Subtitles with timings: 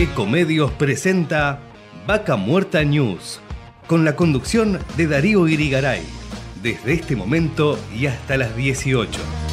[0.00, 1.60] Ecomedios presenta
[2.06, 3.38] Vaca Muerta News,
[3.86, 6.00] con la conducción de Darío Irigaray,
[6.62, 9.49] desde este momento y hasta las 18.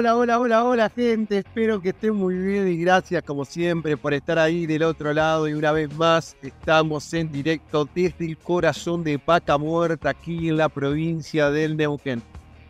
[0.00, 4.14] Hola, hola, hola, hola gente, espero que estén muy bien y gracias como siempre por
[4.14, 9.04] estar ahí del otro lado y una vez más estamos en directo desde el corazón
[9.04, 12.22] de Vaca Muerta aquí en la provincia del Neuquén.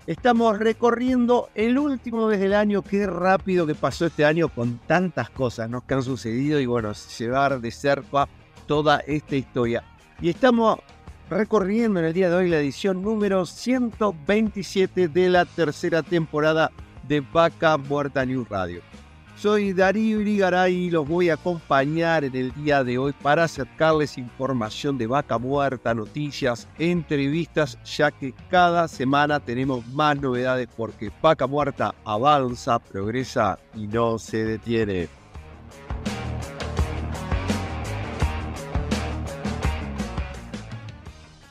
[0.08, 5.30] Estamos recorriendo el último mes del año, qué rápido que pasó este año con tantas
[5.30, 5.86] cosas ¿no?
[5.86, 8.28] que han sucedido y bueno, llevar de cerca
[8.66, 9.84] toda esta historia.
[10.20, 10.80] Y estamos
[11.30, 16.72] recorriendo en el día de hoy la edición número 127 de la tercera temporada
[17.10, 18.80] de Vaca Muerta News Radio.
[19.36, 24.16] Soy Darío Irigaray y los voy a acompañar en el día de hoy para acercarles
[24.16, 31.48] información de Vaca Muerta, noticias, entrevistas, ya que cada semana tenemos más novedades porque Vaca
[31.48, 35.08] Muerta avanza, progresa y no se detiene.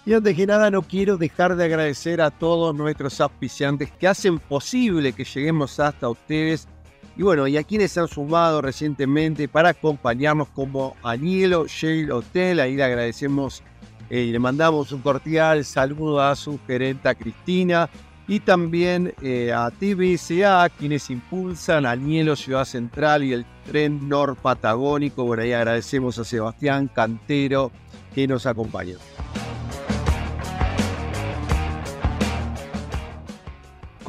[0.10, 4.40] Y antes que nada no quiero dejar de agradecer a todos nuestros auspiciantes que hacen
[4.40, 6.68] posible que lleguemos hasta ustedes.
[7.16, 12.60] Y bueno, y a quienes han sumado recientemente para acompañarnos como Anielo Shale Hotel.
[12.60, 13.62] Ahí le agradecemos
[14.10, 17.88] eh, y le mandamos un cordial saludo a su gerenta Cristina.
[18.28, 25.24] Y también eh, a TBSA, quienes impulsan Anielo Ciudad Central y el tren Nor Patagónico.
[25.24, 27.72] Bueno, ahí agradecemos a Sebastián Cantero
[28.16, 28.96] que nos acompaña.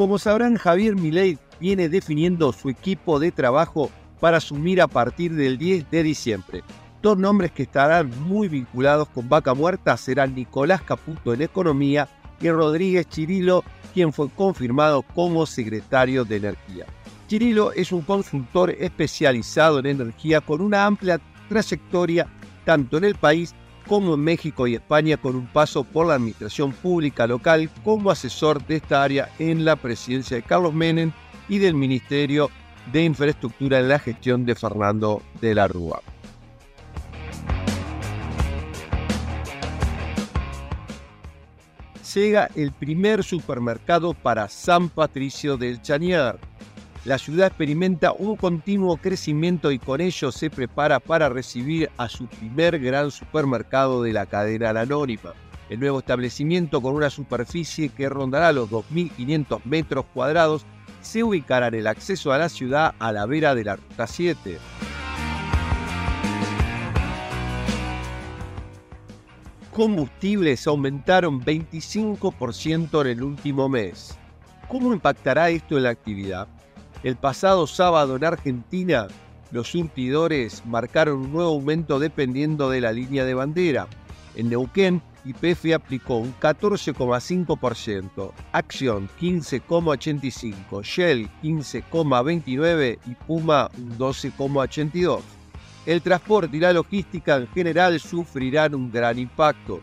[0.00, 5.58] Como sabrán, Javier Milei viene definiendo su equipo de trabajo para asumir a partir del
[5.58, 6.64] 10 de diciembre.
[7.02, 12.08] Dos nombres que estarán muy vinculados con Vaca Muerta serán Nicolás Caputo en Economía
[12.40, 13.62] y Rodríguez Chirilo,
[13.92, 16.86] quien fue confirmado como secretario de Energía.
[17.26, 22.26] Chirilo es un consultor especializado en energía con una amplia trayectoria
[22.64, 23.54] tanto en el país
[23.90, 28.64] como en México y España con un paso por la administración pública local como asesor
[28.64, 31.10] de esta área en la presidencia de Carlos Menem
[31.48, 32.50] y del Ministerio
[32.92, 36.00] de Infraestructura en la gestión de Fernando de la Rúa.
[42.14, 46.38] Llega el primer supermercado para San Patricio del Chañar
[47.04, 52.26] la ciudad experimenta un continuo crecimiento y con ello se prepara para recibir a su
[52.26, 55.32] primer gran supermercado de la cadena Anónima.
[55.70, 60.66] El nuevo establecimiento con una superficie que rondará los 2.500 metros cuadrados
[61.00, 64.58] se ubicará en el acceso a la ciudad a la vera de la Ruta 7.
[69.72, 74.18] Combustibles aumentaron 25% en el último mes.
[74.68, 76.46] ¿Cómo impactará esto en la actividad?
[77.02, 79.08] El pasado sábado en Argentina,
[79.52, 83.86] los surtidores marcaron un nuevo aumento dependiendo de la línea de bandera.
[84.36, 95.20] En Neuquén, YPF aplicó un 14,5%, Acción 15,85%, Shell 15,29% y Puma un 12,82%.
[95.86, 99.80] El transporte y la logística en general sufrirán un gran impacto.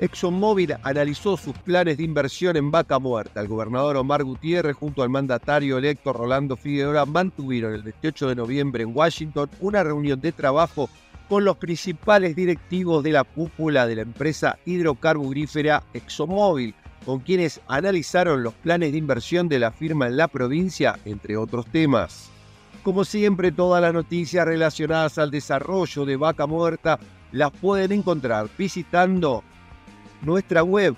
[0.00, 3.40] ExxonMobil analizó sus planes de inversión en Vaca Muerta.
[3.40, 8.82] El gobernador Omar Gutiérrez junto al mandatario electo Rolando Figueroa mantuvieron el 28 de noviembre
[8.82, 10.90] en Washington una reunión de trabajo
[11.28, 16.74] con los principales directivos de la cúpula de la empresa hidrocarburífera ExxonMobil,
[17.06, 21.66] con quienes analizaron los planes de inversión de la firma en la provincia, entre otros
[21.66, 22.30] temas.
[22.82, 26.98] Como siempre, todas las noticias relacionadas al desarrollo de Vaca Muerta
[27.32, 29.42] las pueden encontrar visitando
[30.24, 30.94] nuestra web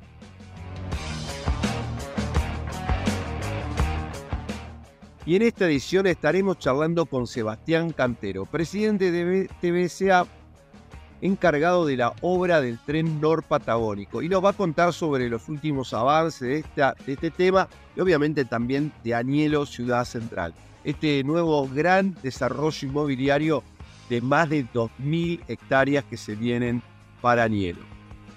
[5.26, 10.24] Y en esta edición estaremos charlando con Sebastián Cantero, presidente de TBSA,
[11.20, 15.92] encargado de la obra del tren norpatagónico, y nos va a contar sobre los últimos
[15.94, 20.54] avances de, esta, de este tema y obviamente también de Anielo Ciudad Central.
[20.84, 23.64] Este nuevo gran desarrollo inmobiliario
[24.08, 26.82] de más de 2.000 hectáreas que se vienen
[27.20, 27.80] para Nielo.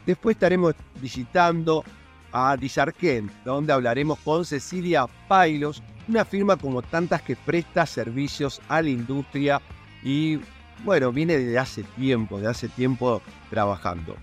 [0.06, 1.84] Después estaremos visitando
[2.32, 8.82] a Disarquén, donde hablaremos con Cecilia Pailos, una firma como tantas que presta servicios a
[8.82, 9.62] la industria
[10.04, 10.40] y
[10.84, 14.16] bueno, viene desde hace tiempo, de hace tiempo trabajando.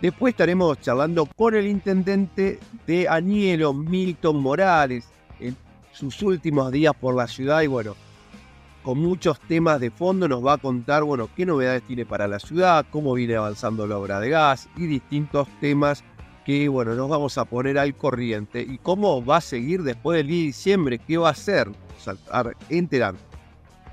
[0.00, 5.08] Después estaremos charlando con el intendente de Añelo, Milton Morales,
[5.94, 7.94] sus últimos días por la ciudad y bueno,
[8.82, 12.38] con muchos temas de fondo nos va a contar, bueno, qué novedades tiene para la
[12.38, 16.04] ciudad, cómo viene avanzando la obra de gas y distintos temas
[16.44, 20.26] que, bueno, nos vamos a poner al corriente y cómo va a seguir después del
[20.26, 23.20] día de diciembre, qué va a hacer, saltar enterando.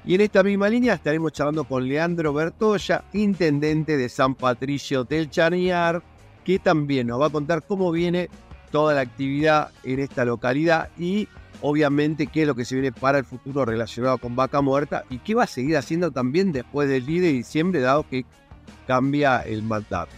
[0.04, 5.30] Y en esta misma línea estaremos charlando con Leandro Bertoya, intendente de San Patricio del
[5.30, 6.01] Chañar,
[6.44, 8.30] que también nos va a contar cómo viene
[8.71, 11.27] toda la actividad en esta localidad y
[11.61, 15.19] obviamente qué es lo que se viene para el futuro relacionado con Vaca Muerta y
[15.19, 18.25] qué va a seguir haciendo también después del 10 de diciembre, dado que
[18.87, 20.11] cambia el mandato.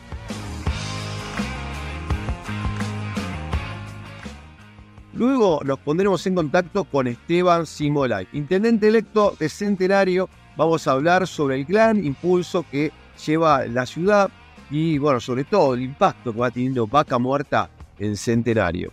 [5.13, 10.27] Luego nos pondremos en contacto con Esteban Simolay, intendente electo de Centenario.
[10.57, 12.91] Vamos a hablar sobre el gran impulso que
[13.23, 14.31] lleva la ciudad
[14.71, 17.69] y, bueno, sobre todo el impacto que va teniendo Vaca Muerta
[17.99, 18.91] en Centenario.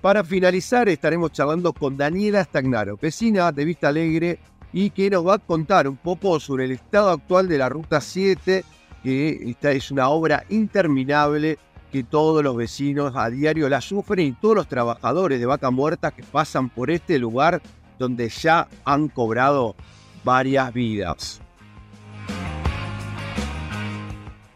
[0.00, 4.38] Para finalizar, estaremos charlando con Daniela Stagnaro, vecina de Vista Alegre,
[4.72, 8.00] y que nos va a contar un poco sobre el estado actual de la Ruta
[8.00, 8.64] 7,
[9.02, 11.58] que esta es una obra interminable
[11.92, 16.12] que todos los vecinos a diario la sufren y todos los trabajadores de Vaca Muerta
[16.12, 17.60] que pasan por este lugar
[17.98, 19.74] donde ya han cobrado
[20.24, 21.42] varias vidas.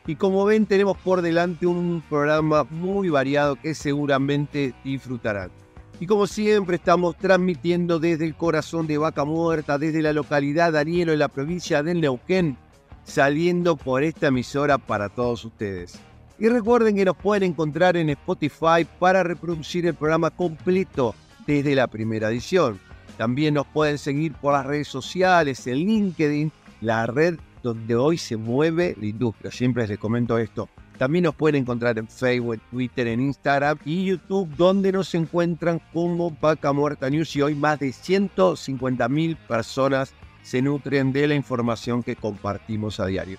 [0.06, 5.50] Y como ven, tenemos por delante un programa muy variado que seguramente disfrutarán.
[5.98, 11.12] Y como siempre, estamos transmitiendo desde el corazón de Vaca Muerta, desde la localidad Danielo
[11.12, 12.58] en la provincia del Neuquén,
[13.04, 15.98] saliendo por esta emisora para todos ustedes.
[16.38, 21.14] Y recuerden que nos pueden encontrar en Spotify para reproducir el programa completo
[21.46, 22.78] desde la primera edición.
[23.16, 28.36] También nos pueden seguir por las redes sociales, en LinkedIn, la red donde hoy se
[28.36, 29.50] mueve la industria.
[29.50, 30.68] Siempre les comento esto.
[30.98, 36.30] También nos pueden encontrar en Facebook, Twitter, en Instagram y YouTube, donde nos encuentran como
[36.30, 40.12] Vaca Muerta News y hoy más de 150 mil personas
[40.42, 43.38] se nutren de la información que compartimos a diario.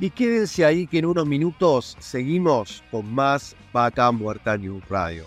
[0.00, 5.26] Y quédense ahí que en unos minutos seguimos con más Vaca Muerta News Radio.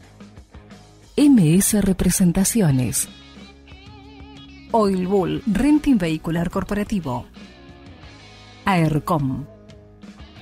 [1.17, 3.09] MS Representaciones,
[4.71, 7.25] Oil Bull Renting Vehicular Corporativo,
[8.65, 9.45] AERCOM.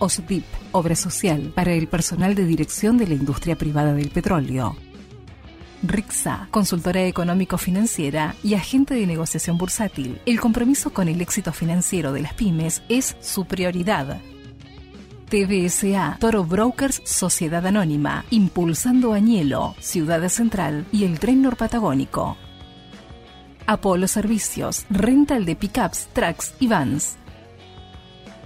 [0.01, 4.77] OSDIP, Obra Social para el personal de dirección de la industria privada del petróleo.
[5.83, 10.21] RIXA, consultora económico-financiera y agente de negociación bursátil.
[10.25, 14.21] El compromiso con el éxito financiero de las pymes es su prioridad.
[15.29, 22.35] TBSA, Toro Brokers Sociedad Anónima, impulsando Añelo, Ciudad Central y el Tren Norpatagónico.
[23.67, 27.17] Apolo Servicios, rental de pickups, trucks y vans.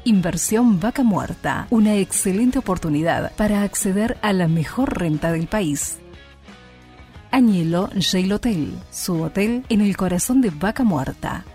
[0.04, 6.00] Inversión Vaca Muerta, una excelente oportunidad para acceder a la mejor renta del país.
[7.32, 11.46] Añelo Jail Hotel, su hotel en el corazón de Vaca Muerta.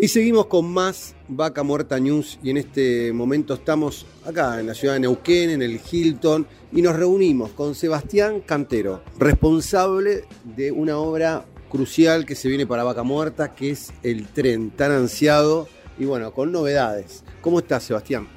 [0.00, 4.74] Y seguimos con más Vaca Muerta News y en este momento estamos acá en la
[4.74, 10.98] ciudad de Neuquén, en el Hilton, y nos reunimos con Sebastián Cantero, responsable de una
[10.98, 15.66] obra crucial que se viene para Vaca Muerta, que es el tren tan ansiado
[15.98, 17.24] y bueno, con novedades.
[17.40, 18.28] ¿Cómo estás, Sebastián?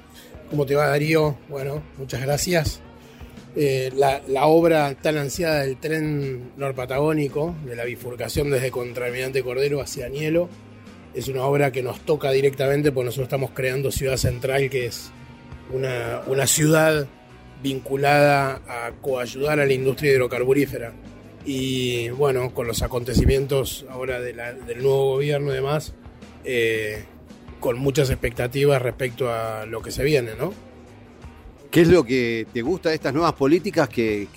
[0.50, 1.38] ¿Cómo te va, Darío?
[1.48, 2.80] Bueno, muchas gracias.
[3.56, 9.80] Eh, la, la, obra tan ansiada del tren norpatagónico, de la bifurcación desde Contralmirante Cordero
[9.80, 10.50] hacia Nielo,
[11.14, 15.12] es una obra que nos toca directamente porque nosotros estamos creando Ciudad Central, que es
[15.74, 17.08] una, una ciudad
[17.62, 20.94] vinculada a coayudar a la industria hidrocarburífera.
[21.46, 24.38] Y bueno, con los acontecimientos ahora del
[24.82, 25.94] nuevo gobierno y demás,
[26.44, 27.04] eh,
[27.60, 30.54] con muchas expectativas respecto a lo que se viene, ¿no?
[31.70, 34.28] ¿Qué es lo que te gusta de estas nuevas políticas que,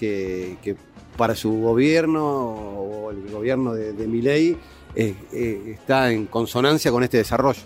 [1.16, 4.57] para su gobierno o el gobierno de, de Miley
[4.96, 7.60] eh, eh, está en consonancia con este desarrollo?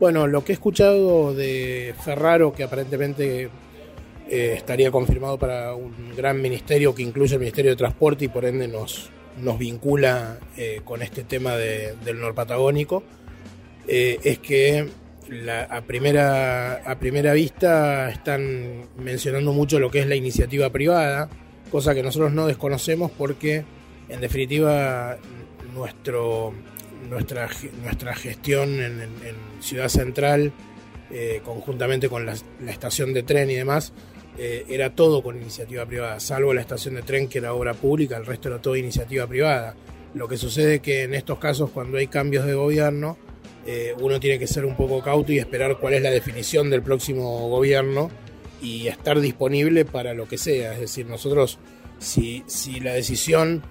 [0.00, 3.50] Bueno, lo que he escuchado de Ferraro, que aparentemente
[4.28, 8.44] eh, estaría confirmado para un gran ministerio que incluye el Ministerio de Transporte y por
[8.44, 9.10] ende nos,
[9.40, 10.38] nos vincula
[10.84, 13.04] con este tema del norpatagónico,
[13.86, 14.88] es que
[15.70, 21.28] a, primera, a primera vista están mencionando mucho lo que es la iniciativa privada,
[21.70, 23.64] cosa que nosotros no desconocemos porque
[24.08, 25.16] en definitiva
[25.74, 26.52] nuestro,
[27.08, 27.48] nuestra,
[27.82, 30.52] nuestra gestión en, Ciudad Central,
[31.10, 32.34] eh, conjuntamente con la,
[32.66, 33.92] estación de tren y demás,
[34.38, 38.16] eh, era todo con iniciativa privada, salvo la estación de tren que era obra pública,
[38.16, 39.76] el resto era todo iniciativa privada.
[40.14, 43.16] Lo que sucede es que en estos casos, cuando hay cambios de gobierno,
[43.64, 46.82] eh, uno tiene que ser un poco cauto y esperar cuál es la definición del
[46.82, 48.10] próximo gobierno
[48.60, 50.72] y estar disponible para lo que sea.
[50.74, 51.58] Es decir, nosotros,
[51.98, 53.62] si, si la decisión,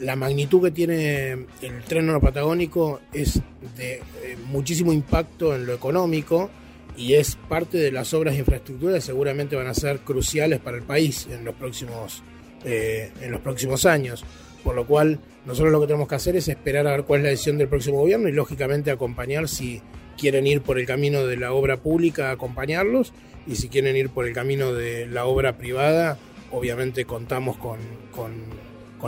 [0.00, 3.40] la magnitud que tiene el tren patagónico es
[3.76, 6.50] de eh, muchísimo impacto en lo económico
[6.96, 10.76] y es parte de las obras de infraestructura que seguramente van a ser cruciales para
[10.76, 12.22] el país en los próximos,
[12.64, 14.24] eh, en los próximos años.
[14.64, 17.24] Por lo cual, nosotros lo que tenemos que hacer es esperar a ver cuál es
[17.24, 19.80] la decisión del próximo gobierno y, lógicamente, acompañar si
[20.18, 23.12] quieren ir por el camino de la obra pública, acompañarlos,
[23.46, 26.18] y si quieren ir por el camino de la obra privada,
[26.50, 27.78] obviamente contamos con,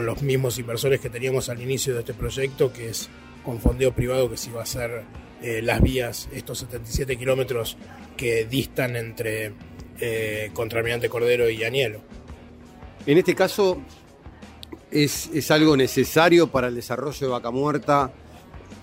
[0.07, 3.09] los mismos inversores que teníamos al inicio de este proyecto, que es
[3.45, 5.03] con fondeo privado, que si va a ser
[5.43, 7.77] eh, las vías, estos 77 kilómetros
[8.17, 9.53] que distan entre
[10.01, 12.01] eh, Cordero y Anielo.
[13.07, 13.81] En este caso,
[14.91, 18.13] es, algo necesario para el desarrollo de Vaca Muerta.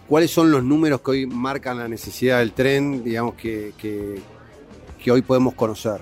[0.07, 3.73] ¿Cuáles son los números que hoy marcan la necesidad del tren, digamos, que,
[5.09, 5.99] hoy podemos conocer?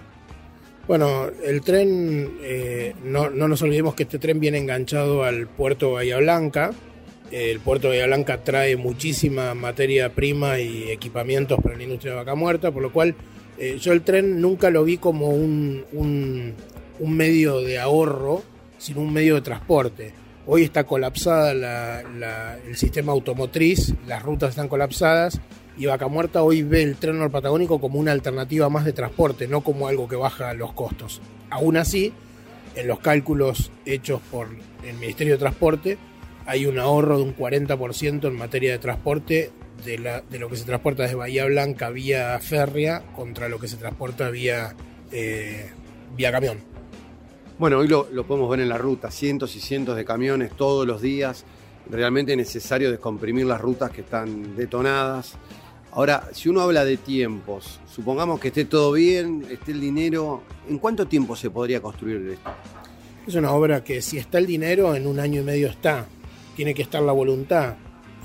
[0.88, 6.18] Bueno, el tren, eh, no, nos olvidemos que este tren viene enganchado al puerto Bahía
[6.18, 6.74] Blanca.
[7.32, 12.18] El puerto de Bahía Blanca trae muchísima materia prima y equipamientos para la industria de
[12.20, 13.16] vaca muerta, por lo cual
[13.58, 18.44] eh, yo el tren nunca lo vi como un, un medio de ahorro,
[18.78, 20.14] sin un medio de transporte.
[20.46, 22.04] Hoy está colapsada
[22.64, 25.42] el sistema automotriz, las rutas están colapsadas
[25.78, 29.62] y Vaca Muerta hoy ve el tren patagónico como una alternativa más de transporte, no
[29.62, 31.22] como algo que baja los costos.
[31.50, 32.14] Aún así,
[32.76, 34.48] en los cálculos hechos por
[34.84, 35.98] el Ministerio de Transporte,
[36.46, 39.52] hay un ahorro de un 40% en materia de transporte
[39.84, 44.30] de, lo que se transporta desde Bahía Blanca vía férrea contra lo que se transporta
[44.30, 44.76] vía,
[45.12, 45.70] eh,
[46.16, 46.60] vía camión.
[47.58, 51.02] Bueno, hoy lo, podemos ver en la ruta, cientos y cientos de camiones todos los
[51.02, 51.46] días.
[51.90, 55.38] Realmente es necesario descomprimir las rutas que están detonadas.
[55.96, 60.78] Ahora, si uno habla de tiempos, supongamos que esté todo bien, esté el dinero, ¿en
[60.78, 62.52] cuánto tiempo se podría construir esto?
[63.26, 66.06] Es una obra que si está el dinero, en un año y medio está.
[66.54, 67.76] Tiene que estar la voluntad.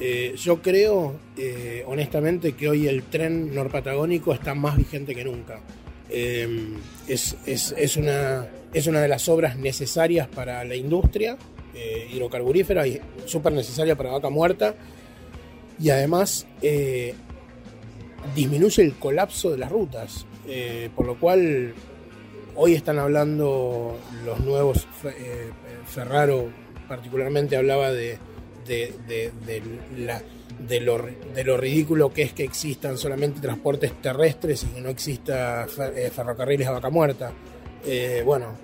[0.00, 5.60] Eh, yo creo, eh, honestamente, que hoy el tren norpatagónico está más vigente que nunca.
[6.08, 6.74] Eh,
[7.06, 11.38] es, es, una, es una de las obras necesarias para la industria
[11.72, 14.74] eh, hidrocarburífera y súper necesaria para vaca muerta.
[15.78, 16.48] Y además
[18.34, 20.26] disminuye el colapso de las rutas,
[20.94, 21.74] por lo cual
[22.56, 24.86] hoy están hablando los nuevos,
[25.86, 26.48] Ferraro
[26.88, 28.18] particularmente hablaba de,
[28.66, 29.32] de, de
[30.66, 30.98] de lo,
[31.34, 36.10] de lo ridículo que es que existan solamente transportes terrestres y que no exista eh,
[36.14, 37.32] ferrocarriles a vaca muerta.
[37.84, 38.54] Eh, bueno,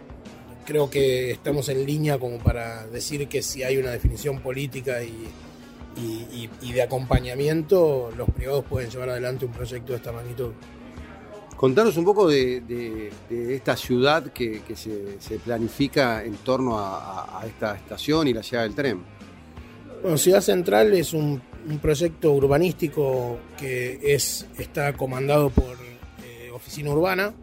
[0.64, 5.26] creo que estamos en línea como para decir que si hay una definición política y,
[5.96, 10.52] de acompañamiento, los privados pueden llevar adelante un proyecto de esta magnitud.
[11.56, 18.28] Contanos un poco de, esta ciudad que, se, planifica en torno a, a, esta estación
[18.28, 19.02] y la llegada del tren.
[20.02, 25.76] Bueno, Ciudad Central es un un proyecto urbanístico que es, está comandado por
[26.24, 27.34] eh, Oficina Urbana.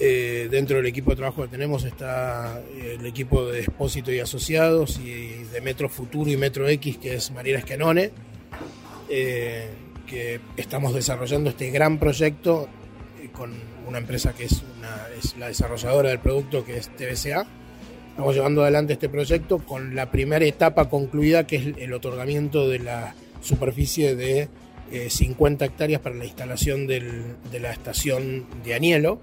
[0.00, 4.20] Eh, dentro del equipo de trabajo que tenemos está eh, el equipo de Expósito y
[4.20, 8.12] Asociados y de Metro Futuro y Metro X, que es Mariela Escanone,
[9.08, 12.68] que estamos desarrollando este gran proyecto
[13.32, 13.52] con
[13.86, 14.62] una empresa que es,
[15.36, 17.46] la desarrolladora del producto, que es TBCA
[18.18, 22.80] Estamos llevando adelante este proyecto con la primera etapa concluida, que es el otorgamiento de
[22.80, 24.48] la superficie de
[25.08, 29.20] 50 eh, hectáreas para la instalación de la estación de Anielo.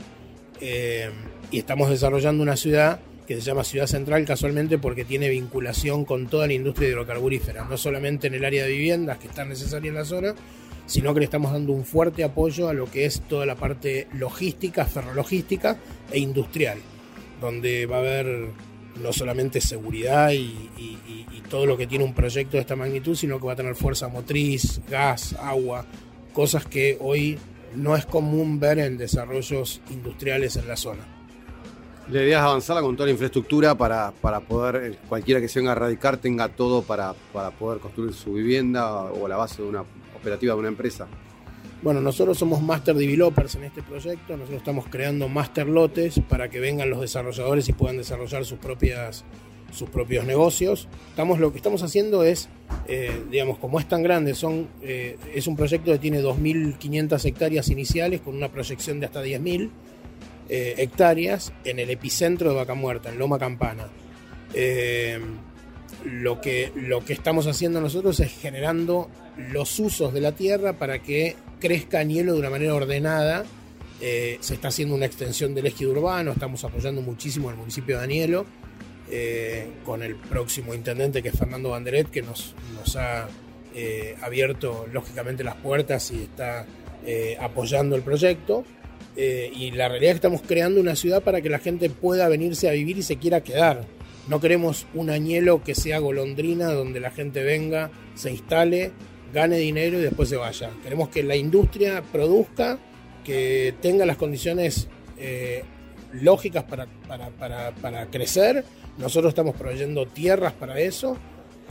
[0.61, 1.09] Eh,
[1.51, 6.27] y estamos desarrollando una ciudad que se llama Ciudad Central casualmente porque tiene vinculación con
[6.27, 9.95] toda la industria hidrocarburífera, no solamente en el área de viviendas que están necesarias en
[9.95, 10.35] la zona,
[10.85, 14.07] sino que le estamos dando un fuerte apoyo a lo que es toda la parte
[14.13, 15.77] logística, ferrologística
[16.11, 16.77] e industrial,
[17.41, 18.49] donde va a haber
[19.01, 20.53] no solamente seguridad y,
[21.49, 24.07] todo lo que tiene un proyecto de esta magnitud, sino que va a tener fuerza
[24.07, 25.85] motriz, gas, agua,
[26.33, 27.37] cosas que hoy
[27.75, 31.03] no es común ver en desarrollos industriales en la zona.
[32.09, 34.11] La idea es avanzarla con toda la infraestructura para,
[34.47, 38.33] poder, eh, cualquiera que se venga a radicar, tenga todo para, para poder construir su
[38.33, 39.83] vivienda o la base de una
[40.15, 41.07] operativa de una empresa.
[41.81, 46.59] Bueno, nosotros somos master developers en este proyecto, nosotros estamos creando master lotes para que
[46.59, 49.25] vengan los desarrolladores y puedan desarrollar sus propias
[49.75, 50.87] sus propios negocios.
[51.09, 52.49] Estamos, lo que estamos haciendo es,
[52.87, 57.69] eh, digamos, como es tan grande, son, eh, es un proyecto que tiene 2.500 hectáreas
[57.69, 59.69] iniciales con una proyección de hasta 10.000
[60.49, 63.87] eh, hectáreas en el epicentro de Vaca Muerta, en Loma Campana.
[66.05, 70.99] lo, que, lo que estamos haciendo nosotros es generando los usos de la tierra para
[70.99, 73.45] que crezca Añelo de una manera ordenada.
[73.99, 78.45] Se está haciendo una extensión del ejido urbano, estamos apoyando muchísimo al municipio de Anielo,
[79.11, 82.55] eh, con el próximo intendente que es Fernando Banderet, que nos,
[82.95, 83.27] ha
[83.73, 86.65] eh, abierto lógicamente las puertas y está
[87.39, 88.63] apoyando el proyecto.
[89.15, 92.67] y la realidad es que estamos creando una ciudad para que la gente pueda venirse
[92.67, 93.85] a vivir y se quiera quedar.
[94.27, 98.91] No queremos un añelo que sea golondrina, donde la gente venga, se instale
[99.35, 100.71] gane dinero y después se vaya.
[100.81, 102.79] Queremos que la industria produzca,
[103.23, 105.63] que tenga las condiciones eh,
[106.21, 108.63] lógicas para, para, crecer.
[108.97, 111.17] Nosotros estamos proveyendo tierras para eso.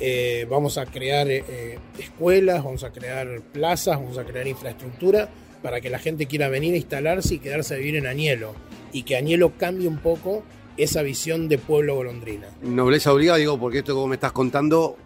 [0.01, 5.29] Eh, vamos a crear eh, escuelas, vamos a crear plazas, vamos a crear infraestructura
[5.63, 8.55] para que la gente quiera venir a instalarse y quedarse a vivir en Añelo.
[8.93, 10.43] Y que Añelo cambie un poco
[10.77, 12.49] esa visión de pueblo golondrina.
[12.63, 14.97] Nobleza obligada, digo, porque esto como me estás contando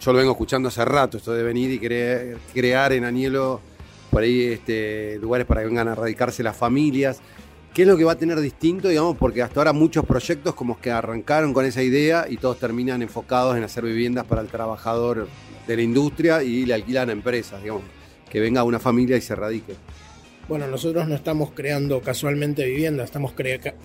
[0.00, 1.78] yo lo vengo escuchando hace rato, esto de venir y
[2.52, 3.60] crear, en Anielo
[4.10, 7.20] por ahí este, lugares para que vengan a radicarse las familias.
[7.74, 9.16] ¿Qué es lo que va a tener distinto, digamos?
[9.16, 13.56] Porque hasta ahora muchos proyectos como que arrancaron con esa idea y todos terminan enfocados
[13.56, 15.28] en hacer viviendas para el trabajador
[15.66, 17.82] de la industria y le alquilan a empresas, digamos,
[18.28, 19.74] que venga una familia y se radique.
[20.48, 23.32] Bueno, nosotros no estamos creando casualmente viviendas, estamos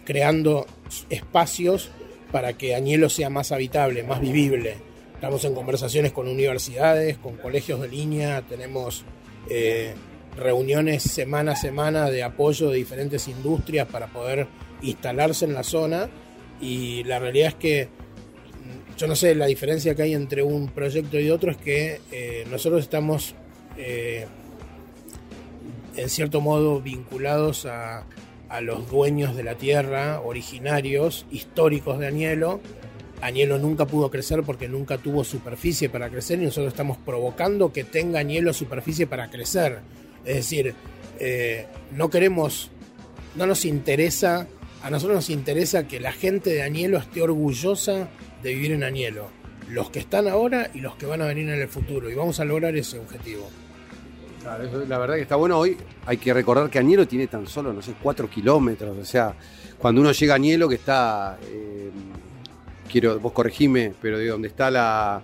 [0.05, 0.65] creando
[1.09, 1.91] espacios
[2.31, 4.77] para que Añelo sea más habitable, más vivible
[5.23, 9.05] Estamos en conversaciones con universidades, con colegios de línea, tenemos
[9.49, 9.93] eh,
[10.35, 14.47] reuniones semana a semana de apoyo de diferentes industrias para poder
[14.81, 16.09] instalarse en la zona
[16.59, 20.69] y la realidad es que mm, yo no sé, la diferencia que hay entre un
[20.69, 23.35] proyecto y otro es que eh, nosotros estamos
[23.77, 24.27] eh,
[25.95, 28.05] en cierto modo vinculados a,
[28.49, 32.59] a los dueños de la tierra, originarios, históricos de Añelo,
[33.23, 37.85] Añelo nunca pudo crecer porque nunca tuvo superficie para crecer y nosotros estamos provocando que
[37.85, 39.79] tenga Añelo superficie para crecer.
[40.25, 40.73] Es decir,
[41.19, 42.71] eh, no queremos,
[43.35, 44.47] no nos interesa,
[44.81, 48.09] a nosotros nos interesa que la gente de Añelo esté orgullosa
[48.41, 49.29] de vivir en Añelo.
[49.69, 52.09] Los que están ahora y los que van a venir en el futuro.
[52.09, 53.49] Y vamos a lograr ese objetivo.
[54.43, 55.77] la verdad que está bueno hoy.
[56.05, 58.97] Hay que recordar que Añelo tiene tan solo, no sé, cuatro kilómetros.
[58.97, 59.33] O sea,
[59.77, 61.89] cuando uno llega a Añelo, que está eh,
[62.93, 65.23] quiero, vos corregime, pero de donde está la,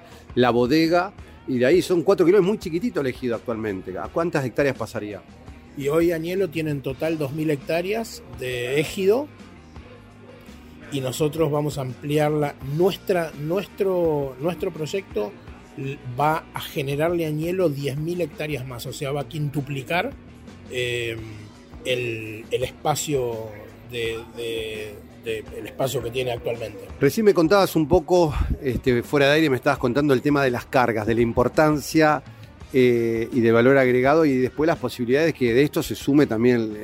[0.52, 1.14] bodega,
[1.50, 3.98] y de ahí son cuatro kilómetros, muy chiquitito elegido actualmente.
[3.98, 5.22] ¿A cuántas hectáreas pasaría?
[5.76, 9.28] Y hoy Añelo tiene en total 2.000 hectáreas de ejido
[10.92, 12.54] y nosotros vamos a ampliarla.
[12.78, 15.32] Nuestra, nuestro, nuestro proyecto
[16.20, 20.12] va a generarle a Añelo 10.000 hectáreas más, o sea, va a quintuplicar
[20.70, 21.18] eh,
[21.84, 23.50] el, espacio
[23.90, 24.94] de,
[25.26, 26.80] el espacio que tiene actualmente.
[27.00, 30.52] Recién me contabas un poco, este, fuera de aire, me estabas contando el tema de
[30.52, 32.24] las cargas, de la importancia
[32.72, 36.78] eh, y de valor agregado y después las posibilidades que de esto se sume también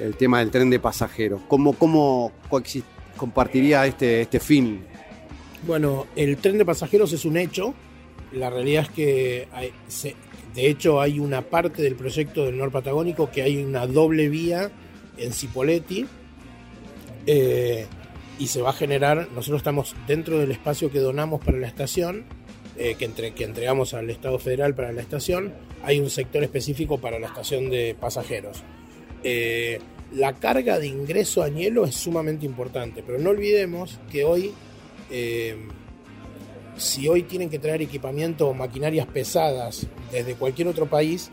[0.00, 1.40] el, tema del tren de pasajeros.
[1.48, 2.32] ¿Cómo, cómo
[3.16, 4.80] compartiría este, este fin?
[5.66, 7.74] Bueno, el tren de pasajeros es un hecho.
[8.32, 9.48] La realidad es que
[10.54, 14.70] de hecho hay una parte del proyecto del Nor Patagónico que hay una doble vía
[15.16, 16.06] en Cipolletti
[17.30, 17.84] eh,
[18.38, 22.24] y se va a generar, nosotros estamos dentro del espacio que donamos para la estación,
[22.78, 25.52] eh, que, entre, que entregamos al Estado Federal para la estación,
[25.84, 28.62] hay un sector específico para la estación de pasajeros.
[29.24, 29.78] Eh,
[30.14, 34.54] la carga de ingreso Añelo es sumamente importante, pero no olvidemos que hoy,
[36.78, 41.30] si hoy tienen que traer equipamiento o maquinarias pesadas desde cualquier otro país,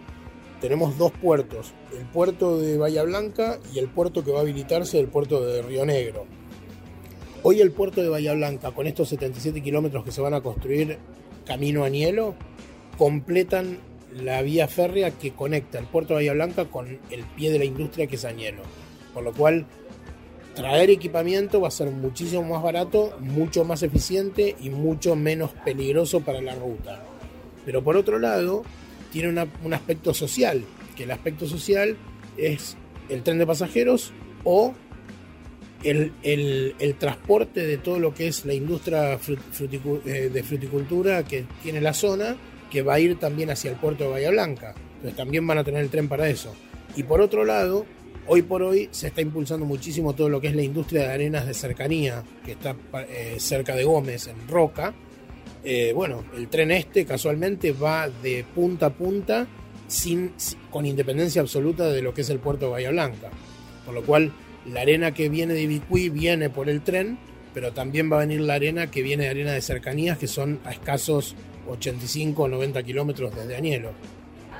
[0.61, 4.99] tenemos dos puertos, el puerto de Bahía Blanca y el puerto que va a habilitarse,
[4.99, 6.25] el puerto de Río Negro.
[7.43, 10.97] Hoy el puerto de Bahía Blanca, con estos 77 kilómetros que se van a construir
[11.45, 12.35] camino a Nielo,
[12.97, 13.79] completan
[14.11, 17.65] la vía férrea que conecta el puerto de Bahía Blanca con el pie de la
[17.65, 18.63] industria que es Añelo.
[19.13, 19.65] Por lo cual,
[20.55, 26.21] traer equipamiento va a ser muchísimo más barato, mucho más eficiente y mucho menos peligroso
[26.21, 27.03] para la ruta.
[27.65, 28.63] Pero por otro lado,
[29.15, 30.61] tiene un aspecto social,
[30.97, 31.95] que el aspecto social
[32.35, 32.75] es
[33.07, 34.11] el tren de pasajeros
[34.43, 34.73] o
[35.83, 41.93] el, transporte de todo lo que es la industria eh, de fruticultura que tiene la
[41.93, 42.35] zona,
[42.69, 44.75] que va a ir también hacia el puerto de Bahía Blanca.
[44.95, 46.53] Entonces también van a tener el tren para eso.
[46.97, 47.85] Y por otro lado,
[48.27, 51.47] hoy por hoy se está impulsando muchísimo todo lo que es la industria de arenas
[51.47, 52.75] de cercanía, que está
[53.07, 54.93] eh, cerca de Gómez, en Roca.
[55.65, 59.47] Eh, bueno, el tren este casualmente va de punta a punta
[59.87, 60.31] sin,
[60.69, 63.31] con independencia absoluta de lo que es el puerto de Bahía Blanca.
[63.83, 64.31] Por lo cual,
[64.71, 67.17] la arena que viene de Ibicuí viene por el tren,
[67.53, 70.59] pero también va a venir la arena que viene de arena de cercanías, que son
[70.65, 71.35] a escasos
[71.67, 73.91] 85 o 90 kilómetros desde Añelo.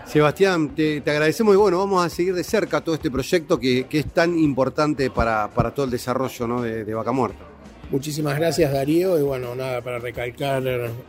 [0.05, 4.13] Sebastián, te, agradecemos y bueno, vamos a seguir de cerca todo este proyecto que, es
[4.13, 7.54] tan importante para, todo el desarrollo de, Vaca Muerta.
[7.91, 10.63] Muchísimas gracias Darío y bueno, nada, para recalcar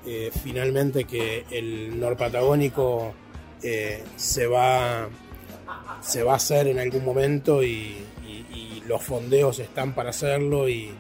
[0.07, 3.15] eh, finalmente que el norpatagónico
[3.63, 5.09] eh, se, va,
[6.03, 8.03] se va a hacer en algún momento y,
[8.87, 10.93] los fondeos están para hacerlo y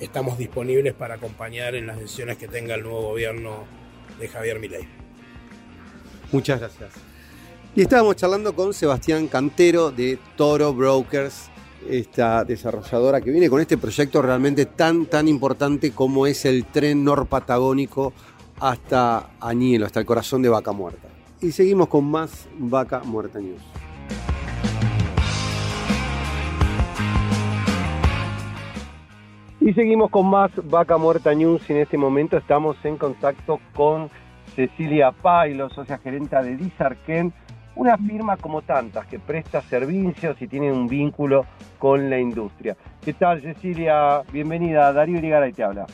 [0.00, 3.66] estamos disponibles para acompañar en las decisiones que tenga el nuevo gobierno
[4.18, 4.88] de Javier Milei.
[6.32, 6.92] Muchas gracias.
[7.76, 11.50] Y estábamos charlando con Sebastián Cantero de Toro Brokers,
[11.88, 17.04] esta desarrolladora que viene con este proyecto realmente tan, tan importante como es el tren
[17.04, 18.12] norpatagónico
[18.60, 23.60] hasta Añelo, hasta el corazón de Vaca Muerta y seguimos con más Vaca Muerta News.
[29.60, 34.10] Y seguimos con más Vaca Muerta News y en este momento estamos en contacto con
[34.56, 37.32] Cecilia Pailo, socia gerente de Disarken,
[37.76, 41.44] una firma como tantas que presta servicios y tiene un vínculo
[41.78, 42.76] con la industria.
[43.04, 44.22] ¿Qué tal Cecilia?
[44.32, 45.86] Bienvenida, Darío y te habla.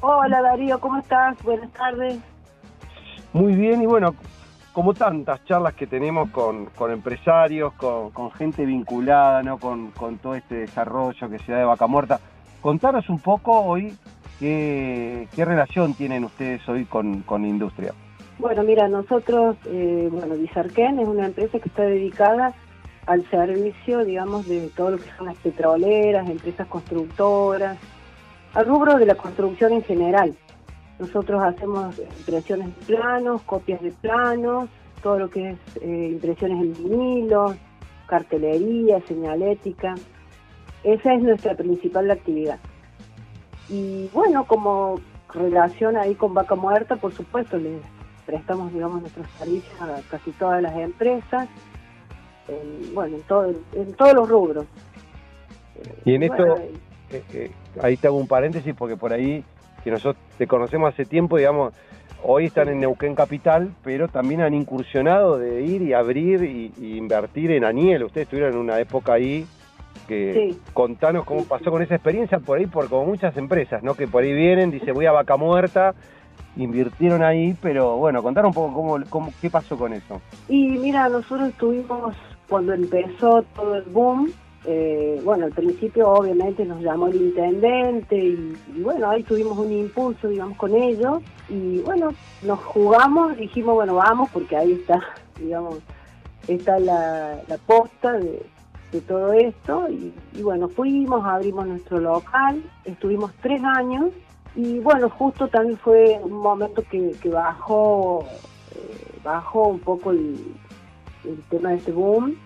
[0.00, 1.42] Hola Darío, ¿cómo estás?
[1.42, 2.18] Buenas tardes.
[3.32, 4.14] Muy bien, y bueno,
[4.72, 9.58] como tantas charlas que tenemos con, empresarios, con, gente vinculada ¿no?
[9.58, 9.92] Con,
[10.22, 12.20] todo este desarrollo que se da de Vaca Muerta,
[12.60, 13.94] contanos un poco hoy
[14.38, 17.92] qué, relación tienen ustedes hoy con, la industria.
[18.40, 22.54] Bueno, mira, nosotros, eh, bueno, Bizarquén es una empresa que está dedicada
[23.04, 27.76] al servicio, digamos, de todo lo que son las petroleras, empresas constructoras,
[28.54, 30.34] al rubro de la construcción en general.
[30.98, 34.70] Nosotros hacemos impresiones de planos, copias de planos,
[35.02, 37.56] todo lo que es eh, impresiones en vinilos,
[38.06, 39.96] cartelería, señalética.
[40.82, 42.58] Esa es nuestra principal actividad.
[43.68, 44.98] Y bueno, como
[45.34, 47.82] relación ahí con Vaca Muerta, por supuesto, les
[48.30, 51.48] prestamos, digamos, nuestros servicios a casi todas las empresas,
[52.94, 54.66] bueno, en, todo, en todos los rubros.
[56.04, 56.56] Y en esto,
[57.10, 57.50] eh, eh,
[57.82, 59.44] ahí te hago un paréntesis porque por ahí
[59.82, 61.74] que nosotros te conocemos hace tiempo, digamos,
[62.22, 67.50] hoy están en Neuquén Capital, pero también han incursionado de ir y abrir y, invertir
[67.50, 68.04] en Aniel.
[68.04, 69.44] Ustedes estuvieron en una época ahí
[70.06, 73.94] que contanos cómo pasó con esa experiencia por ahí, por como muchas empresas, ¿no?
[73.94, 75.94] Que por ahí vienen, dice voy a Vaca Muerta,
[76.60, 80.20] invirtieron ahí, pero bueno, contanos un poco cómo, cómo qué pasó con eso.
[80.48, 82.14] Y mira, nosotros estuvimos
[82.48, 84.32] cuando empezó todo el boom,
[84.66, 90.28] eh, bueno, al principio obviamente nos llamó el intendente y, bueno, ahí tuvimos un impulso,
[90.28, 92.10] digamos, con ellos y bueno,
[92.42, 95.00] nos jugamos, dijimos, bueno, vamos porque ahí está,
[95.40, 95.78] digamos,
[96.46, 98.42] está la, posta de,
[99.06, 104.10] todo esto y, bueno, fuimos, abrimos nuestro local, estuvimos tres años
[104.56, 108.24] y bueno, justo también fue un momento que, bajó,
[108.74, 110.36] eh, bajó un poco el,
[111.24, 112.36] el tema de este boom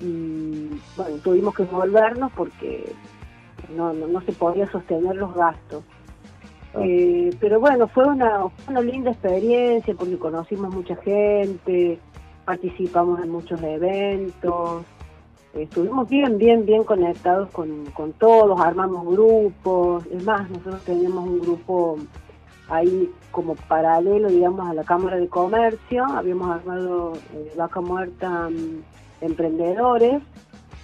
[0.00, 2.92] y bueno, tuvimos que volvernos porque
[3.76, 5.84] no, no, se podía sostener los gastos.
[6.74, 6.80] Ah.
[6.82, 11.98] Eh, pero bueno, fue una, una linda experiencia porque conocimos mucha gente,
[12.44, 14.84] participamos en muchos eventos,
[15.54, 21.40] estuvimos bien, bien, bien conectados con, con todos, armamos grupos, es más, nosotros teníamos un
[21.40, 21.98] grupo
[22.68, 29.24] ahí como paralelo, digamos, a la Cámara de Comercio, habíamos armado eh, Vaca Muerta mm,
[29.24, 30.22] emprendedores,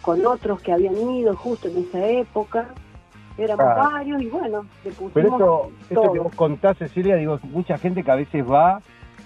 [0.02, 2.68] con otros que habían ido justo en esa época.
[3.38, 8.02] Éramos varios y bueno, le pusimos Pero esto, que vos contás, Cecilia, digo, mucha gente
[8.02, 8.80] que a veces va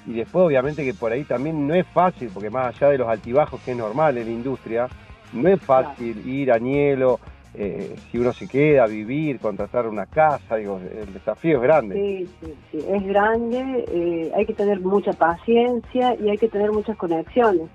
[0.07, 3.09] y después obviamente que por ahí también no es fácil, porque más allá de los
[3.09, 4.89] altibajos que es normal en la industria,
[5.33, 7.21] no es fácil ir a Nielo,
[7.53, 11.95] eh, si uno se queda vivir, contratar una casa, digo, el desafío es grande.
[11.95, 16.71] Sí, sí, sí, es grande, eh, hay que tener mucha paciencia y hay que tener
[16.71, 17.69] muchas conexiones.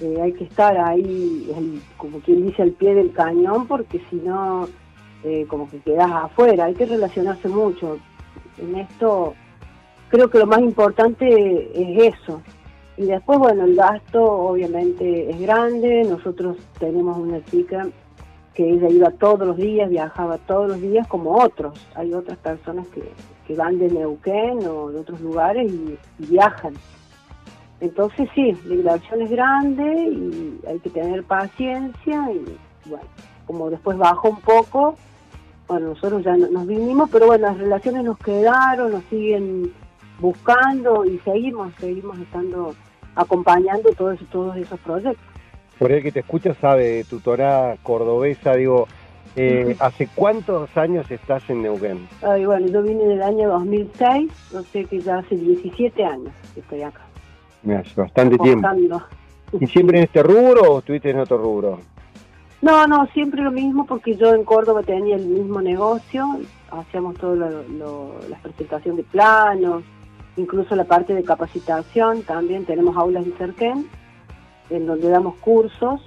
[0.00, 4.68] Eh, hay que estar ahí, como quien dice, al pie del cañón, porque si no,
[5.48, 7.98] como que quedas afuera, hay que relacionarse mucho.
[8.58, 9.34] En esto
[10.08, 11.26] creo que lo más importante
[11.74, 12.40] es eso.
[12.96, 17.86] Y después, bueno, el gasto obviamente es grande, nosotros tenemos una chica
[18.54, 21.78] que ella iba todos los días, viajaba todos los días como otros.
[21.94, 26.72] Hay otras personas que, van de Neuquén o de otros lugares y, viajan.
[27.80, 32.56] Entonces sí, la inversión es grande y hay que tener paciencia y
[32.88, 33.04] bueno,
[33.46, 34.96] como después bajó un poco,
[35.68, 39.70] bueno, nosotros ya nos vinimos, pero bueno, las relaciones nos quedaron, nos siguen
[40.18, 42.74] buscando y seguimos, seguimos estando
[43.16, 45.26] acompañando todos, todos esos proyectos
[45.78, 48.88] por el que te escucha sabe, tutora cordobesa, digo,
[49.34, 52.08] eh, ¿hace cuántos años estás en Neuquén?
[52.22, 56.32] Ay, bueno, yo vine en el año 2006, no sé que ya hace 17 años
[56.54, 57.02] que estoy acá.
[57.62, 58.68] Mira, hace bastante tiempo.
[59.60, 61.78] ¿Y siempre en este rubro o estuviste en otro rubro?
[62.62, 67.50] No, no, siempre lo mismo porque yo en Córdoba tenía el mismo negocio, hacíamos toda
[68.30, 69.84] la presentación de planos,
[70.36, 73.86] incluso la parte de capacitación, también tenemos aulas en Cerquén
[74.70, 76.00] en donde damos cursos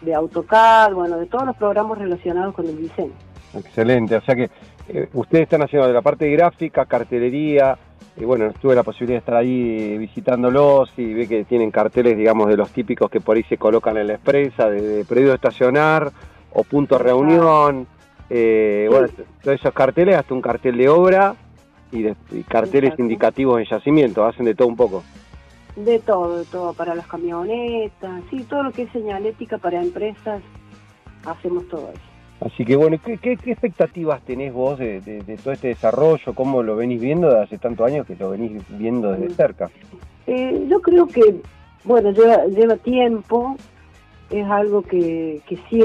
[0.00, 3.12] de AutoCAD, bueno, de todos los programas relacionados con el diseño.
[3.54, 4.50] Excelente, o sea que
[4.88, 7.78] eh, ustedes están haciendo de la parte de gráfica, cartelería,
[8.16, 12.48] y bueno, tuve la posibilidad de estar ahí visitándolos y ve que tienen carteles, digamos,
[12.48, 16.10] de los típicos que por ahí se colocan en la expresa, de, de de estacionar
[16.52, 17.86] o punto de reunión,
[18.28, 19.08] eh, bueno,
[19.42, 21.34] todos esos carteles, hasta un cartel de obra
[21.92, 22.16] y, de,
[22.48, 25.04] carteles indicativos en yacimiento, hacen de todo un poco.
[25.76, 30.42] De todo, de todo, para las camionetas, sí, todo lo que es señalética para empresas,
[31.24, 32.02] hacemos todo eso.
[32.40, 36.34] Así que bueno, ¿qué, qué, expectativas tenés vos de, todo este desarrollo?
[36.34, 39.36] ¿Cómo lo venís viendo de hace tantos años que lo venís viendo desde mm.
[39.36, 39.70] cerca?
[40.26, 41.40] Eh, yo creo que,
[41.84, 43.56] bueno, lleva, lleva tiempo,
[44.30, 45.84] es algo que, que sí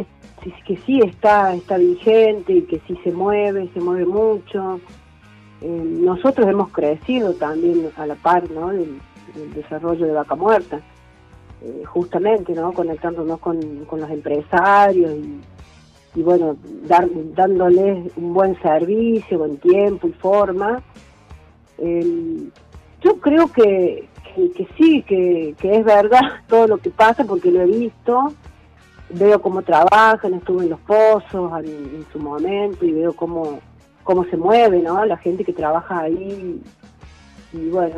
[0.65, 4.79] que sí está, está vigente y que sí se mueve, se mueve mucho.
[5.61, 8.71] Eh, nosotros hemos crecido también a la par ¿no?
[8.71, 8.99] el
[9.53, 10.81] desarrollo de Vaca Muerta,
[11.61, 12.71] eh, justamente, ¿no?
[12.71, 15.11] Conectándonos con, los empresarios
[16.15, 20.81] y, bueno, dar, dándoles un buen servicio, buen tiempo y forma.
[21.79, 24.07] yo creo que,
[24.55, 28.33] que, sí, que, es verdad todo lo que pasa porque lo he visto,
[29.09, 33.59] veo cómo trabajan, estuve en los pozos en, su momento y veo cómo,
[34.07, 35.03] cómo se mueve, ¿no?
[35.05, 36.61] La gente que trabaja ahí.
[37.51, 37.95] Y bueno,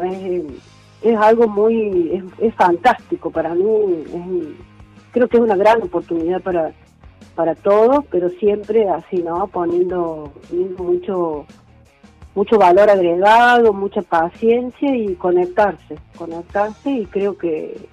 [1.03, 3.65] es, algo muy, es, fantástico para mí,
[5.11, 6.71] creo que es una gran oportunidad para,
[7.35, 9.47] para todos, pero siempre así, ¿no?
[9.47, 10.33] Poniendo,
[10.79, 11.45] mucho,
[12.33, 17.87] mucho valor agregado, mucha paciencia y conectarse, conectarse y creo que,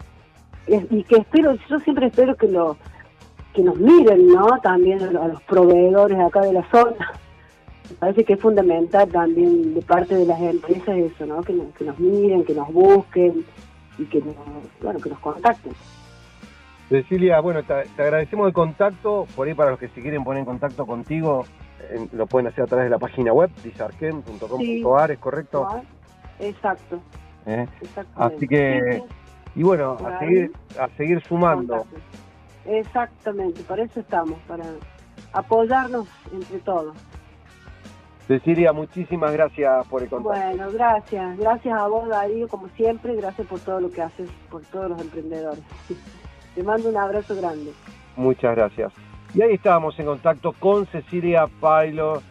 [0.67, 2.79] y que espero, yo siempre espero que lo
[3.53, 4.59] que nos miren, ¿no?
[4.63, 7.13] También a los proveedores acá de la zona
[7.99, 11.43] parece que es fundamental también de parte de las empresas eso, ¿no?
[11.43, 13.45] Que nos, que nos miren, que nos busquen
[13.99, 14.35] y que nos,
[14.81, 15.73] bueno, que nos contacten.
[16.89, 19.27] Cecilia, bueno, te, agradecemos el contacto.
[19.35, 21.45] Por ahí, para los que se quieren poner en contacto contigo,
[22.13, 25.69] lo pueden hacer a través de la página web, disarquen.com.ar, ¿es correcto?
[26.39, 27.01] Exacto.
[27.47, 27.67] ¿Eh?
[28.15, 29.03] Así que,
[29.55, 31.87] y bueno, a seguir, a seguir sumando.
[32.65, 34.65] Exactamente, para eso estamos, para
[35.33, 36.97] apoyarnos entre todos.
[38.27, 40.39] Cecilia, muchísimas gracias por el contacto.
[40.39, 41.39] Bueno, gracias.
[41.39, 43.15] Gracias a vos, Darío, como siempre.
[43.15, 45.63] Gracias por todo lo que haces por todos los emprendedores.
[46.55, 47.73] Te mando un abrazo grande.
[48.17, 48.93] Muchas gracias.
[49.35, 52.23] Y ahí estábamos en contacto con Cecilia Pailo,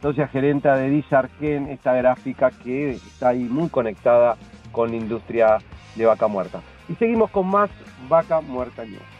[0.00, 4.36] socia gerenta de Disarquen, esta gráfica que está ahí muy conectada
[4.70, 5.58] con la industria
[5.96, 6.60] de vaca muerta.
[6.88, 7.70] Y seguimos con más
[8.08, 9.11] Vaca Muerta News.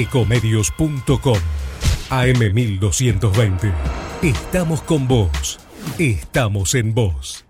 [0.00, 1.38] ecomedios.com
[2.10, 3.72] AM1220.
[4.22, 5.58] Estamos con vos.
[5.98, 7.46] Estamos en vos.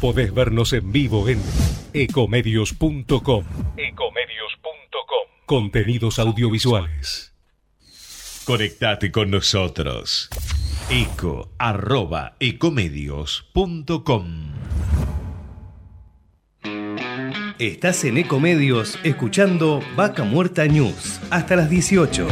[0.00, 1.42] Podés vernos en vivo en
[1.92, 3.44] ecomedios.com.
[3.76, 5.28] Ecomedios.com.
[5.46, 7.34] Contenidos audiovisuales.
[8.44, 10.28] Conectate con nosotros.
[10.90, 14.52] eco arroba ecomedios.com.
[17.62, 22.26] Estás en Ecomedios escuchando Vaca Muerta News hasta las 18.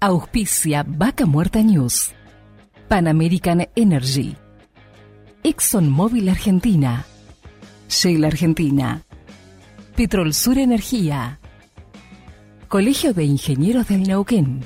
[0.00, 2.14] Auspicia Vaca Muerta News.
[2.88, 4.38] Pan American Energy.
[5.42, 7.04] ExxonMobil Argentina.
[7.90, 9.05] Shell Argentina.
[9.96, 11.40] Petrol Sur Energía.
[12.68, 14.60] Colegio de Ingenieros del Neuquén.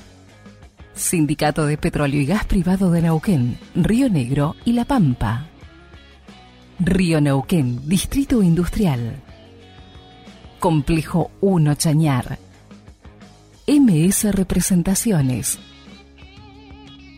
[0.93, 5.47] Sindicato de Petróleo y Gas Privado de Neuquén, Río Negro y La Pampa.
[6.81, 9.23] Río Neuquén, Distrito Industrial.
[10.59, 12.37] Complejo 1 Chañar.
[13.69, 15.61] MS Representaciones.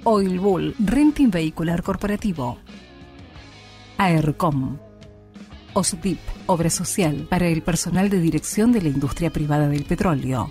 [0.05, 2.59] Oil Bull, Renting Vehicular Corporativo.
[3.97, 4.77] AERCOM.
[5.73, 10.51] OSDIP, Obra Social para el personal de dirección de la industria privada del petróleo.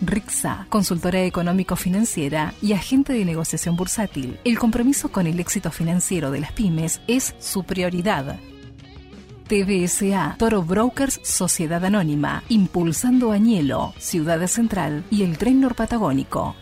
[0.00, 4.38] RIXA, consultora económico-financiera y agente de negociación bursátil.
[4.44, 8.38] El compromiso con el éxito financiero de las pymes es su prioridad.
[9.48, 16.56] TBSA, Toro Brokers Sociedad Anónima, impulsando Añelo, Ciudad Central y el tren norpatagónico.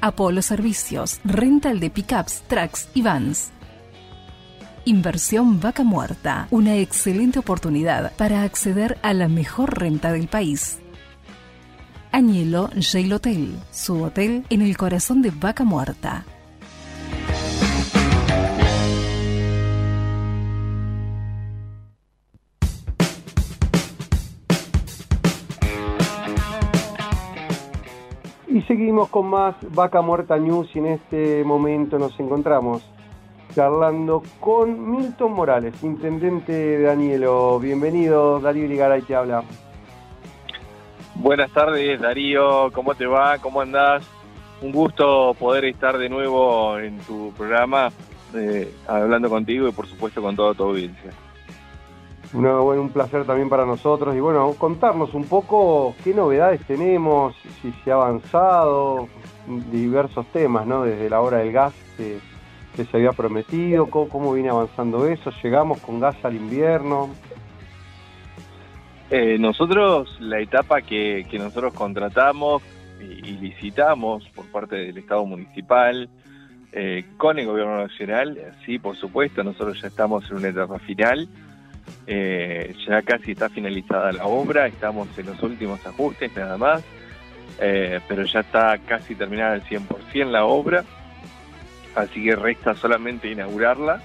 [0.00, 3.52] Apolo Servicios, rental de pickups, trucks y vans.
[4.84, 10.80] Inversión Vaca Muerta, una excelente oportunidad para acceder a la mejor renta del país.
[12.10, 16.24] Añelo Jail Hotel, su hotel en el corazón de Vaca Muerta.
[28.48, 32.82] Y seguimos con más Vaca Muerta News y en este momento nos encontramos
[33.54, 37.58] charlando con Milton Morales, intendente de Danielo.
[37.58, 39.44] Bienvenido, Darío Ligaray te habla.
[41.14, 43.38] Buenas tardes, Darío, ¿cómo te va?
[43.38, 44.04] ¿Cómo andás?
[44.62, 47.90] Un gusto poder estar de nuevo en tu programa,
[48.34, 51.12] eh, hablando contigo y por supuesto con toda tu audiencia.
[52.32, 57.72] bueno, un placer también para nosotros y bueno, contarnos un poco qué novedades tenemos, si
[57.84, 59.08] se ha avanzado,
[59.70, 60.84] diversos temas, ¿no?
[60.84, 62.18] Desde la hora del gas que,
[62.76, 67.10] se había prometido, cómo, viene avanzando eso, llegamos con gas al invierno.
[69.10, 72.62] Eh, nosotros, la etapa que, nosotros contratamos
[73.00, 76.08] y, licitamos por parte del Estado municipal,
[76.72, 81.28] eh, con el gobierno nacional, sí, por supuesto, nosotros ya estamos en una etapa final,
[82.06, 86.82] eh, ya casi está finalizada la obra, estamos en los últimos ajustes nada más,
[87.60, 90.84] eh, pero ya está casi terminada al 100% la obra,
[91.94, 94.00] así que resta solamente inaugurarla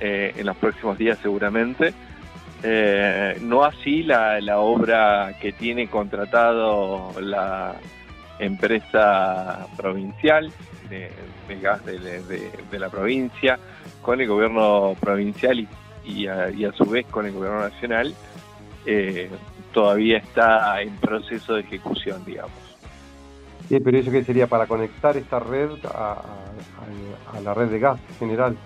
[0.00, 1.94] eh, en los próximos días seguramente.
[3.40, 7.76] no así la, obra que tiene contratado la
[8.38, 10.52] empresa provincial
[10.88, 11.10] de,
[11.60, 13.58] gas de, la provincia
[14.02, 15.68] con el gobierno provincial y
[16.08, 18.14] y a, su vez con el gobierno nacional,
[18.86, 19.30] eh,
[19.72, 22.67] todavía está en proceso de ejecución, digamos.
[23.68, 26.22] Sí, pero eso que sería para conectar esta red a,
[27.42, 28.56] la red de gas general.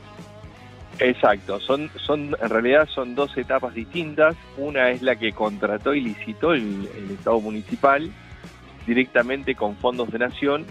[0.98, 4.36] Exacto, son, son, en realidad son dos etapas distintas.
[4.57, 8.12] Una es la que contrató y licitó el, Estado municipal
[8.86, 10.66] directamente con fondos de nación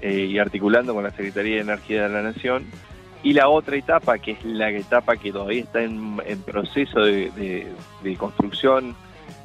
[0.00, 2.64] eh, y articulando con la Secretaría de Energía de la Nación
[3.22, 6.16] y la otra etapa, que es la etapa que todavía está en,
[6.46, 7.66] proceso de,
[8.16, 8.94] construcción,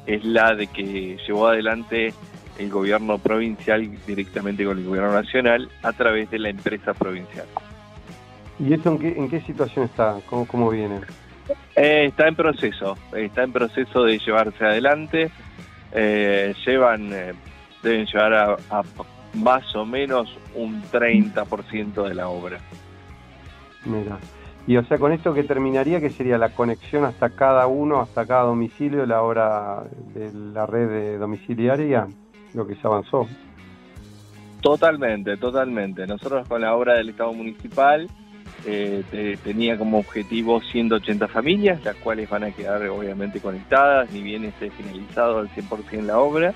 [0.06, 2.14] es la de que llevó adelante
[2.58, 7.46] el gobierno provincial directamente con el gobierno nacional a través de la empresa provincial.
[8.58, 10.16] ¿Y esto en qué, en qué situación está?
[10.26, 11.00] ¿Cómo, cómo viene?
[11.74, 15.30] Eh, está en proceso, está en proceso de llevarse adelante.
[15.92, 17.32] Eh, llevan, eh,
[17.82, 18.82] deben llevar a, a
[19.34, 22.58] más o menos un 30% de la obra.
[23.84, 24.18] Mira.
[24.66, 28.26] Y o sea, con esto que terminaría, que sería la conexión hasta cada uno, hasta
[28.26, 29.84] cada domicilio, la hora
[30.14, 32.06] de la red de domiciliaria,
[32.54, 33.28] lo que se avanzó.
[34.64, 36.06] Totalmente, totalmente.
[36.06, 38.08] Nosotros con la obra del Estado Municipal
[38.66, 44.44] eh, tenía como objetivo 180 familias, las cuales van a quedar obviamente conectadas, ni bien
[44.44, 46.54] esté finalizado al 100% la obra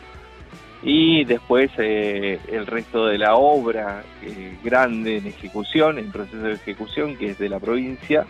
[0.83, 6.55] y después eh, el resto de la obra eh, grande en ejecución, en proceso de
[6.55, 8.25] ejecución, que es de la provincia,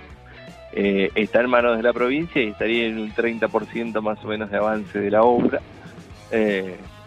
[0.72, 4.58] está en manos de la provincia y estaría en un 30% más o menos de
[4.58, 5.60] avance de la obra.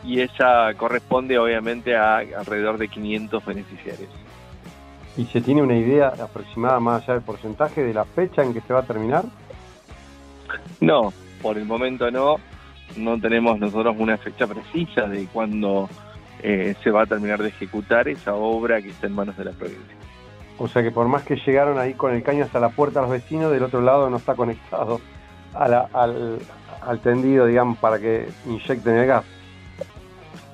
[0.03, 4.09] Y esa corresponde obviamente a alrededor de 500 beneficiarios.
[5.17, 8.61] ¿Y se tiene una idea aproximada más allá del porcentaje de la fecha en que
[8.61, 9.25] se va a terminar?
[10.79, 12.37] No, por el momento no
[12.97, 15.89] no tenemos nosotros una fecha precisa de cuándo
[16.41, 19.51] eh, se va a terminar de ejecutar esa obra que está en manos de la
[19.51, 19.95] provincia.
[20.57, 23.03] O sea que por más que llegaron ahí con el caño hasta la puerta a
[23.03, 25.01] los vecinos, del otro lado no está conectado
[25.53, 29.25] al, al, tendido, digamos, para que inyecten el gas.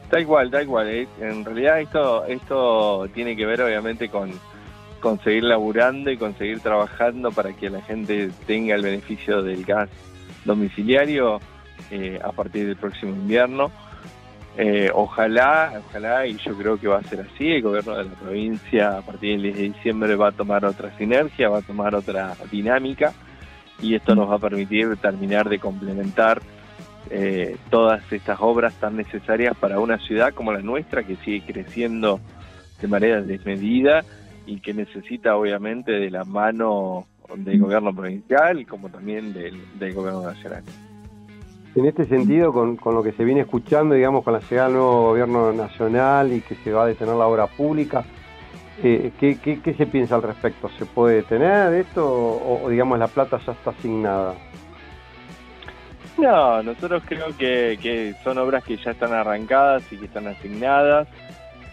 [0.09, 0.87] Tal cual, tal cual.
[0.87, 1.07] Eh.
[1.19, 4.31] En realidad esto, esto tiene que ver obviamente con
[4.99, 9.89] conseguir laburando y conseguir trabajando para que la gente tenga el beneficio del gas
[10.45, 11.39] domiciliario
[11.91, 13.71] eh, a partir del próximo invierno.
[14.59, 18.11] Eh, ojalá, ojalá, y yo creo que va a ser así, el gobierno de la
[18.11, 21.93] provincia a partir del 10 de diciembre va a tomar otra sinergia, va a tomar
[21.93, 23.13] otra dinámica
[23.79, 26.41] y esto nos va a permitir terminar de complementar
[27.11, 32.19] eh, todas estas obras tan necesarias para una ciudad como la nuestra que sigue creciendo
[32.81, 34.03] de manera desmedida
[34.45, 40.63] y que necesita obviamente de la mano del gobierno provincial como también del gobierno nacional.
[41.77, 45.09] En este sentido, con, lo que se viene escuchando, digamos, con la llegada del nuevo
[45.09, 48.03] gobierno nacional y que se va a detener la obra pública,
[48.81, 50.69] eh, ¿qué, se piensa al respecto?
[50.69, 54.33] ¿Se puede detener esto o, digamos, la plata ya está asignada?
[56.17, 61.07] No, nosotros creo que, son obras que ya están arrancadas y que están asignadas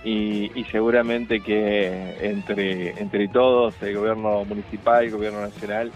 [0.05, 5.91] y, seguramente que entre, entre todos, el gobierno municipal y el gobierno nacional,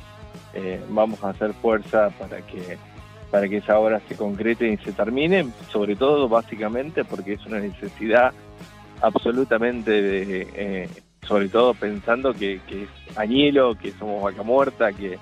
[0.54, 2.78] eh, vamos a hacer fuerza para que
[3.30, 7.60] para que esa obra se concrete y se termine, sobre todo básicamente porque es una
[7.60, 8.32] necesidad
[9.02, 10.88] absolutamente, de, eh,
[11.26, 15.18] sobre todo pensando que, que, es Añelo, que somos Vaca Muerta, que,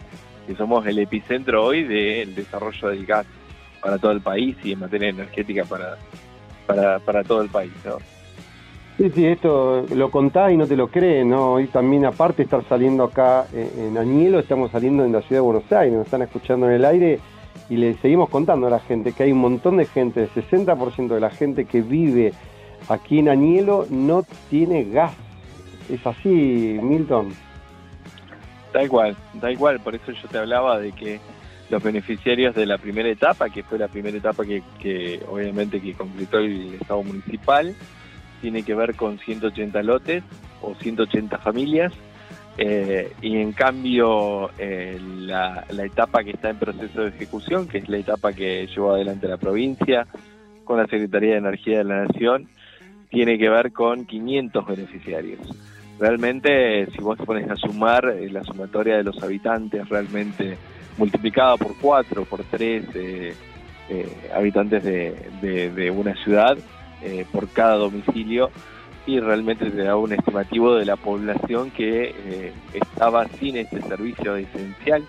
[0.47, 3.26] que somos el epicentro hoy del desarrollo del gas
[3.80, 5.97] para todo el país y en materia energética para,
[7.05, 7.72] para, todo el país.
[7.84, 7.99] ¿no?
[8.97, 11.61] Sí, sí, esto lo contás y no te lo creen, ¿no?
[11.61, 15.47] Y también aparte de estar saliendo acá en, Añelo, estamos saliendo en la ciudad de
[15.47, 17.20] Buenos Aires, nos están escuchando en el aire
[17.68, 21.09] y le seguimos contando a la gente que hay un montón de gente, el 60%
[21.09, 22.32] de la gente que vive
[22.88, 25.12] aquí en Añelo no tiene gas.
[25.90, 27.45] ¿Es así, Milton?
[28.77, 31.18] Da igual, da igual, por eso yo te hablaba de que
[31.70, 35.95] los beneficiarios de la primera etapa, que fue la primera etapa que, que obviamente que
[35.95, 37.74] completó el Estado municipal,
[38.43, 40.24] tiene que ver con 180 lotes
[40.61, 41.91] o 180 familias
[42.59, 47.89] eh, y en cambio eh, la, etapa que está en proceso de ejecución, que es
[47.89, 50.07] la etapa que llevó adelante la provincia
[50.64, 52.47] con la Secretaría de Energía de la Nación,
[53.09, 55.41] tiene que ver con 500 beneficiarios.
[55.99, 60.59] Realmente, si vos te pones a sumar eh, la sumatoria de los habitantes, realmente
[60.99, 62.84] multiplicada por 4, por 3
[64.34, 66.59] habitantes de, una ciudad,
[67.03, 68.51] eh, por cada domicilio
[69.07, 74.34] y realmente te da un estimativo de la población que eh, estaba sin este servicio
[74.34, 75.05] esencial,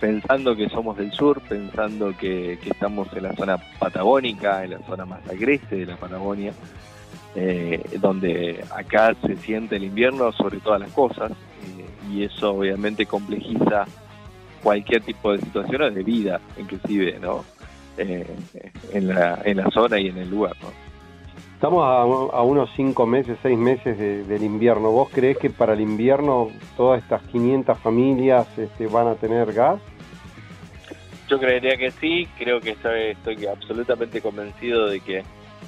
[0.00, 5.04] pensando que somos del sur, pensando que, estamos en la zona patagónica, en la zona
[5.04, 6.52] más agreste de la Patagonia,
[7.40, 11.30] eh, donde acá se siente el invierno sobre todas las cosas
[12.10, 13.84] y eso obviamente complejiza
[14.60, 17.44] cualquier tipo de situaciones de vida, inclusive, ¿no?
[17.96, 20.68] en, la, en la zona y en el lugar, ¿no?
[21.54, 24.92] Estamos a, unos cinco meses, seis meses del invierno.
[24.92, 29.80] ¿Vos crees que para el invierno todas estas 500 familias este, van a tener gas?
[31.28, 35.24] Yo creería que sí, creo que estoy, estoy absolutamente convencido de que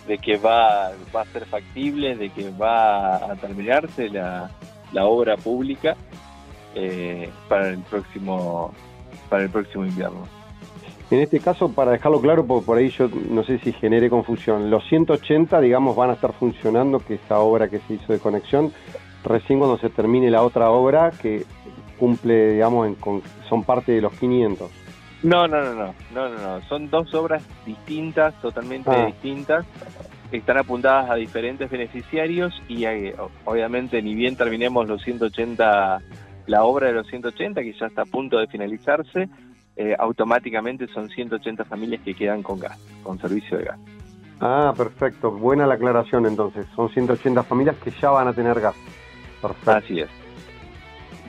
[0.07, 4.51] de que va, va a ser factible, de que va a terminarse la,
[5.03, 5.97] obra pública
[6.75, 8.73] eh, para el próximo
[9.29, 10.27] para el próximo invierno.
[11.11, 14.71] En este caso, para dejarlo claro, porque por ahí yo no sé si genere confusión,
[14.71, 18.73] los 180, digamos, van a estar funcionando, que esa obra que se hizo de conexión,
[19.25, 21.45] recién cuando se termine la otra obra que
[21.99, 22.97] cumple, digamos, en,
[23.49, 24.71] son parte de los 500.
[25.23, 26.63] No, no, no, no, no, no, no.
[26.63, 29.07] son dos obras distintas, totalmente ah.
[29.07, 29.67] distintas,
[30.33, 33.15] están apuntadas a diferentes beneficiarios y eh,
[33.45, 36.01] obviamente ni bien terminemos los 180,
[36.47, 39.29] la obra de los 180, que ya está a punto de finalizarse,
[39.77, 43.79] eh, automáticamente son 180 familias que quedan con gas, con servicio de gas.
[44.41, 45.31] Ah, perfecto.
[45.31, 46.67] Buena la aclaración entonces.
[46.75, 48.75] Son 180 familias que ya van a tener gas.
[49.43, 49.71] Perfecto.
[49.71, 50.20] Así es.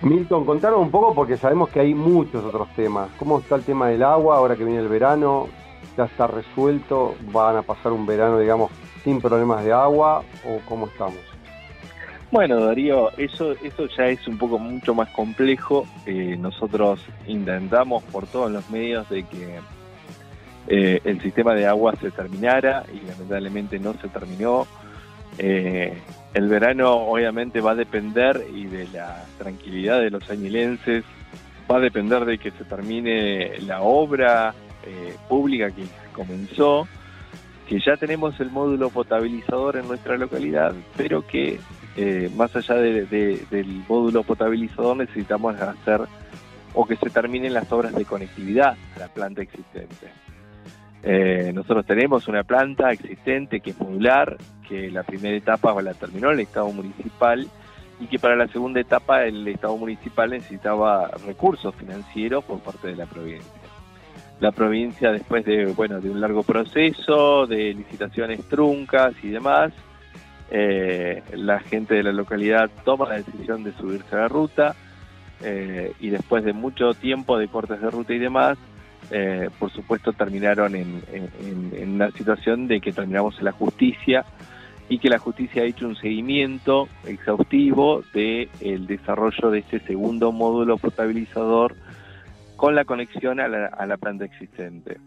[0.01, 3.09] Milton, contanos un poco porque sabemos que hay muchos otros temas.
[3.19, 5.47] ¿Cómo está el tema del agua ahora que viene el verano?
[5.95, 7.15] ¿Ya está resuelto?
[7.31, 8.71] ¿Van a pasar un verano, digamos,
[9.03, 10.23] sin problemas de agua?
[10.43, 11.19] ¿O cómo estamos?
[12.31, 15.85] Bueno, Darío, eso, eso ya es un poco mucho más complejo.
[16.07, 19.59] Eh, nosotros intentamos por todos los medios de que
[20.67, 24.65] eh, el sistema de agua se terminara y lamentablemente no se terminó.
[25.37, 25.93] Eh,
[26.33, 31.03] el verano obviamente va a depender y de la tranquilidad de los añilenses,
[31.69, 34.53] va a depender de que se termine la obra
[35.27, 36.87] pública que comenzó,
[37.67, 41.59] que ya tenemos el módulo potabilizador en nuestra localidad, pero que
[41.97, 46.01] eh, más allá del módulo potabilizador necesitamos hacer
[46.73, 50.07] o que se terminen las obras de conectividad a la planta existente.
[51.03, 54.37] Eh, nosotros tenemos una planta existente que es modular,
[54.67, 57.47] que la primera etapa la terminó el Estado municipal
[57.99, 62.95] y que para la segunda etapa el Estado municipal necesitaba recursos financieros por parte de
[62.95, 63.51] la provincia.
[64.39, 69.71] La provincia después de bueno de un largo proceso de licitaciones truncas y demás
[70.53, 74.75] eh, la gente de la localidad toma la decisión de subirse a la ruta
[75.41, 78.57] eh, y después de mucho tiempo de cortes de ruta y demás,
[79.11, 81.01] eh, por supuesto terminaron en,
[81.93, 84.25] una situación de que terminamos en la justicia
[84.89, 90.31] y que la justicia ha hecho un seguimiento exhaustivo del el desarrollo de este segundo
[90.31, 91.75] módulo potabilizador
[92.55, 94.97] con la conexión a la planta existente.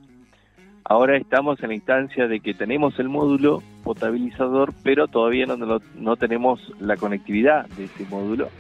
[0.87, 6.17] Ahora estamos en la instancia de que tenemos el módulo potabilizador, pero todavía no, no,
[6.17, 8.51] tenemos la conectividad de ese módulo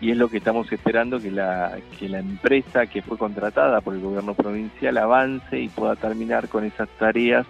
[0.00, 3.94] y es lo que estamos esperando que la, que la empresa que fue contratada por
[3.94, 7.46] el gobierno provincial avance y pueda terminar con esas tareas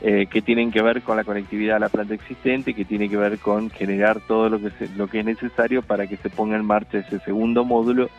[0.00, 3.16] eh, que tienen que ver con la conectividad a la planta existente, que tiene que
[3.16, 6.64] ver con generar todo lo que, lo que es necesario para que se ponga en
[6.64, 8.10] marcha ese segundo módulo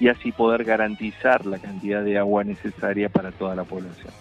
[0.00, 4.12] y así poder garantizar la cantidad de agua necesaria para toda la población.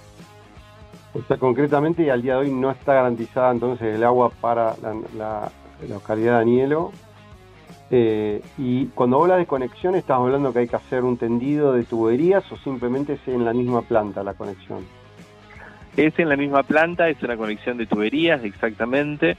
[1.13, 4.75] O sea, concretamente al día de hoy no está garantizada entonces el agua para
[5.15, 5.49] la,
[5.87, 6.91] localidad de Anielo.
[7.97, 11.85] Eh, y cuando habla de conexión, ¿estás hablando que hay que hacer un tendido de
[11.85, 14.85] tuberías o simplemente es en la misma planta la conexión?
[15.95, 19.37] Es en la misma planta, es una conexión de tuberías exactamente,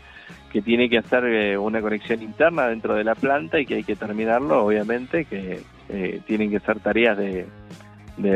[0.51, 3.85] que tiene que hacer eh, una conexión interna dentro de la planta y que hay
[3.85, 7.47] que terminarlo, obviamente, que eh, tienen que ser tareas de,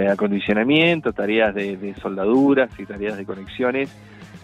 [0.07, 3.91] acondicionamiento, tareas de, soldaduras y tareas de conexiones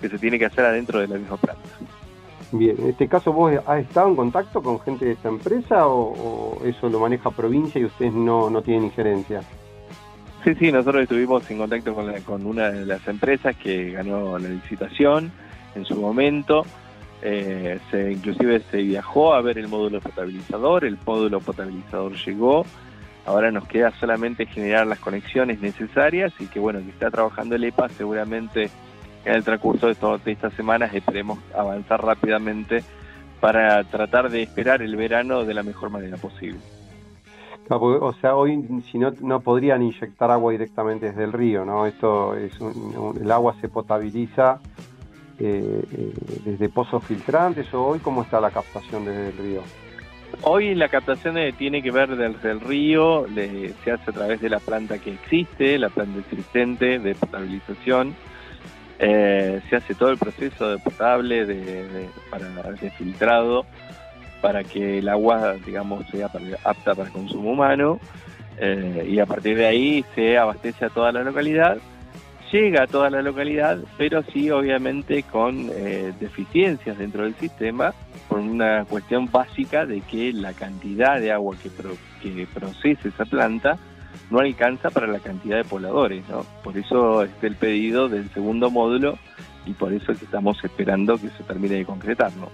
[0.00, 1.68] que se tiene que hacer adentro de la misma planta.
[2.52, 6.60] Bien, en este caso vos has estado en contacto con gente de esta empresa o,
[6.64, 9.42] eso lo maneja provincia y ustedes no, no tienen injerencia?
[10.44, 14.48] Sí, sí, nosotros estuvimos en contacto con, con una de las empresas que ganó la
[14.48, 15.32] licitación
[15.74, 16.64] en su momento.
[17.22, 22.64] Eh, se, inclusive se viajó a ver el módulo potabilizador, el módulo potabilizador llegó,
[23.24, 27.64] ahora nos queda solamente generar las conexiones necesarias y que bueno, que está trabajando el
[27.64, 28.70] EPA seguramente
[29.26, 32.82] en el transcurso de, de estas semanas esperemos avanzar rápidamente
[33.40, 36.60] para tratar de esperar el verano de la mejor manera posible
[37.68, 41.86] o sea, hoy si no, no podrían inyectar agua directamente desde el río, ¿no?
[41.86, 42.52] Esto es
[43.20, 44.60] el agua se potabiliza
[45.38, 46.12] eh, eh,
[46.44, 49.62] desde pozos filtrantes o hoy cómo está la captación desde el río.
[50.42, 53.26] Hoy la captación tiene que ver desde el río,
[53.84, 58.14] se hace a través de la planta que existe, la planta existente de potabilización.
[58.98, 63.66] Eh, se hace todo el proceso de potable, de, para, de filtrado
[64.40, 66.30] para que el agua, digamos, sea
[66.64, 67.98] apta para consumo humano
[68.58, 71.78] eh, y a partir de ahí se abastece a toda la localidad.
[72.52, 77.92] Llega a toda la localidad, pero sí obviamente con eh, deficiencias dentro del sistema,
[78.28, 81.70] por una cuestión básica de que la cantidad de agua que,
[82.22, 83.78] que procesa esa planta
[84.30, 86.44] no alcanza para la cantidad de pobladores, ¿no?
[86.62, 89.18] Por eso es el pedido del segundo módulo
[89.64, 92.48] y por eso es que estamos esperando que se termine de concretar, ¿no?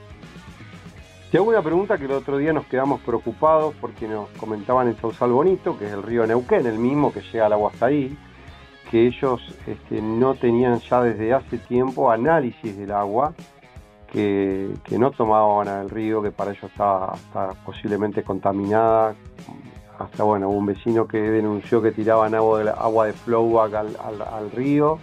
[1.31, 4.97] Te hago una pregunta que el otro día nos quedamos preocupados porque nos comentaban en
[5.01, 8.15] Sausal Bonito, que es el río Neuquén, el mismo que llega al agua hasta ahí,
[8.91, 13.33] que ellos este, no tenían ya desde hace tiempo análisis del agua,
[14.13, 17.15] que, no tomaban al río, que para ellos estaba,
[17.65, 19.15] posiblemente contaminada.
[19.99, 24.99] Hasta bueno, un vecino que denunció que tiraban agua de, agua de flowback al, río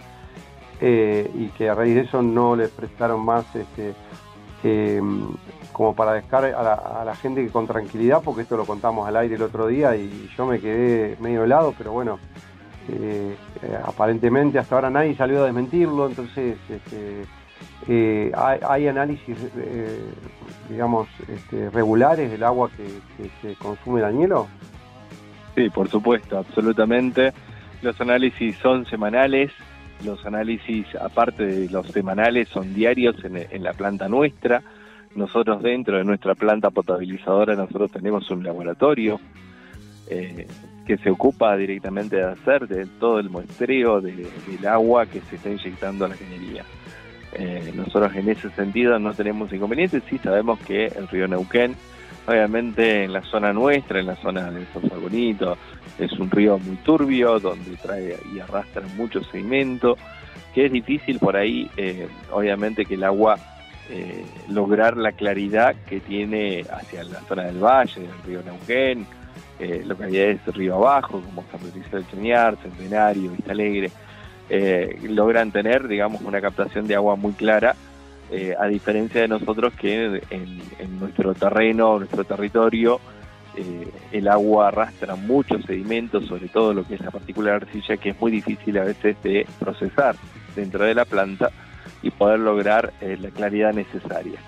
[0.80, 3.94] eh, y que a raíz de eso no les prestaron más este,
[4.62, 5.00] eh,
[5.72, 9.42] como para dejar a la, gente con tranquilidad, porque esto lo contamos al aire el
[9.42, 12.18] otro día y yo me quedé medio helado, pero bueno,
[12.88, 19.38] eh, eh, aparentemente hasta ahora nadie salió a desmentirlo, entonces este, hay, análisis,
[20.68, 24.48] digamos, este, regulares del agua que, se consume el añelo.
[25.54, 27.32] Sí, por supuesto, absolutamente.
[27.82, 29.50] Los análisis son semanales,
[30.04, 34.62] los análisis, aparte de los semanales, son diarios en la planta nuestra
[35.14, 39.20] nosotros dentro de nuestra planta potabilizadora, nosotros tenemos un laboratorio
[40.08, 40.46] eh,
[40.86, 44.26] que se ocupa directamente de hacer de todo el muestreo del
[44.68, 46.64] agua que se está inyectando a la cañería.
[47.32, 51.76] Eh, nosotros en ese sentido no tenemos inconvenientes, sí sabemos que el río Neuquén,
[52.30, 55.56] obviamente en la zona nuestra, en la zona de San Bonito,
[55.98, 59.96] es un río muy turbio, donde trae y arrastra mucho sedimento,
[60.54, 63.36] que es difícil por ahí, eh, obviamente que el agua
[63.92, 69.04] eh, lograr la claridad que tiene hacia la zona del valle, del río Neuquén,
[69.58, 73.90] eh, localidades de río abajo, como San Patricio del Chañar, Centenario, Vista Alegre,
[74.48, 77.74] eh, logran tener, digamos, una captación de agua muy clara,
[78.30, 83.00] eh, a diferencia de nosotros que en, nuestro terreno, nuestro territorio,
[84.12, 88.10] el agua arrastra muchos sedimentos, sobre todo lo que es la partícula de arcilla, que
[88.10, 90.16] es muy difícil a veces de procesar
[90.54, 91.50] dentro de la planta
[92.02, 94.40] y poder lograr eh, la claridad necesaria.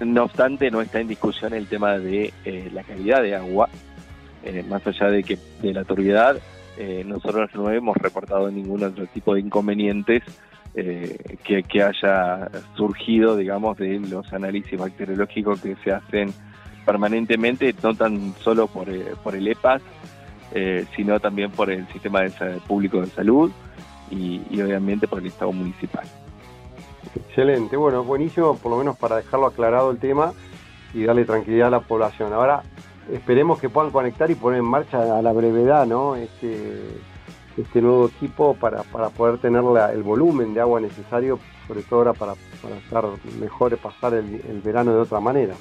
[0.00, 3.68] No obstante, no está en discusión el tema de eh, la calidad de agua,
[4.42, 6.36] eh, más allá de que de la turbiedad,
[7.06, 10.24] nosotros no hemos reportado ningún otro tipo de inconvenientes
[10.74, 16.32] que, que, haya surgido, digamos, de los análisis bacteriológicos que se hacen
[16.84, 18.88] permanentemente, no tan solo por,
[19.22, 19.82] por el EPAS,
[20.96, 22.30] sino también por el Sistema de
[22.66, 23.50] Público de Salud
[24.10, 26.04] y, y obviamente por el Estado municipal.
[27.14, 30.32] Excelente, bueno, buenísimo, por lo menos para dejarlo aclarado el tema
[30.92, 32.32] y darle tranquilidad a la población.
[32.32, 32.62] Ahora
[33.12, 36.16] esperemos que puedan conectar y poner en marcha a la brevedad ¿no?
[36.16, 36.80] este,
[37.56, 42.34] este nuevo equipo para, poder tener el volumen de agua necesario, sobre todo ahora para,
[42.62, 43.04] para estar
[43.40, 45.54] mejor, pasar el, el verano de otra manera.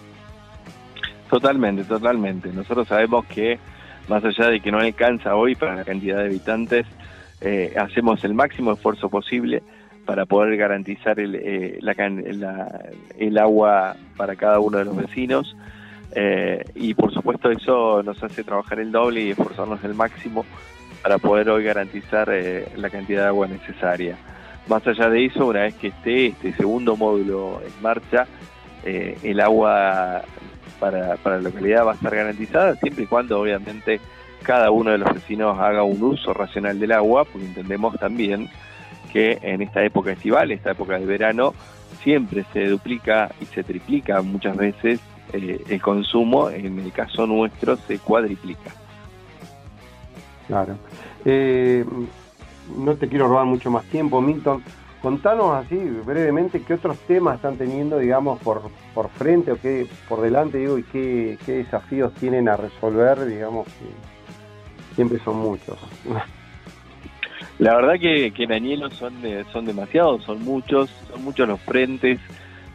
[1.30, 2.52] Totalmente, totalmente.
[2.52, 3.60] Nosotros sabemos que
[4.08, 6.86] más allá de que no alcanza hoy para la cantidad de habitantes,
[7.42, 9.64] eh, hacemos el máximo esfuerzo posible
[10.06, 11.80] para poder garantizar el, eh,
[13.18, 15.56] el agua para cada uno de los vecinos.
[16.16, 20.46] Eh, y por supuesto eso nos hace trabajar el doble y esforzarnos el máximo
[21.04, 22.34] para poder hoy garantizar
[22.76, 24.18] la cantidad de agua necesaria.
[24.68, 28.26] Más allá de eso, una vez que esté este segundo módulo en marcha,
[28.86, 30.24] el agua
[30.80, 34.00] para, para la localidad va a estar garantizada siempre y cuando obviamente
[34.44, 38.50] cada uno de los vecinos haga un uso racional del agua, porque entendemos también
[39.12, 41.54] que en esta época estival, esta época de verano,
[42.04, 45.00] siempre se duplica y se triplica muchas veces
[45.32, 48.72] eh, el consumo, en el caso nuestro se cuadriplica.
[50.48, 50.76] Claro.
[51.26, 51.86] Eh,
[52.78, 54.64] no te quiero robar mucho más tiempo, Milton.
[55.02, 58.62] Contanos así brevemente qué otros temas están teniendo, digamos, por,
[58.94, 63.68] por frente o qué por delante, digo, y qué, qué desafíos tienen a resolver, digamos,
[63.68, 65.78] que siempre son muchos.
[67.60, 69.16] La verdad que, que en Añelo son,
[69.52, 72.20] son demasiados, son muchos, son muchos los frentes.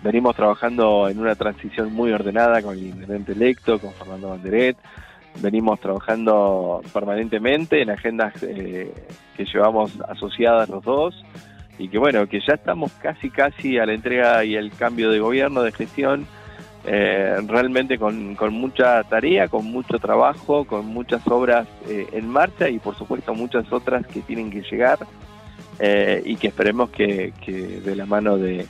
[0.02, 4.76] Venimos trabajando en una transición muy ordenada con el intendente electo, con Fernando Banderet.
[5.40, 8.92] Venimos trabajando permanentemente en agendas eh,
[9.36, 11.24] que llevamos asociadas los dos
[11.78, 15.20] y que bueno, que ya estamos casi casi a la entrega y el cambio de
[15.20, 16.26] gobierno, de gestión,
[16.84, 22.68] eh, realmente con, con, mucha tarea, con mucho trabajo, con muchas obras eh, en marcha
[22.68, 24.98] y por supuesto muchas otras que tienen que llegar
[25.78, 28.66] eh, y que esperemos que, que de la mano de,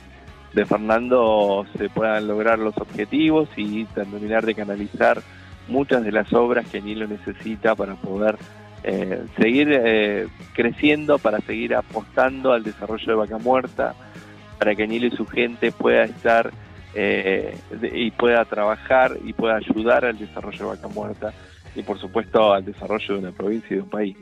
[0.53, 5.21] de, Fernando se puedan lograr los objetivos y terminar de canalizar
[5.69, 8.37] muchas de las obras que Nilo necesita para poder
[8.83, 13.95] eh, seguir eh, creciendo, para seguir apostando al desarrollo de Vaca Muerta,
[14.57, 16.51] para que Nilo y su gente pueda estar
[16.95, 17.57] eh,
[17.93, 21.33] y pueda trabajar y pueda ayudar al desarrollo de Vaca Muerta
[21.75, 24.17] y por supuesto al desarrollo de una provincia y de un país.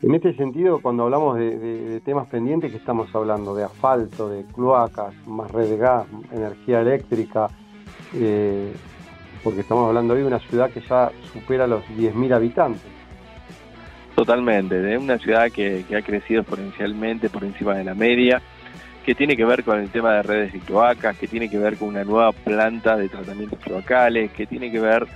[0.00, 5.12] En este sentido, cuando hablamos de, temas pendientes, que estamos hablando de asfalto, de cloacas,
[5.26, 7.48] más red de gas, energía eléctrica,
[9.42, 12.98] porque estamos hablando hoy de una ciudad que ya supera los 10.000 habitantes.
[14.14, 18.42] Totalmente, de una ciudad que, ha crecido exponencialmente por encima de la media,
[19.04, 21.76] que tiene que ver con el tema de redes de cloacas, que tiene que ver
[21.76, 25.06] con una nueva planta de tratamientos cloacales, que tiene que ver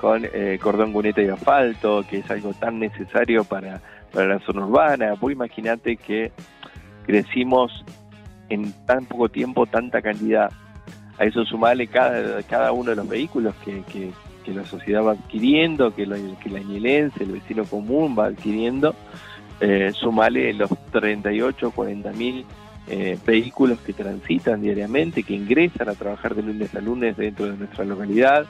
[0.00, 3.80] con eh, cordón cuneta y asfalto, que es algo tan necesario para,
[4.12, 5.14] para la zona urbana.
[5.20, 6.32] Vos imaginate que
[7.06, 7.84] crecimos
[8.48, 10.50] en tan poco tiempo tanta cantidad.
[11.18, 14.12] A eso sumarle cada, uno de los vehículos que,
[14.46, 18.94] la sociedad va adquiriendo, que, la, que el vecino común va adquiriendo,
[19.58, 22.44] eh, sumale los 38 o 40 mil
[22.88, 27.56] eh, vehículos que transitan diariamente, que ingresan a trabajar de lunes a lunes dentro de
[27.56, 28.46] nuestra localidad,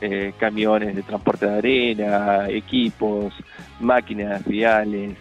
[0.00, 3.32] eh, camiones de transporte de arena, equipos,
[3.80, 5.16] máquinas viales,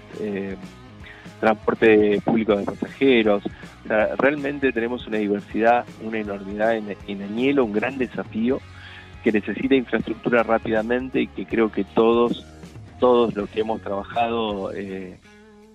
[1.39, 3.43] transporte público de pasajeros.
[3.85, 8.61] Realmente tenemos una diversidad, una enormidad en, en Añelo, un gran desafío
[9.23, 12.45] que necesita infraestructura rápidamente y que creo que todos,
[12.99, 15.19] todos los que hemos trabajado eh,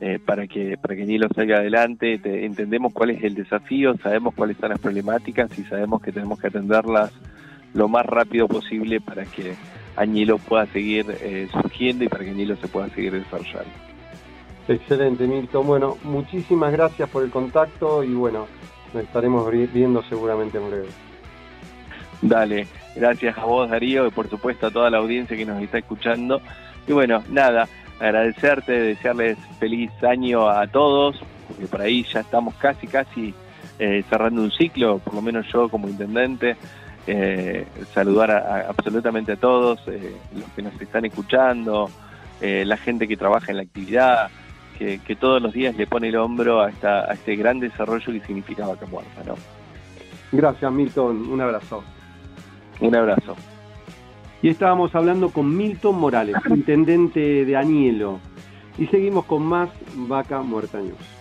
[0.01, 4.57] eh, para que para que Nilo salga adelante, entendemos cuál es el desafío, sabemos cuáles
[4.59, 7.13] son las problemáticas y sabemos que tenemos que atenderlas
[7.73, 9.55] lo más rápido posible para que
[9.97, 13.86] Añilo pueda seguir eh, surgiendo y para que Añilo se pueda seguir desarrollando.
[14.69, 15.67] Excelente, Milton.
[15.67, 18.47] Bueno, muchísimas gracias por el contacto y bueno,
[18.93, 20.89] nos estaremos viendo seguramente en breve.
[22.23, 25.79] Dale, gracias a vos Darío y por supuesto a toda la audiencia que nos está
[25.79, 26.41] escuchando.
[26.89, 27.69] Y bueno, nada,
[28.01, 33.35] agradecerte, desearles feliz año a todos, porque por ahí ya estamos casi, casi
[33.79, 36.57] eh, cerrando un ciclo, por lo menos yo como intendente.
[37.09, 37.65] Eh,
[37.95, 41.89] saludar a, absolutamente a todos eh, los que nos están escuchando,
[42.41, 44.29] la gente que trabaja en la actividad,
[44.77, 48.21] que, todos los días le pone el hombro a, esta, a este gran desarrollo que
[48.21, 49.23] significa Vaca Muerta.
[49.27, 49.35] ¿no?
[50.33, 51.83] Gracias Milton, un abrazo.
[52.81, 53.37] Un abrazo.
[54.43, 58.21] Y estábamos hablando con Milton Morales, intendente de Anielo.
[58.79, 61.16] Y seguimos con más Vaca Muerta News.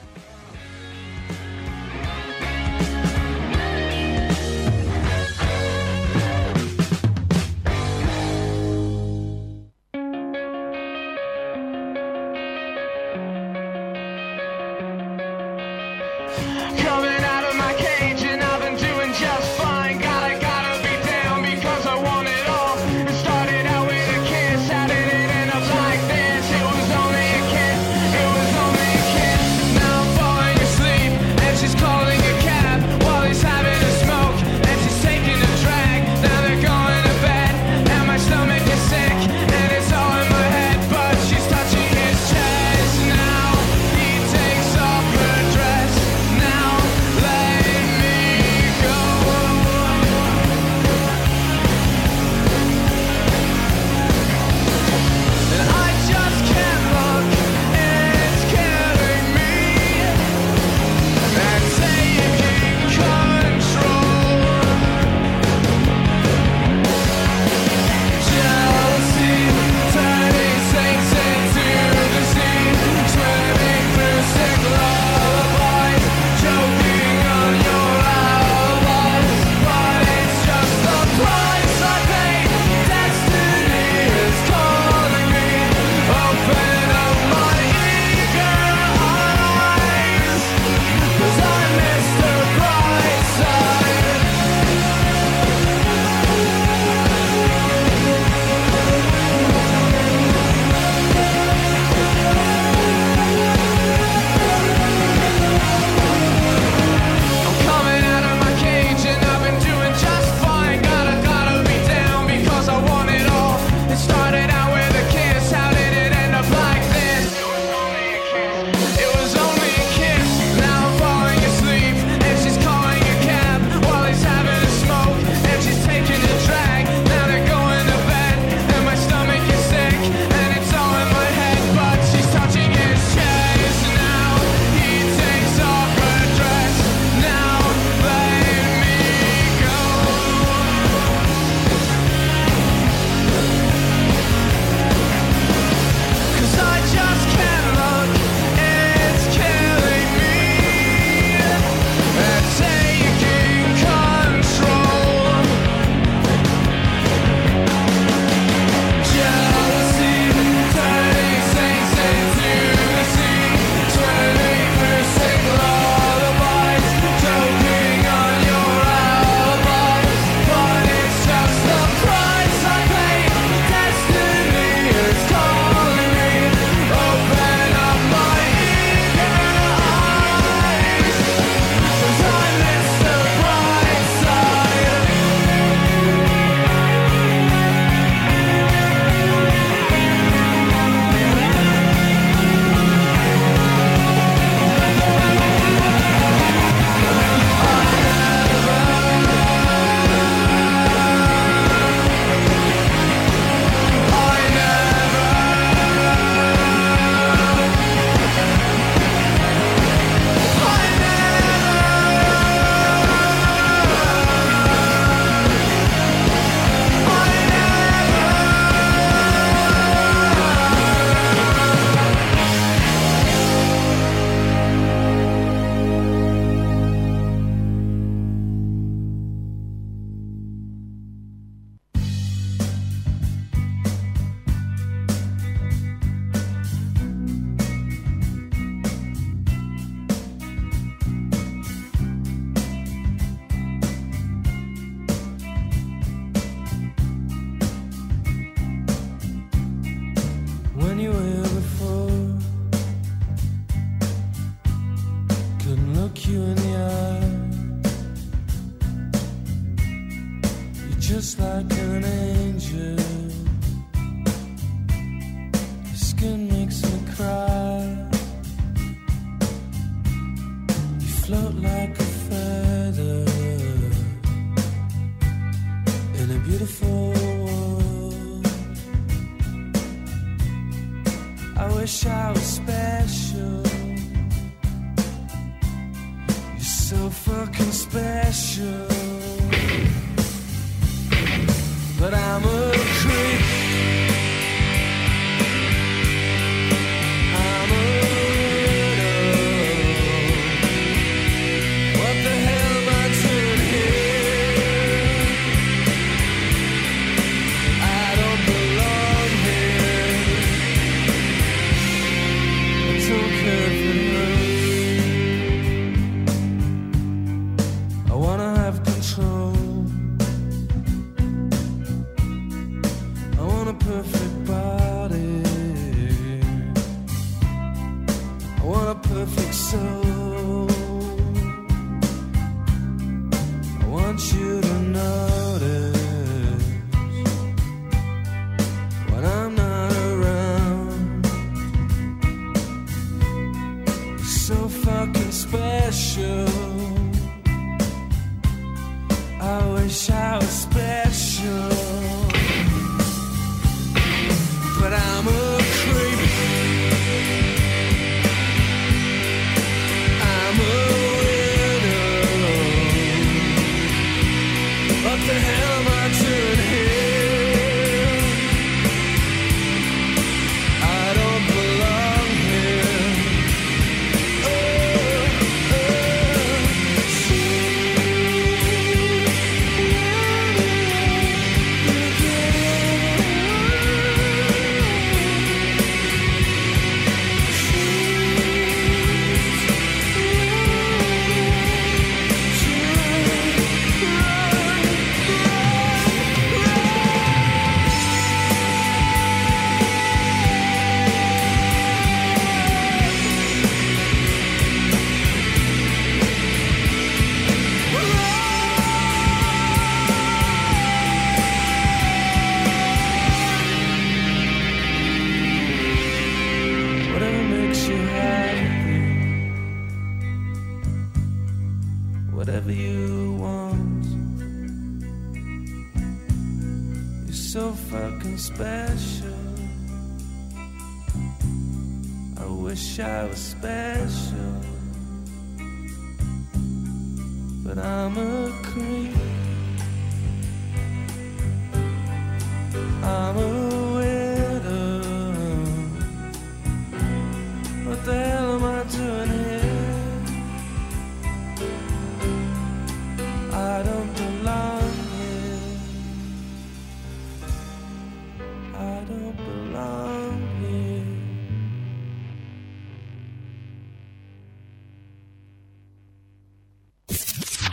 [428.45, 429.14] Special.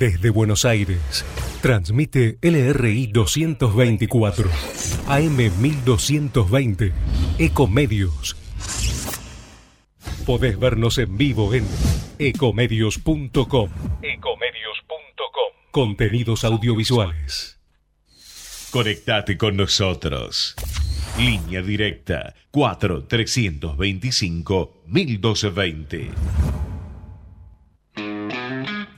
[0.03, 1.25] Desde Buenos Aires,
[1.61, 4.51] transmite LRI 224,
[5.07, 6.93] AM 1220,
[7.39, 8.37] Ecomedios.
[10.27, 11.65] Podés vernos en vivo en
[12.19, 13.71] ecomedios.com.
[14.03, 15.53] Ecomedios.com.
[15.71, 17.61] Contenidos audiovisuales.
[18.73, 20.57] Conectate con nosotros.
[21.17, 26.72] Línea directa 4 325 1220.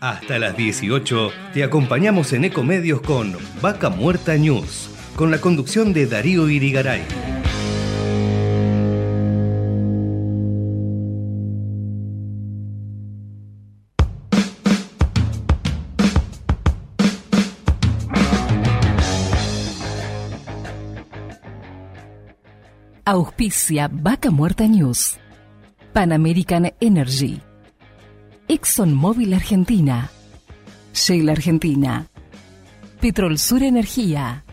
[0.05, 6.05] Hasta las 18 te acompañamos en Ecomedios con Vaca Muerta News, con la conducción de
[6.05, 7.01] Darío Irigaray.
[23.07, 25.19] Auspicia Vaca Muerta News.
[25.95, 27.41] Pan American Energy.
[28.47, 30.11] ExxonMobil Argentina.
[30.93, 32.07] Shell Argentina.
[33.01, 34.45] Petrol Sur Energía.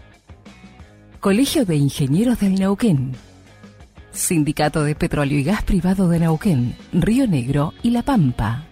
[1.19, 3.11] Colegio de Ingenieros del Neuquén.
[4.13, 8.63] Sindicato de Petróleo y Gas Privado de Neuquén, Río Negro y La Pampa.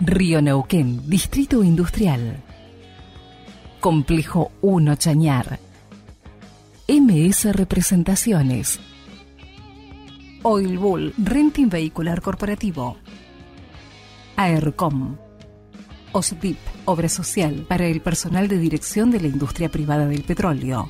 [0.00, 2.42] Río Neuquén, Distrito Industrial.
[3.78, 5.60] Complejo 1 Chañar.
[6.88, 8.80] MS Representaciones.
[10.42, 12.98] Oil Bull Renting Vehicular Corporativo.
[14.36, 15.16] AERCOM.
[16.12, 20.88] OSDIP, Obra Social para el personal de dirección de la industria privada del petróleo.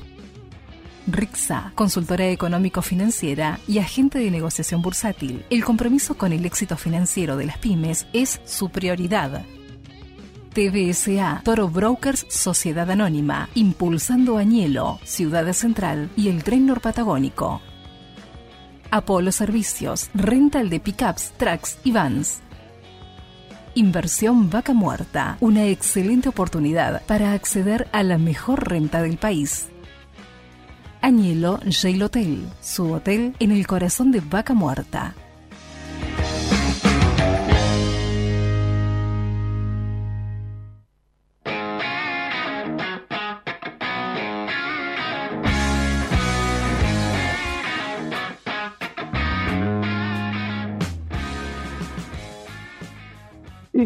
[1.07, 5.45] RIXA, consultora económico-financiera y agente de negociación bursátil.
[5.49, 9.45] El compromiso con el éxito financiero de las pymes es su prioridad.
[10.53, 17.61] TBSA, Toro Brokers Sociedad Anónima, Impulsando Añelo, Ciudad Central y el Tren Norpatagónico.
[18.89, 22.41] Apolo Servicios, rental de pickups, trucks y vans.
[23.77, 29.67] Inversión Vaca Muerta, una excelente oportunidad para acceder a la mejor renta del país.
[31.01, 35.13] Añelo Jail Hotel, su hotel en el corazón de Vaca Muerta.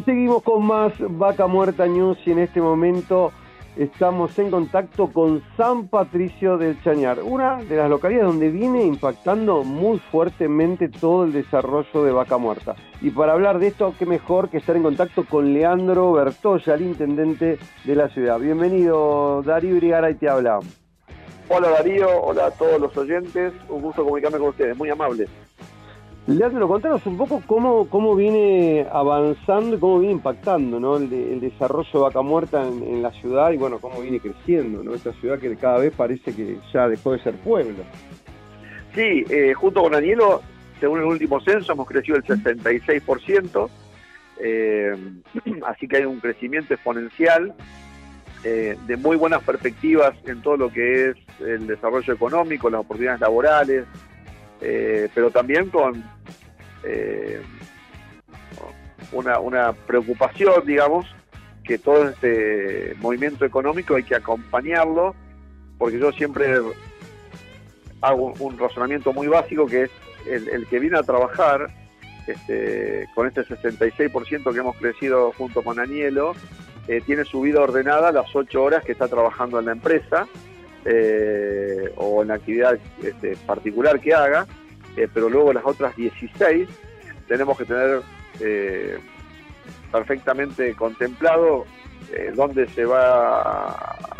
[0.05, 3.31] Seguimos con más Vaca Muerta News y en este momento
[3.75, 9.63] estamos en contacto con San Patricio del Chañar, una de las localidades donde viene impactando
[9.63, 12.75] muy fuertemente todo el desarrollo de Vaca Muerta.
[13.01, 16.83] Y para hablar de esto, qué mejor que estar en contacto con Leandro Bertoya, el
[16.83, 18.39] intendente de la ciudad.
[18.39, 20.59] Bienvenido, Darío Irigara, y te habla.
[21.49, 25.25] Hola Darío, hola a todos los oyentes, un gusto comunicarme con ustedes, muy amable.
[26.37, 30.97] Leandro, contanos un poco cómo, cómo viene avanzando y cómo viene impactando ¿no?
[30.97, 34.83] el, de- el desarrollo de Vaca Muerta en, la ciudad y bueno, cómo viene creciendo
[34.83, 34.93] ¿no?
[34.93, 37.83] esta ciudad que cada vez parece que ya dejó de ser pueblo.
[38.93, 40.41] Sí, eh, junto con Danielo,
[40.79, 43.69] según el último censo, hemos crecido el 66%,
[44.41, 44.93] eh,
[45.65, 47.53] así que hay un crecimiento exponencial,
[48.43, 53.19] eh, de muy buenas perspectivas en todo lo que es el desarrollo económico, las oportunidades
[53.21, 53.85] laborales,
[54.61, 56.03] eh, pero también con
[56.83, 57.41] eh,
[59.11, 61.05] una, una preocupación, digamos,
[61.63, 65.15] que todo este movimiento económico hay que acompañarlo,
[65.77, 66.59] porque yo siempre
[68.01, 69.91] hago un, razonamiento muy básico que es
[70.27, 71.69] el, el que viene a trabajar
[72.27, 76.33] este, con este 66% que hemos crecido junto con Anielo,
[76.87, 80.27] eh, tiene su vida ordenada las 8 horas que está trabajando en la empresa
[80.85, 84.47] eh, o en actividad este, particular que haga,
[84.95, 86.67] eh, pero luego las otras 16
[87.27, 88.01] tenemos que tener
[88.39, 88.99] eh,
[89.91, 91.65] perfectamente contemplado
[92.11, 93.71] eh, dónde se va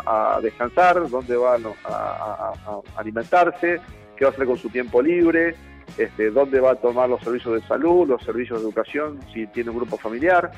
[0.06, 2.52] a, descansar, dónde va a,
[2.96, 3.80] alimentarse,
[4.16, 5.56] qué va a hacer con su tiempo libre,
[5.98, 9.70] este, dónde va a tomar los servicios de salud, los servicios de educación, si tiene
[9.70, 10.50] un grupo familiar.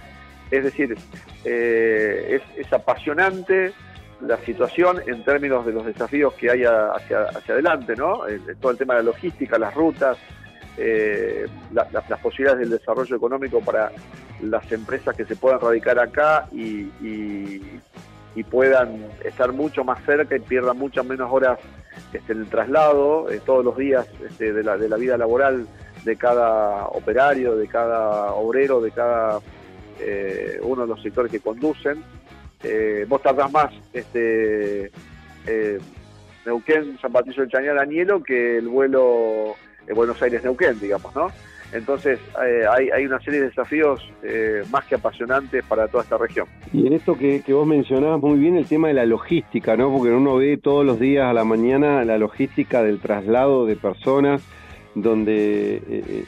[0.51, 0.95] Es decir,
[1.45, 3.73] eh, es apasionante
[4.27, 8.27] la situación en términos de los desafíos que hay hacia, hacia adelante, ¿no?
[8.27, 10.17] El- el- todo el tema de la logística, las rutas,
[10.79, 13.91] eh, la- la- las posibilidades del desarrollo económico para
[14.41, 17.81] las empresas que se puedan radicar acá y, y-
[18.51, 21.59] puedan estar mucho más cerca y pierdan muchas menos horas
[22.15, 25.67] este, en el traslado eh, todos los días este, de, la, de la vida laboral
[26.05, 29.39] de cada operario, de cada obrero, de cada
[30.01, 32.03] eh, uno de los sectores que conducen.
[32.63, 34.91] Eh, vos tardás más este,
[35.47, 35.79] eh,
[36.47, 39.55] Neuquén, San Patricio del Chañar, Anielo que el vuelo
[39.87, 41.29] eh, Buenos Aires-Neuquén, digamos, ¿no?
[41.73, 44.07] Entonces eh, hay, una serie de desafíos
[44.71, 46.47] más que apasionantes para toda esta región.
[46.71, 49.91] Y en esto que, que vos mencionabas muy bien el tema de la logística, ¿no?
[49.91, 54.43] Porque uno ve todos los días a la mañana la logística del traslado de personas
[54.95, 56.27] donde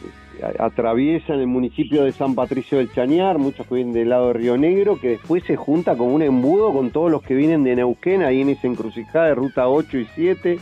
[0.59, 4.57] atraviesan el municipio de San Patricio del Chañar, muchos que vienen del lado de Río
[4.57, 8.23] Negro, que después se junta como un embudo con todos los que vienen de Neuquén,
[8.23, 10.59] ahí en esa encrucijada de ruta 8 y 7.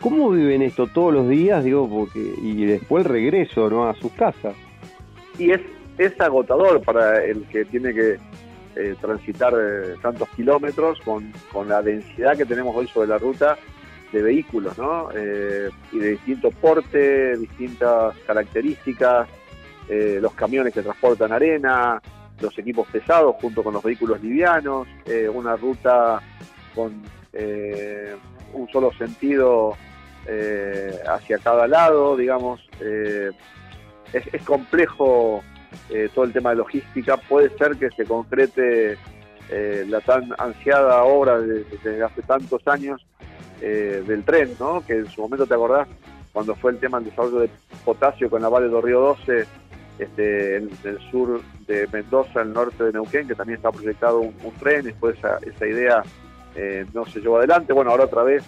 [0.00, 1.64] ¿Cómo viven esto todos los días?
[1.64, 3.88] Digo, porque y después el regreso, ¿no?
[3.88, 4.54] A sus casas.
[5.38, 5.60] y es,
[5.98, 8.18] es agotador para el que tiene que
[8.76, 13.56] eh, transitar eh, tantos kilómetros con, con la densidad que tenemos hoy sobre la ruta
[14.16, 15.08] de vehículos, ¿no?
[15.14, 19.28] Eh, y de distinto porte, distintas características,
[19.88, 22.00] eh, los camiones que transportan arena,
[22.40, 26.20] los equipos pesados junto con los vehículos livianos, eh, una ruta
[26.74, 27.02] con
[28.54, 29.76] un solo sentido
[31.06, 32.60] hacia cada lado, digamos.
[32.80, 35.42] es, complejo
[36.14, 37.18] todo el tema de logística.
[37.18, 38.96] Puede ser que se concrete
[39.86, 43.04] la tan ansiada obra de- desde hace tantos años
[43.60, 44.84] eh, del tren, ¿no?
[44.86, 45.88] Que en su momento te acordás
[46.32, 47.50] cuando fue el tema del desarrollo de
[47.84, 49.46] potasio con la Valle do Río 12,
[49.98, 54.34] este, en el sur de Mendoza, el norte de Neuquén, que también está proyectado un,
[54.44, 56.02] un tren, después esa, esa idea
[56.54, 57.72] eh, no se llevó adelante.
[57.72, 58.42] Bueno, ahora otra vez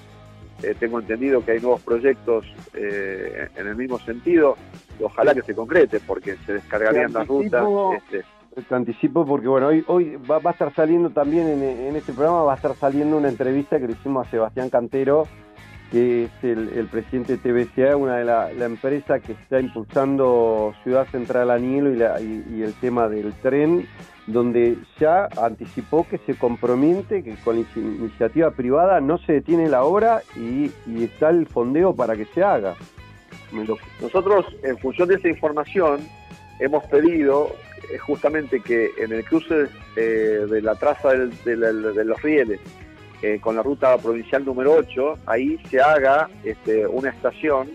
[0.62, 4.56] eh, tengo entendido que hay nuevos proyectos eh, en el mismo sentido.
[5.00, 7.64] Ojalá que se concrete, porque se descargarían las rutas.
[7.96, 8.24] este,
[8.66, 12.42] Te anticipo porque bueno, hoy, hoy va, va a estar saliendo también en, este programa,
[12.42, 15.28] va a estar saliendo una entrevista que le hicimos a Sebastián Cantero,
[15.92, 21.06] que es el, presidente de TBCA, una de la, la empresa que está impulsando Ciudad
[21.08, 23.86] Central Anielo y, la- y- el tema del tren,
[24.26, 30.22] donde ya anticipó que se compromete que con iniciativa privada no se detiene la obra
[30.36, 32.74] y, y está el fondeo para que se haga.
[34.02, 36.00] Nosotros, en función de esa información,
[36.58, 37.50] hemos pedido
[37.92, 39.66] es justamente que en el cruce
[39.96, 42.60] eh, de la traza del- de, los rieles
[43.22, 47.70] eh, con la ruta provincial número 8, ahí se haga este, una estación,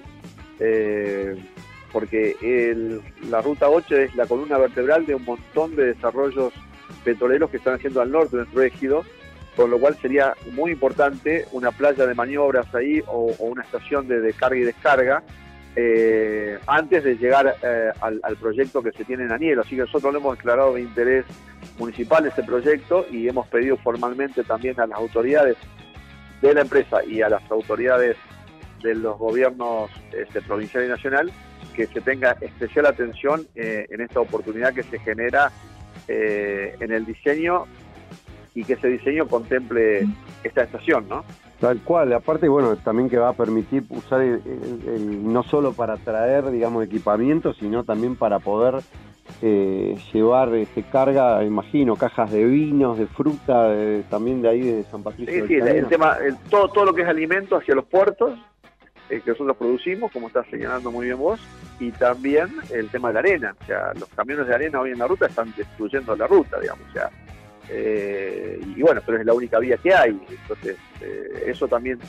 [0.59, 1.35] eh,
[1.91, 6.53] porque el- la ruta 8 es la columna vertebral de un montón de desarrollos
[7.03, 9.03] petroleros que están haciendo al norte de nuestro ejido,
[9.55, 14.07] con lo cual sería muy importante una playa de maniobras ahí o, o una estación
[14.07, 15.23] de, de carga y descarga
[15.75, 19.61] eh, antes de llegar eh, al, al proyecto que se tiene en Anielo.
[19.61, 21.25] Así que nosotros lo hemos declarado de interés
[21.77, 25.57] municipal este proyecto y hemos pedido formalmente también a las autoridades
[26.41, 28.17] de la empresa y a las autoridades
[28.83, 31.31] de los gobiernos este, provincial y nacional
[31.73, 35.51] que se tenga especial atención eh, en esta oportunidad que se genera
[36.07, 37.65] eh, en el diseño
[38.53, 40.05] y que ese diseño contemple
[40.43, 41.23] esta estación, ¿no?
[41.63, 45.71] Tal cual, aparte, bueno, también que va a permitir usar el- el- el- no solo
[45.71, 48.81] para traer, digamos, equipamiento, sino también para poder
[49.41, 54.83] eh, llevar este, carga, imagino, cajas de vinos, de fruta, de- también de ahí de
[54.83, 55.33] San Patricio.
[55.33, 55.89] Sí, del sí, el, el Chañar.
[55.89, 58.37] tema, el- todo, todo lo que es alimento hacia los puertos,
[59.09, 61.39] eh, que nosotros producimos, como estás señalando muy bien vos,
[61.79, 63.55] y también el tema de la arena.
[63.61, 66.85] O sea, los camiones de arena hoy en la ruta están destruyendo la ruta, digamos.
[66.89, 67.09] O sea,
[67.69, 70.19] eh, y bueno, pero es la única vía que hay.
[70.29, 71.99] Entonces, eh, eso también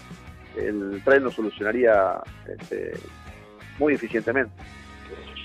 [0.56, 2.92] el tren lo solucionaría este,
[3.78, 4.52] muy eficientemente.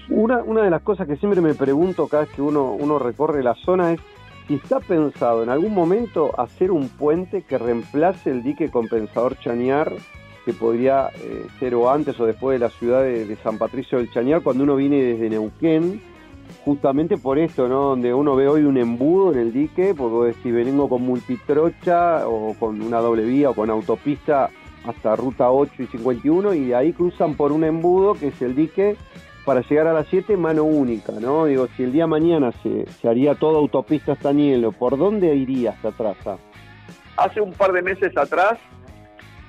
[0.10, 3.44] Una, una de las cosas que siempre me pregunto cada vez que uno, uno recorre
[3.44, 4.00] la zona es
[4.48, 9.94] si está pensado en algún momento hacer un puente que reemplace el dique compensador Chañar,
[10.44, 14.00] que podría eh, ser o antes o después de la ciudad de, de San Patricio
[14.00, 16.02] del Chañar, cuando uno viene desde Neuquén,
[16.70, 17.82] justamente por esto, ¿no?
[17.82, 22.54] Donde uno ve hoy un embudo en el dique, porque si vengo con multitrocha o
[22.60, 24.52] con una doble vía o con autopista
[24.86, 28.56] hasta ruta 8 y 51 y de ahí cruzan por un embudo que es el
[28.56, 28.98] dique
[29.46, 31.46] para llegar a las 7 mano única, ¿no?
[31.46, 35.72] Digo, si el día mañana se, se haría toda autopista hasta Nielo, ¿por dónde iría
[35.72, 36.38] esta traza?
[37.18, 38.60] Hace un par de meses atrás,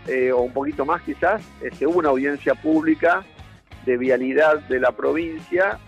[0.06, 3.26] eh, o un poquito más quizás, este, hubo una audiencia pública
[3.84, 5.78] de vialidad de la provincia,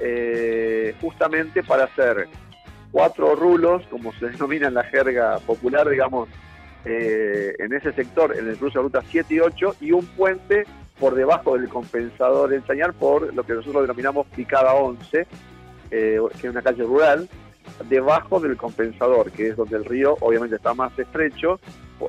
[0.00, 2.28] eh, justamente para hacer
[2.90, 6.28] cuatro rulos, como se denomina en la jerga popular, digamos,
[6.84, 10.64] eh, en ese sector, en el cruce de ruta 7 y 8, y un puente
[10.98, 15.26] por debajo del compensador El Chañar por lo que nosotros denominamos picada 11,
[15.90, 17.28] eh, que es una calle rural,
[17.88, 21.58] debajo del compensador, que es donde el río obviamente está más estrecho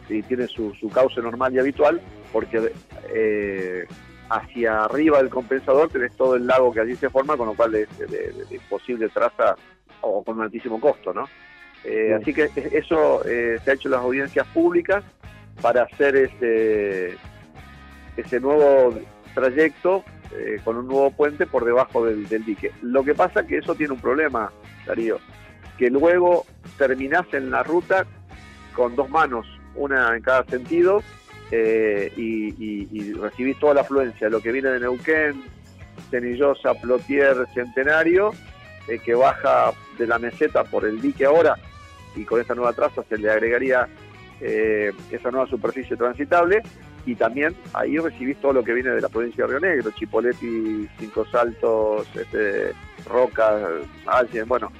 [0.10, 2.02] y tiene su, su cauce normal y habitual,
[2.32, 2.72] porque
[3.14, 3.86] eh,
[4.30, 7.76] hacia arriba del compensador tenés todo el lago que allí se forma, con lo cual
[7.76, 9.56] es de imposible traza
[10.02, 11.26] o con un altísimo costo, ¿no?
[11.84, 12.14] Eh, Sí.
[12.14, 15.04] Así que eso eh, se ha hecho en las audiencias públicas
[15.62, 17.18] para hacer ese,
[18.18, 18.98] ese nuevo
[19.34, 22.72] trayecto eh, con un nuevo puente por debajo del, del dique.
[22.82, 24.52] Lo que pasa que eso tiene un problema,
[24.86, 25.20] Darío,
[25.78, 26.46] que luego
[26.78, 28.06] terminás en la ruta
[28.74, 29.46] con dos manos,
[29.76, 31.04] una en cada sentido,
[31.52, 35.44] eh, y, y- recibís toda la afluencia, lo que viene de Neuquén,
[36.10, 38.32] Cenillosa, Plotier, Centenario,
[38.88, 41.56] eh, que baja de la meseta por el dique ahora,
[42.16, 43.88] y con esta nueva traza se le agregaría
[44.42, 46.62] eh, esa nueva superficie transitable,
[47.06, 50.88] y también ahí recibís todo lo que viene de la provincia de Río Negro, Chipoleti,
[51.00, 52.72] Cinco Saltos, este,
[53.06, 53.62] Rocas,
[54.06, 54.72] Allen, bueno,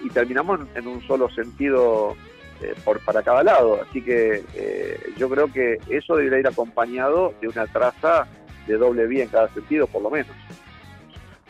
[0.00, 2.16] y terminamos en un solo sentido
[2.62, 3.80] eh, por, para cada lado.
[3.82, 8.26] Así que eh, yo creo que eso debería ir acompañado de una traza
[8.66, 10.34] de doble vía en cada sentido, por lo menos.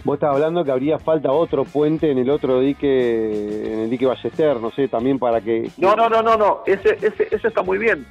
[0.05, 4.07] Vos estás hablando que habría falta otro puente en el otro dique, en el dique
[4.07, 5.71] Ballester, no sé, también para que...
[5.77, 8.07] No, no, no, no, no, ese, ese, eso está muy bien.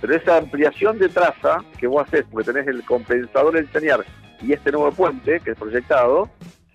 [0.00, 4.04] Pero esa ampliación de traza que vos haces, porque tenés el compensador del Chañar
[4.42, 6.28] y este nuevo puente que es proyectado,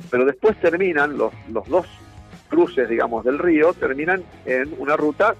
[0.10, 1.86] pero después terminan los, los dos
[2.50, 5.36] cruces, digamos, del río, terminan en una ruta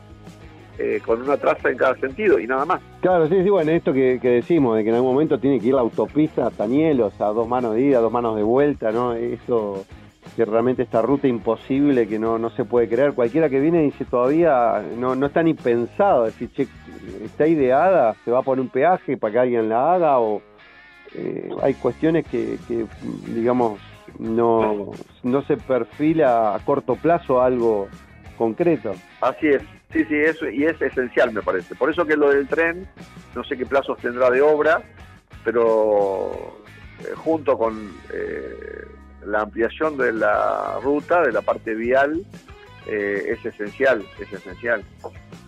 [0.78, 2.82] eh, con una traza en cada sentido y nada más.
[3.02, 5.68] Claro, sí, sí, bueno, esto que, que decimos, de que en algún momento tiene que
[5.68, 9.14] ir la autopista hasta Nielos, a dos manos de ida, dos manos de vuelta, ¿no?
[9.14, 9.86] Eso,
[10.36, 13.14] que realmente esta ruta imposible que no, no se puede creer.
[13.14, 16.68] Cualquiera que viene dice todavía no, no está ni pensado, es decir, che,
[17.24, 20.42] está ideada, se va a poner un peaje para que alguien la haga o
[21.14, 22.86] eh, hay cuestiones que, que,
[23.28, 23.80] digamos,
[24.20, 24.92] no,
[25.24, 27.88] no se perfila a corto plazo algo
[28.38, 28.92] concreto.
[29.22, 29.64] Así es,
[29.96, 31.74] sí, sí, eso, y es esencial me parece.
[31.76, 32.86] Por eso que lo del tren,
[33.34, 34.82] no sé qué plazos tendrá de obra,
[35.44, 36.60] pero
[37.00, 38.86] eh, junto con eh,
[39.26, 42.26] la ampliación de la ruta, de la parte vial,
[42.88, 44.84] eh, es esencial, es esencial.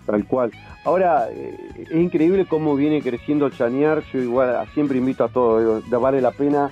[0.05, 0.51] Tal cual.
[0.85, 4.01] Ahora, es increíble cómo viene creciendo Chanear.
[4.13, 6.71] Yo igual siempre invito a todos, vale la pena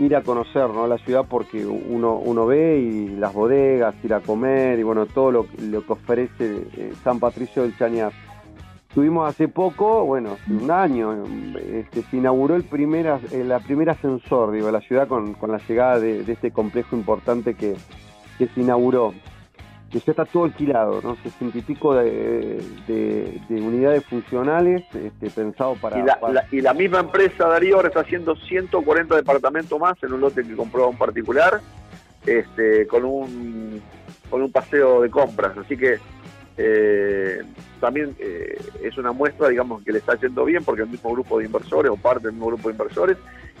[0.00, 0.86] ir a conocer ¿no?
[0.86, 5.30] la ciudad porque uno, uno ve y las bodegas, ir a comer y bueno, todo
[5.30, 8.12] lo, lo que ofrece eh, San Patricio del Chañar.
[8.94, 11.22] Tuvimos hace poco, bueno, un año,
[11.72, 15.34] este, se inauguró el primer, as- eh, la primer ascensor digo, de la ciudad con,
[15.34, 17.76] con la llegada de, de este complejo importante que,
[18.38, 19.12] que se inauguró.
[19.90, 21.16] Que ya está todo alquilado, ¿no?
[21.22, 25.98] Sesenta y pico de, de- de unidades funcionales este, pensado para...
[25.98, 30.00] y, la, para- la- y la misma empresa, Darío, ahora está haciendo 140 departamentos más
[30.04, 31.60] en un lote que compró un particular,
[32.26, 33.82] este, con un
[34.30, 35.58] con un paseo de compras.
[35.58, 35.98] Así que
[36.56, 37.42] eh,
[37.80, 41.38] también eh, es una muestra, digamos, que le está yendo bien, porque el mismo grupo
[41.40, 43.16] de inversores, o parte del mismo grupo de inversores,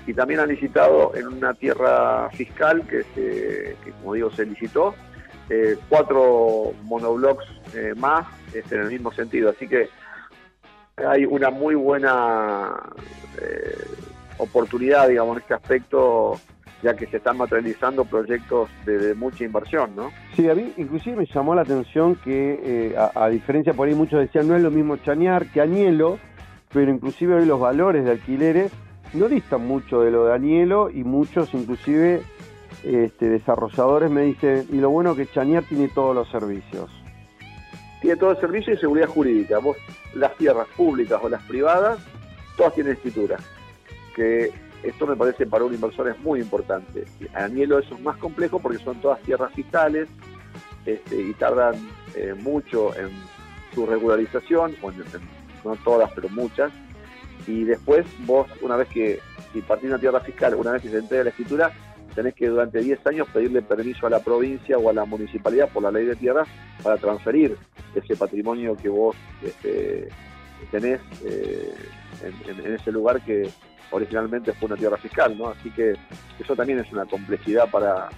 [0.06, 4.94] y también han licitado en una tierra fiscal que, se- que como digo, se licitó,
[5.50, 7.44] eh, cuatro monoblocks
[7.74, 9.50] eh, más en el mismo sentido.
[9.50, 9.88] Así que
[10.96, 12.74] hay una muy buena
[13.40, 13.74] eh,
[14.38, 16.40] oportunidad, digamos, en este aspecto,
[16.82, 20.10] ya que se están materializando proyectos de, mucha inversión, ¿no?
[20.34, 23.94] Sí, a mí inclusive me llamó la atención que, eh, a, a diferencia por ahí
[23.94, 26.18] muchos decían, no es lo mismo Chañar que Añelo,
[26.72, 28.72] pero inclusive hoy los valores de alquileres
[29.12, 32.22] no distan mucho de lo de Añelo y muchos inclusive
[32.84, 36.90] este, desarrolladores me dicen, y lo bueno que Chañar tiene todos los servicios.
[38.00, 39.58] Tiene todo el servicio y seguridad jurídica.
[39.58, 39.76] Vos,
[40.14, 41.98] las tierras públicas o las privadas,
[42.56, 43.36] todas tienen escritura.
[44.16, 44.50] Que
[44.82, 47.04] esto me parece para un inversor es muy importante.
[47.34, 50.08] A Anielo eso es más complejo porque son todas tierras fiscales
[50.86, 51.74] este, y tardan
[52.14, 53.10] eh, mucho en
[53.74, 56.72] su regularización, bueno, en- no todas, pero muchas.
[57.46, 59.20] Y después vos, una vez que,
[59.52, 61.70] si partís una tierra fiscal, una vez que se entrega la escritura,
[62.14, 65.82] tenés que durante 10 años pedirle permiso a la provincia o a la municipalidad por
[65.82, 66.48] la ley de tierras
[66.82, 67.56] para transferir
[67.94, 70.08] ese patrimonio que vos este,
[70.70, 71.72] tenés eh,
[72.22, 73.48] en, ese lugar que
[73.90, 75.48] originalmente fue una tierra fiscal, ¿no?
[75.48, 75.94] Así que
[76.38, 78.08] eso también es una complejidad para,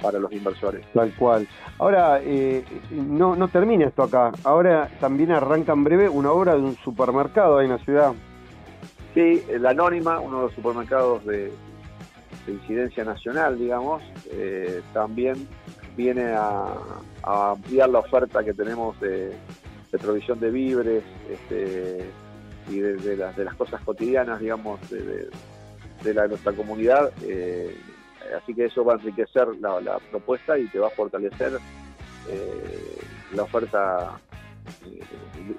[0.00, 0.86] para los inversores.
[0.92, 1.46] Tal cual.
[1.78, 4.32] Ahora, eh, no, no termina esto acá.
[4.44, 8.12] Ahora también arranca en breve una obra de un supermercado ahí en la ciudad.
[9.14, 11.52] Sí, la Anónima, uno de los supermercados de,
[12.46, 14.02] de incidencia nacional, digamos,
[14.32, 15.46] eh, también
[15.96, 16.74] viene a,
[17.22, 19.28] ampliar la oferta que tenemos de,
[19.92, 22.04] de provisión de víveres este,
[22.68, 25.28] y de, las, de las cosas cotidianas, digamos, de,
[26.02, 27.12] de- nuestra comunidad.
[27.22, 27.76] eh,
[28.36, 31.52] así que eso va a enriquecer la, propuesta y te va a fortalecer
[32.28, 32.98] eh,
[33.34, 34.18] la oferta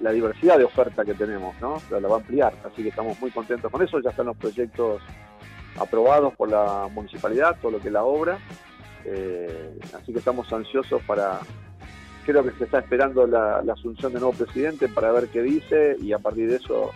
[0.00, 1.76] la diversidad de oferta que tenemos, ¿no?
[1.90, 4.00] La va a ampliar, así que estamos muy contentos con eso.
[4.00, 5.02] Ya están los proyectos
[5.78, 8.38] aprobados por la municipalidad, todo lo que es la obra,
[9.04, 11.40] eh, así que estamos ansiosos para.
[12.24, 16.12] Creo que se está esperando la, asunción del nuevo presidente para ver qué dice y
[16.14, 16.90] a partir de eso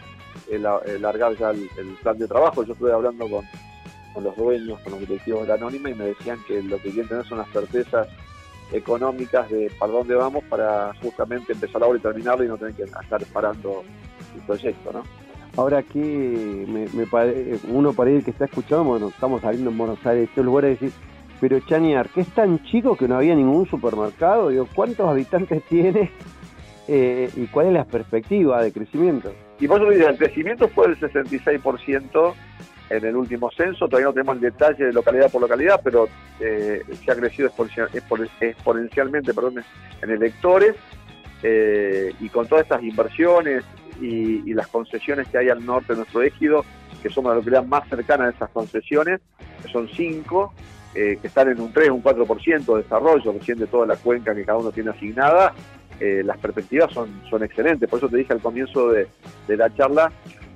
[0.50, 2.64] el, el largar ya el, el plan de trabajo.
[2.64, 3.44] Yo estuve hablando con,
[4.14, 6.90] con los dueños, con los directivos de la Anónima y me decían que lo que
[6.90, 8.08] quieren tener son las certezas
[8.72, 12.74] económicas de para dónde vamos para justamente empezar la obra y terminarla y no tener
[12.74, 13.84] que estar parando
[14.34, 15.02] el proyecto, ¿no?
[15.56, 19.78] Ahora que me, me pare- uno para ir que está escuchando, bueno, estamos saliendo en
[19.78, 20.96] Buenos Aires, estos lugares, decir,
[21.40, 26.10] pero Chañar, que es tan chico que no había ningún supermercado, digo, ¿cuántos habitantes tiene
[26.90, 29.30] Eh, y cuál es la perspectiva de crecimiento?
[29.60, 32.32] Y vos lo el crecimiento fue del 66%
[32.90, 36.08] en el último censo, todavía no tenemos el detalle de localidad por localidad, pero
[36.40, 39.62] eh, se ha crecido exponencial- expone- exponencialmente perdón,
[40.00, 40.76] en electores
[41.42, 43.64] eh, y con todas estas inversiones
[44.00, 46.64] y, y las concesiones que hay al norte de nuestro ejido,
[47.02, 49.20] que somos la localidad más cercana a esas concesiones,
[49.62, 50.52] que son cinco,
[50.94, 54.34] eh, que están en un 3, un 4% de desarrollo recién de toda la cuenca
[54.34, 55.54] que cada uno tiene asignada,
[56.00, 57.88] eh, las perspectivas son, son excelentes.
[57.88, 59.06] Por eso te dije al comienzo de,
[59.46, 60.10] de la charla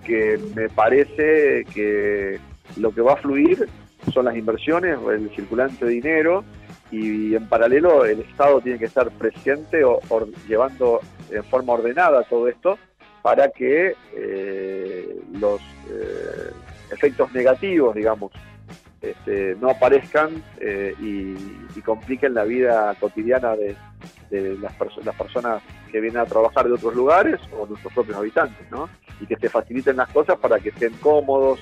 [0.05, 2.41] que me parece que
[2.77, 3.69] lo que va a fluir
[4.13, 6.45] son las inversiones, el circulante de dinero
[6.91, 10.01] y en paralelo el Estado tiene que estar presente o,
[10.49, 11.01] llevando
[11.31, 12.79] en forma ordenada todo esto
[13.23, 16.51] para que eh, los eh,
[16.91, 18.33] efectos negativos, digamos,
[19.01, 21.35] este, no aparezcan eh, y,
[21.83, 23.75] compliquen la vida cotidiana de,
[24.31, 28.17] de las, perso- las personas que vienen a trabajar de otros lugares o nuestros propios
[28.19, 28.89] habitantes, ¿no?
[29.21, 31.59] Y que se faciliten las cosas para que estén cómodos,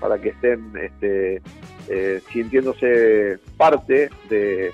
[0.00, 1.42] para que estén este,
[1.88, 4.72] eh, sintiéndose parte de,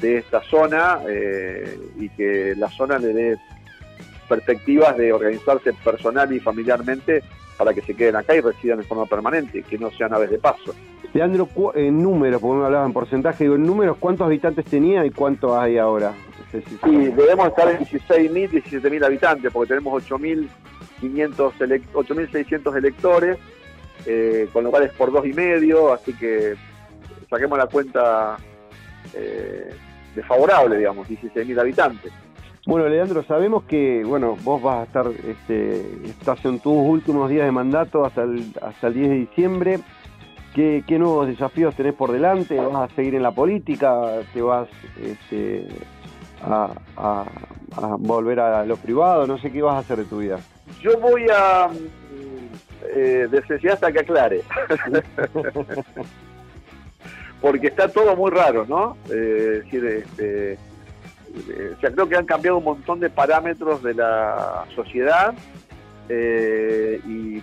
[0.00, 3.36] de esta zona eh, y que la zona le dé
[4.28, 7.22] perspectivas de organizarse personal y familiarmente
[7.56, 10.38] para que se queden acá y residan en forma permanente, que no sean aves de
[10.38, 10.74] paso.
[11.12, 15.10] Leandro, en números, porque me hablaba en porcentaje, digo, en números, ¿cuántos habitantes tenía y
[15.10, 16.10] cuántos hay ahora?
[16.12, 22.76] No sé si- Sí, debemos estar en 16.000, 17.000 habitantes, porque tenemos 8.500, elec- 8.600
[22.76, 23.38] electores,
[24.06, 26.54] eh, con lo cual es por dos y medio, así que
[27.28, 28.36] saquemos la cuenta
[29.14, 29.70] eh,
[30.14, 32.12] desfavorable, digamos, 16.000 habitantes.
[32.68, 37.46] Bueno, Leandro, sabemos que, bueno, vos vas a estar, este, estás en tus últimos días
[37.46, 39.78] de mandato hasta el, hasta el 10 de diciembre.
[40.54, 42.56] ¿Qué, qué nuevos desafíos tenés por delante?
[42.60, 44.20] ¿Vas a seguir en la política?
[44.34, 44.68] ¿Te vas
[45.02, 45.66] este,
[46.44, 46.68] a,
[46.98, 47.24] a-
[47.74, 49.26] a volver a lo privado?
[49.26, 50.38] No sé qué vas a hacer de tu vida.
[50.82, 51.70] Yo voy a
[52.94, 54.42] eh, desnecesidad hasta que aclare.
[57.40, 58.94] Porque está todo muy raro, ¿no?
[59.10, 60.58] Eh, es decir, este,
[61.76, 65.34] o sea, creo que han cambiado un montón de parámetros de la sociedad
[66.08, 67.42] eh, y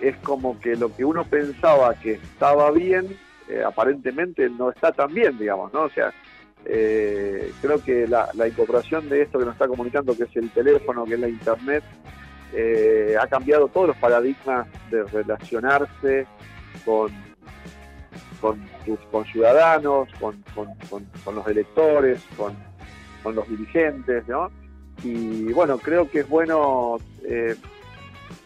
[0.00, 3.06] es como que lo que uno pensaba que estaba bien,
[3.48, 5.82] eh, aparentemente no está tan bien, digamos, ¿no?
[5.82, 6.12] O sea,
[6.64, 10.50] eh, creo que la, la incorporación de esto que nos está comunicando, que es el
[10.50, 11.82] teléfono, que es la internet,
[12.52, 16.26] eh, ha cambiado todos los paradigmas de relacionarse
[16.84, 17.10] con,
[18.40, 18.98] con, tus-
[20.20, 22.54] con, con- con- con los electores, con,
[23.28, 24.50] con los dirigentes, ¿no?
[25.04, 27.54] Y bueno, creo que es bueno, eh,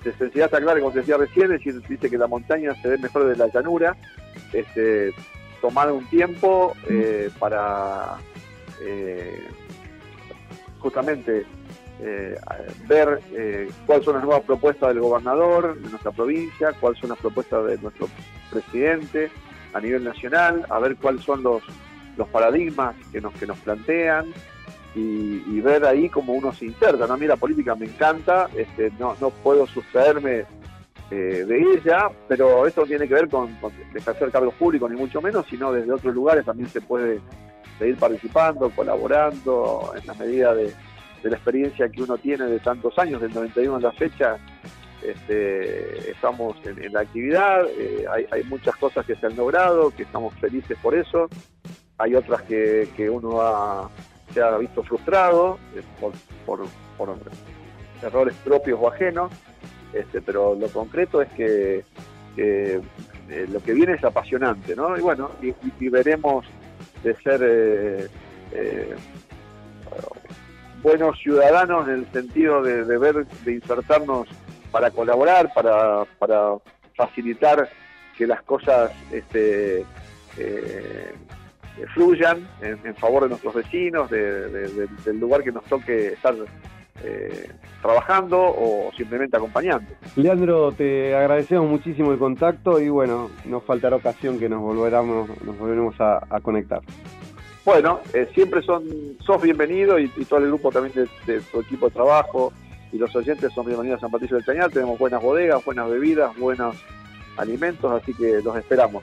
[0.02, 3.36] de sencillez está como decía recién, decir, dice que la montaña se ve mejor de
[3.36, 3.96] la llanura,
[4.52, 5.14] este,
[5.60, 8.16] tomar un tiempo eh, para
[8.80, 9.46] eh,
[10.80, 11.46] justamente
[12.00, 12.36] eh,
[12.88, 17.18] ver eh, cuáles son las nuevas propuestas del gobernador de nuestra provincia, cuáles son las
[17.20, 18.09] propuestas de nuestro
[18.50, 19.30] presidente
[19.74, 21.62] a nivel nacional, a ver cuáles son los,
[22.16, 24.26] los paradigmas que nos, que nos plantean
[24.94, 27.06] y, y ver ahí cómo uno se inserta.
[27.06, 27.14] ¿no?
[27.14, 30.44] A mí la política me encanta, este, no, no puedo sustraerme
[31.10, 34.97] eh, de ella, pero esto no tiene que ver con, con ejercer cargos públicos ni
[34.97, 37.20] mucho menos, sino desde otros lugares también se puede
[37.78, 40.73] seguir participando, colaborando en la medida de,
[41.23, 44.39] de la experiencia que uno tiene de tantos años, del 91 a la fecha,
[45.02, 49.90] este, estamos en, en la actividad, eh, hay, hay muchas cosas que se han logrado,
[49.90, 51.28] que estamos felices por eso,
[51.98, 53.90] hay otras que, que uno ha,
[54.32, 56.12] se ha visto frustrado eh, por,
[56.46, 56.66] por-
[58.02, 59.30] errores propios o ajenos,
[59.92, 61.84] este, pero lo concreto es que,
[62.36, 62.80] eh,
[63.48, 64.96] lo que viene es apasionante, ¿no?
[64.96, 66.44] Y bueno, y, veremos
[67.04, 68.96] de ser eh,
[70.82, 74.28] buenos ciudadanos en el sentido de, de ver, de insertarnos
[74.72, 76.54] para colaborar, para, para
[76.96, 77.68] facilitar
[78.18, 79.84] que las cosas este,
[81.94, 86.09] fluyan en, en favor de nuestros vecinos, de- de- de- del lugar que nos toque
[86.15, 86.35] estar
[87.05, 87.49] eh,
[87.81, 89.90] trabajando o simplemente acompañando.
[90.15, 95.59] Leandro, te agradecemos muchísimo el contacto y bueno, nos faltará ocasión que nos volveramos, nos
[95.59, 96.81] volveremos a, a conectar.
[97.65, 98.85] Bueno, eh, siempre son,
[99.24, 100.94] sos bienvenido y, y todo el grupo también
[101.27, 102.53] de, de tu equipo de trabajo
[102.93, 104.70] y los oyentes son bienvenidos a San Patricio del Chañar.
[104.70, 106.77] Tenemos buenas bodegas, buenas bebidas, buenos
[107.36, 109.03] alimentos, así que los esperamos.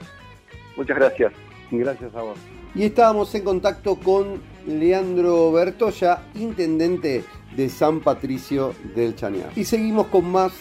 [0.78, 1.34] Muchas gracias.
[1.72, 2.38] Gracias a vos.
[2.76, 7.24] Y estábamos en contacto con Leandro Bertoya, intendente
[7.56, 9.52] de San Patricio del Chañar.
[9.56, 10.54] Y seguimos con más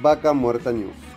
[0.00, 1.09] Vaca Muerta News.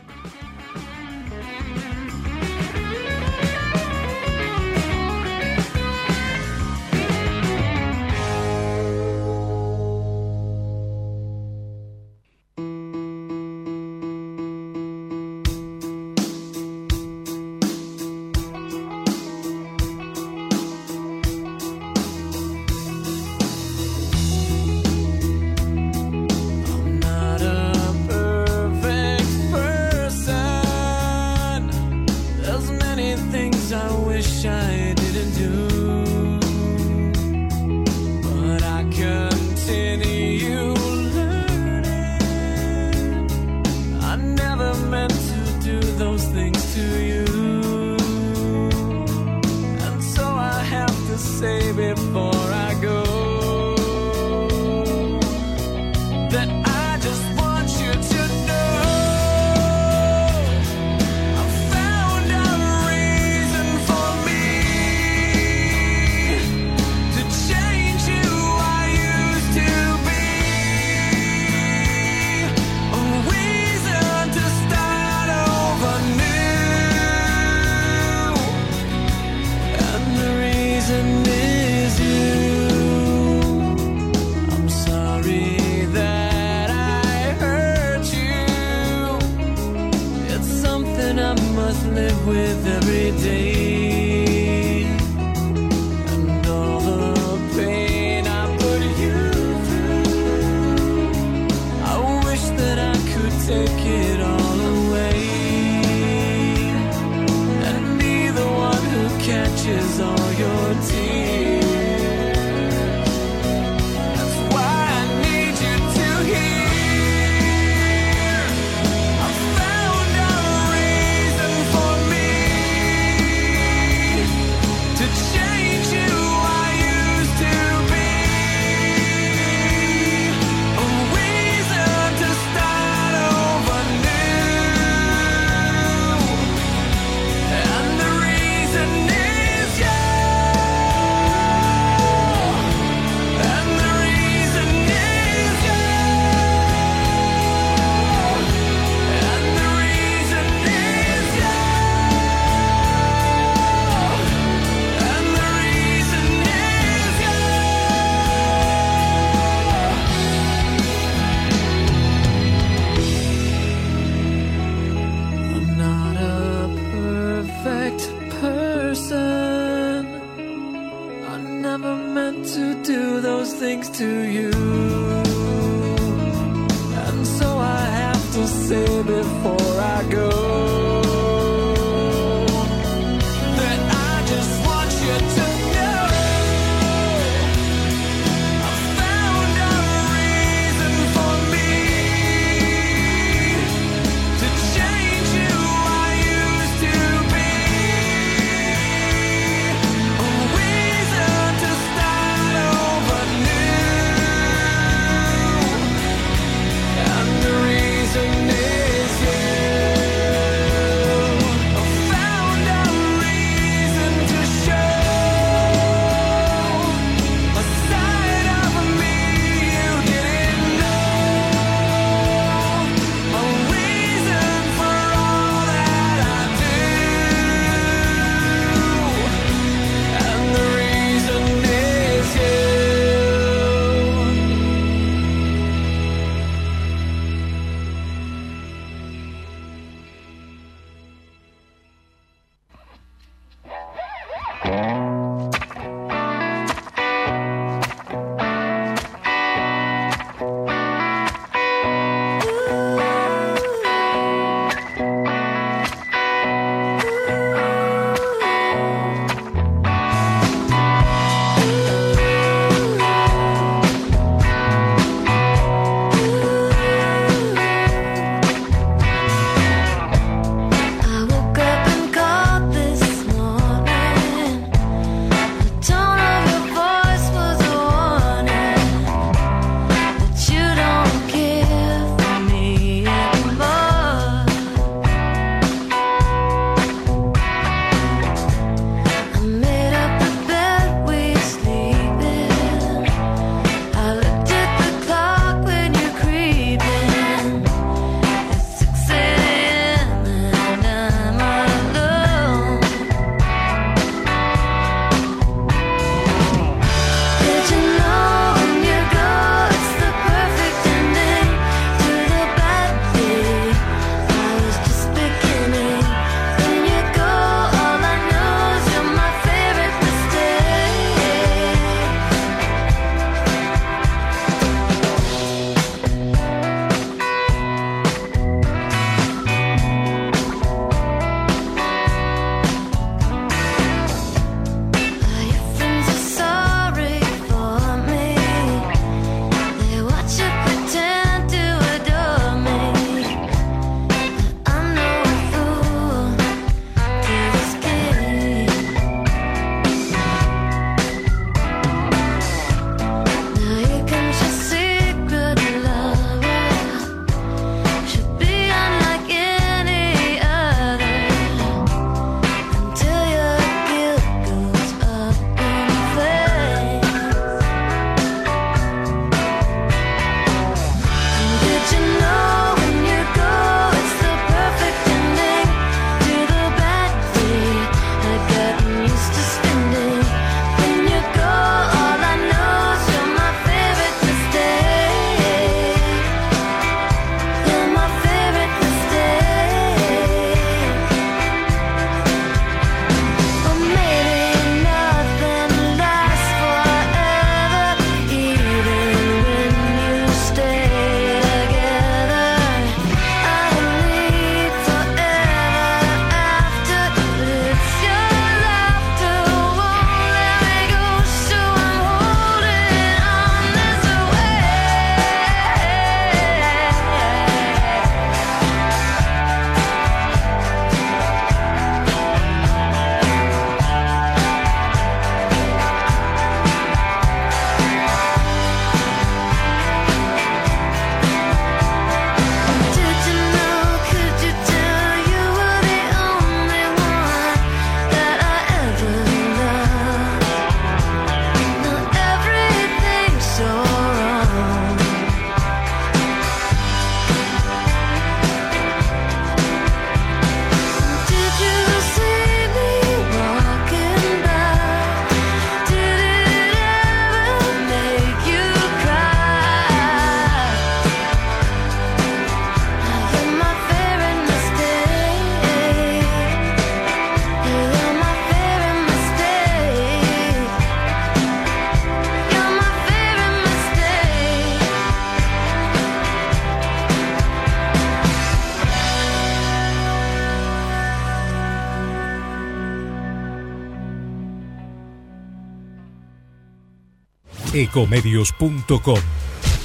[487.84, 489.20] Ecomedios.com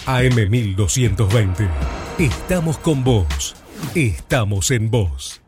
[0.06, 1.68] AM1220.
[2.18, 3.56] Estamos con vos.
[3.96, 5.42] Estamos en vos.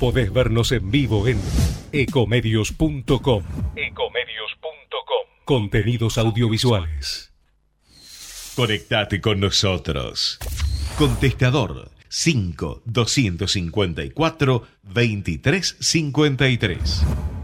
[0.00, 1.40] Podés vernos en vivo en
[1.92, 3.44] ecomedios.com.
[3.76, 5.26] Ecomedios.com.
[5.44, 7.32] Contenidos audiovisuales.
[8.56, 10.40] Conectate con nosotros.
[10.98, 17.35] Contestador 5 254 2353.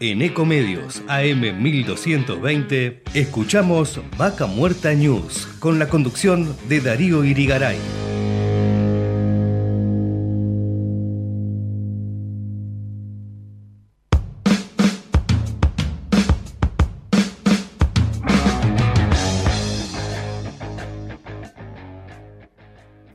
[0.00, 7.76] En Ecomedios AM 1220 escuchamos Vaca Muerta News con la conducción de Darío Irigaray.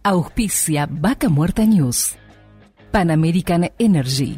[0.03, 2.18] Auspicia Vaca Muerta News.
[2.91, 4.38] Pan American Energy.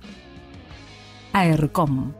[1.33, 2.13] AERCOM.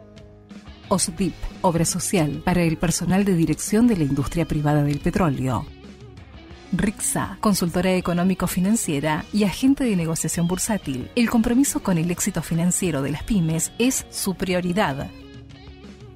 [0.87, 5.65] OSDIP, Obra Social para el personal de dirección de la industria privada del petróleo.
[6.73, 11.09] RIXA, consultora económico-financiera y agente de negociación bursátil.
[11.15, 15.09] El compromiso con el éxito financiero de las pymes es su prioridad.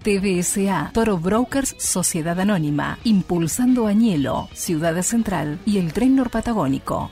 [0.04, 7.12] TBSA, Toro Brokers Sociedad Anónima, impulsando Añelo, Ciudad Central y el Tren Norpatagónico.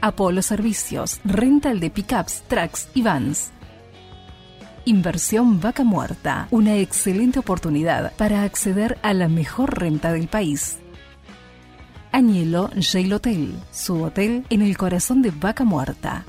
[0.00, 3.52] Apolo Servicios, rental de pickups, trucks y vans.
[4.88, 10.78] Inversión Vaca Muerta, una excelente oportunidad para acceder a la mejor renta del país.
[12.12, 16.24] Añelo Jail Hotel, su hotel en el corazón de Vaca Muerta.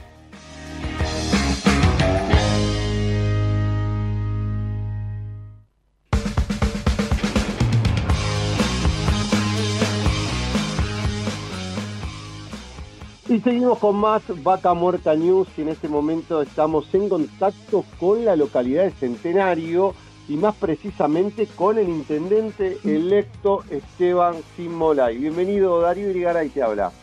[13.29, 18.23] Y seguimos con más Vaca Muerta News y en este momento estamos en contacto con
[18.23, 19.93] la localidad de Centenario
[20.29, 25.17] y más precisamente con el intendente electo Esteban Simolay.
[25.17, 26.93] Bienvenido Darío Irigaray te habla.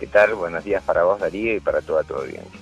[0.00, 0.34] ¿Qué tal?
[0.34, 2.60] Buenos días para vos Darío y para toda tu audiencia.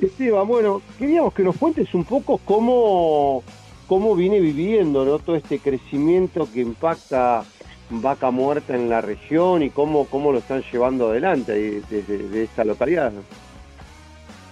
[0.00, 3.42] Esteban, bueno, queríamos que nos cuentes un poco cómo,
[3.86, 5.18] cómo viene viviendo ¿no?
[5.18, 7.44] todo este crecimiento que impacta
[7.90, 12.64] vaca muerta en la región y cómo, cómo lo están llevando adelante desde de, esta
[12.64, 13.12] localidad.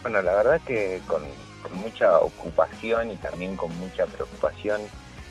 [0.03, 1.23] Bueno, la verdad que con,
[1.63, 4.81] con, mucha ocupación y también con mucha preocupación,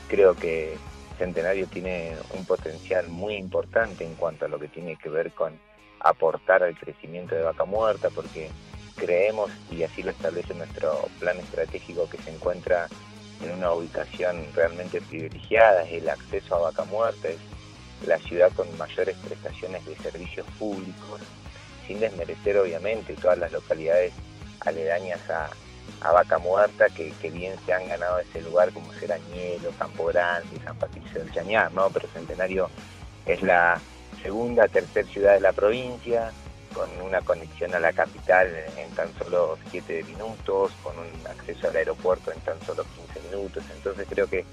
[0.08, 0.76] creo que
[1.18, 5.52] Centenario tiene un potencial muy importante en cuanto a lo que tiene que ver con
[6.00, 8.50] aportar al crecimiento de vaca muerta, porque
[8.96, 12.88] creemos, y así lo establece nuestro plan estratégico, que se encuentra
[13.42, 17.38] en una ubicación realmente privilegiada, es el acceso a vaca muerta, es
[18.06, 21.20] la ciudad con mayores prestaciones de servicios públicos,
[21.86, 24.12] sin desmerecer obviamente todas las localidades
[24.60, 25.50] aledañas a,
[26.12, 31.24] Vaca Muerta que, bien se han ganado ese lugar como Serañelo, Campo Grande, San Patricio
[31.24, 31.90] del Chañar, ¿no?
[31.90, 32.70] Pero Centenario
[33.26, 33.80] es la
[34.22, 36.30] segunda, tercera ciudad de la provincia,
[36.74, 41.76] con una conexión a la capital en tan solo 7 minutos, con un acceso al
[41.76, 42.84] aeropuerto en tan solo
[43.14, 43.64] 15 minutos.
[43.74, 44.44] Entonces creo que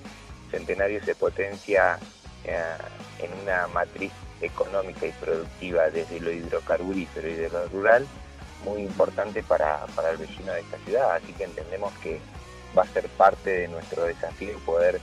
[0.51, 1.99] Centenario se potencia
[2.47, 4.11] en una matriz
[4.41, 8.05] económica y productiva desde lo hidrocarburífero y de lo rural
[8.63, 11.15] muy importante para, para el vecino de esta ciudad.
[11.15, 12.19] Así que entendemos que
[12.77, 14.99] va a ser parte de nuestro desafío poder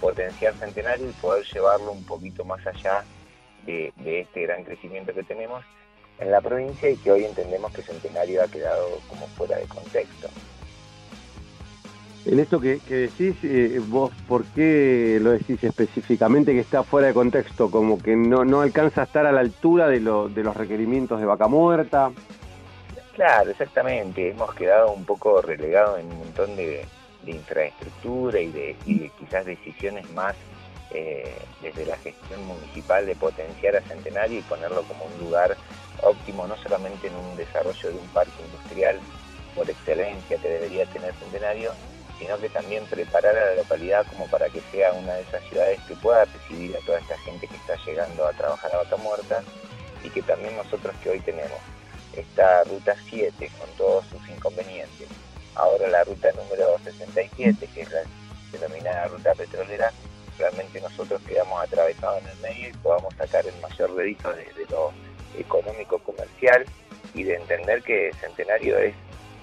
[0.00, 3.04] potenciar Centenario y poder llevarlo un poquito más allá
[3.64, 5.64] de, de, este gran crecimiento que tenemos
[6.18, 10.28] en la provincia y que hoy entendemos que Centenario ha quedado como fuera de contexto.
[12.26, 17.14] En esto que, decís, eh, vos, ¿por qué lo decís específicamente que está fuera de
[17.14, 17.70] contexto?
[17.70, 21.20] Como que no, no alcanza a estar a la altura de, lo, de los requerimientos
[21.20, 22.10] de vaca muerta.
[23.14, 24.30] Claro, exactamente.
[24.30, 26.84] Hemos quedado un poco relegados en un montón de,
[27.24, 28.76] infraestructura y de,
[29.18, 30.34] quizás decisiones más
[30.90, 31.32] eh,
[31.62, 35.56] desde la gestión municipal de potenciar a Centenario y ponerlo como un lugar
[36.02, 38.98] óptimo, no solamente en un desarrollo de un parque industrial
[39.54, 41.72] por excelencia que debería tener Centenario,
[42.18, 45.80] sino que también preparar a la localidad como para que sea una de esas ciudades
[45.86, 49.42] que pueda recibir a toda esta gente que está llegando a trabajar a Vaca Muerta
[50.02, 51.58] y que también nosotros que hoy tenemos
[52.14, 55.08] esta ruta 7 con todos sus inconvenientes,
[55.54, 58.02] ahora la ruta número 67 que es la
[58.58, 59.92] termina la ruta petrolera,
[60.38, 64.66] realmente nosotros quedamos atravesados en el medio y podamos sacar el mayor rédito de, de
[64.70, 64.92] lo
[65.38, 66.64] económico comercial
[67.14, 68.94] y de entender que Centenario es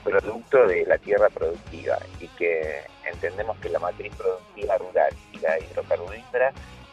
[0.04, 5.60] producto de la tierra productiva y que entendemos que la matriz productiva rural y la
[5.60, 6.52] hidrocarburífera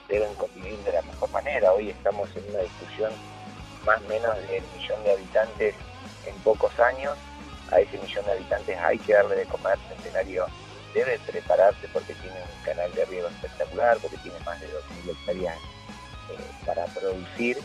[0.09, 1.73] deben convivir de la mejor manera.
[1.73, 3.13] Hoy estamos en una discusión
[3.85, 5.75] más o menos del millón de habitantes
[6.27, 7.17] en pocos años.
[7.71, 9.79] A ese millón de habitantes hay que darle de comer.
[9.89, 10.47] Centenario
[10.95, 15.57] debe prepararse porque tiene un canal de riego espectacular, porque tiene más de 2.000 hectáreas
[15.57, 17.59] eh, para producir.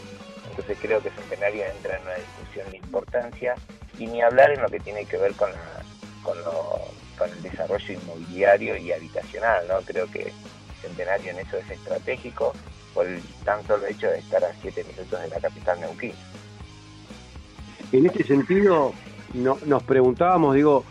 [0.49, 3.55] Entonces creo que Centenario entra en una discusión de importancia
[3.97, 5.81] y ni hablar en lo que tiene que ver con, la-
[6.23, 6.79] con, lo-
[7.17, 9.67] con el desarrollo inmobiliario y habitacional.
[9.67, 9.75] ¿no?
[9.81, 10.31] Creo que
[10.81, 12.53] Centenario en eso es estratégico
[12.93, 16.13] por el tan solo hecho de estar a 7 minutos de la capital Neuquén.
[17.91, 18.93] En este sentido,
[19.33, 20.83] no- nos preguntábamos, digo,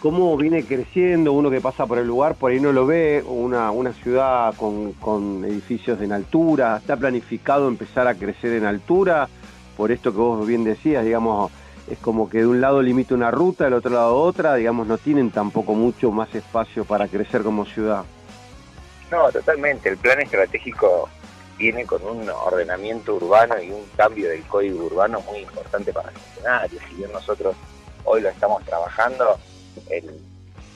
[0.00, 3.70] cómo viene creciendo uno que pasa por el lugar, por ahí no lo ve, una,
[3.70, 9.28] una ciudad con, con edificios en altura, está planificado empezar a crecer en altura,
[9.76, 11.50] por esto que vos bien decías, digamos,
[11.92, 14.96] es como que de un lado limita una ruta, del otro lado otra, digamos, no
[14.96, 18.04] tienen tampoco mucho más espacio para crecer como ciudad.
[19.10, 19.90] No, totalmente.
[19.90, 21.10] El plan estratégico
[21.58, 26.16] viene con un ordenamiento urbano y un cambio del código urbano muy importante para el
[26.16, 26.80] funcionario.
[26.88, 27.54] Si bien nosotros
[28.04, 29.36] hoy lo estamos trabajando,
[29.90, 30.18] el,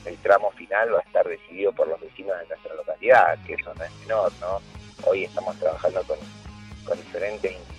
[0.05, 3.73] el tramo final va a estar decidido por los vecinos de nuestra localidad, que eso
[3.73, 4.61] no es menor, ¿no?
[5.09, 6.17] Hoy estamos trabajando con,
[6.85, 7.76] con diferentes instituciones,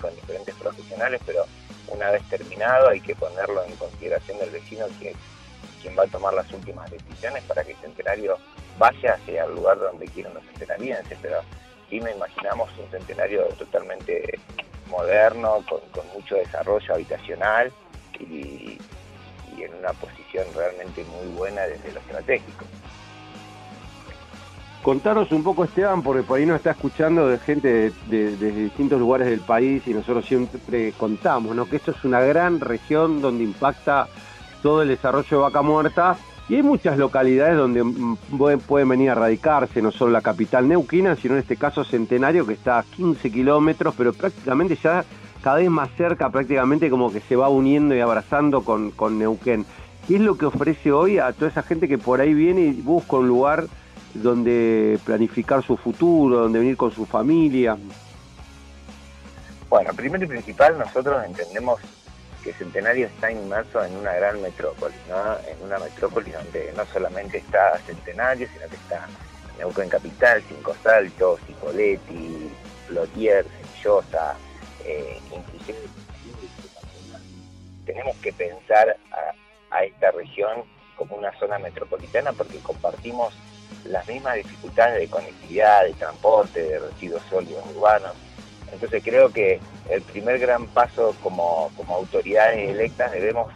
[0.00, 1.44] con diferentes profesionales, pero
[1.88, 5.14] una vez terminado hay que ponerlo en consideración del vecino que
[5.82, 8.38] quien va a tomar las últimas decisiones para que el centenario
[8.78, 11.40] vaya hacia el lugar donde quieren los centenarienses, pero
[11.90, 14.38] sí me imaginamos un centenario totalmente
[14.88, 17.72] moderno, con, con mucho desarrollo habitacional
[18.18, 18.78] y,
[19.56, 22.64] y en una posición realmente muy buena desde lo estratégico.
[24.82, 29.28] Contanos un poco, Esteban, porque por ahí nos está escuchando de gente de, distintos lugares
[29.28, 31.66] del país y nosotros siempre contamos, ¿no?
[31.66, 34.08] Que esto es una gran región donde impacta
[34.60, 36.16] todo el desarrollo de Vaca Muerta
[36.48, 37.84] y hay muchas localidades donde
[38.66, 42.54] pueden venir a radicarse, no solo la capital neuquina, sino en este caso Centenario, que
[42.54, 45.04] está a 15 kilómetros, pero prácticamente ya
[45.42, 49.64] cada vez más cerca, prácticamente como que se va uniendo y abrazando con, con Neuquén.
[50.08, 52.72] ¿Qué es lo que ofrece hoy a toda esa gente que por ahí viene y
[52.72, 53.66] busca un lugar
[54.14, 57.76] donde planificar su futuro, donde venir con su familia?
[59.68, 61.80] Bueno, primero y principal, nosotros entendemos
[62.42, 65.38] que Centenario está inmerso en una gran metrópoli, ¿no?
[65.48, 69.08] En una metrópoli donde no solamente está Centenario, sino que está
[69.58, 72.50] Neuquén Capital, Cinco Saltos, Cipolletti,
[72.88, 74.34] Plotier, Semillosa,
[74.84, 75.78] eh, inclusive
[77.86, 80.64] tenemos que pensar a, a esta región
[80.96, 83.34] como una zona metropolitana porque compartimos
[83.84, 88.12] las mismas dificultades de conectividad, de transporte, de residuos sólidos urbanos.
[88.72, 93.52] Entonces creo que el primer gran paso como, como autoridades electas debemos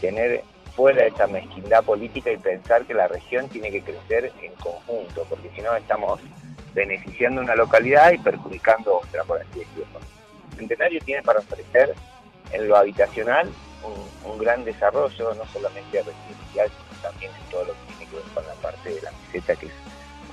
[0.00, 0.44] tener
[0.74, 5.50] fuera esa mezquindad política y pensar que la región tiene que crecer en conjunto, porque
[5.54, 6.20] si no estamos
[6.74, 10.00] beneficiando una localidad y perjudicando otra, por así decirlo.
[10.56, 11.94] Centenario tiene para ofrecer
[12.52, 13.50] en lo habitacional
[13.82, 17.91] un, un gran desarrollo, no solamente residencial, sino también en todo lo que
[19.40, 19.72] que es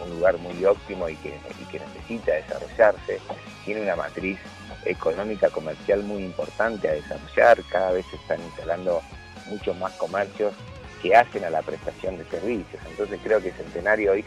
[0.04, 3.20] un lugar muy óptimo y que, y que necesita desarrollarse.
[3.66, 4.40] Tiene una matriz
[4.86, 9.02] económica comercial muy importante a desarrollar, cada vez se están instalando
[9.48, 10.54] muchos más comercios
[11.02, 12.82] que hacen a la prestación de servicios.
[12.90, 14.26] Entonces creo que Centenario hoy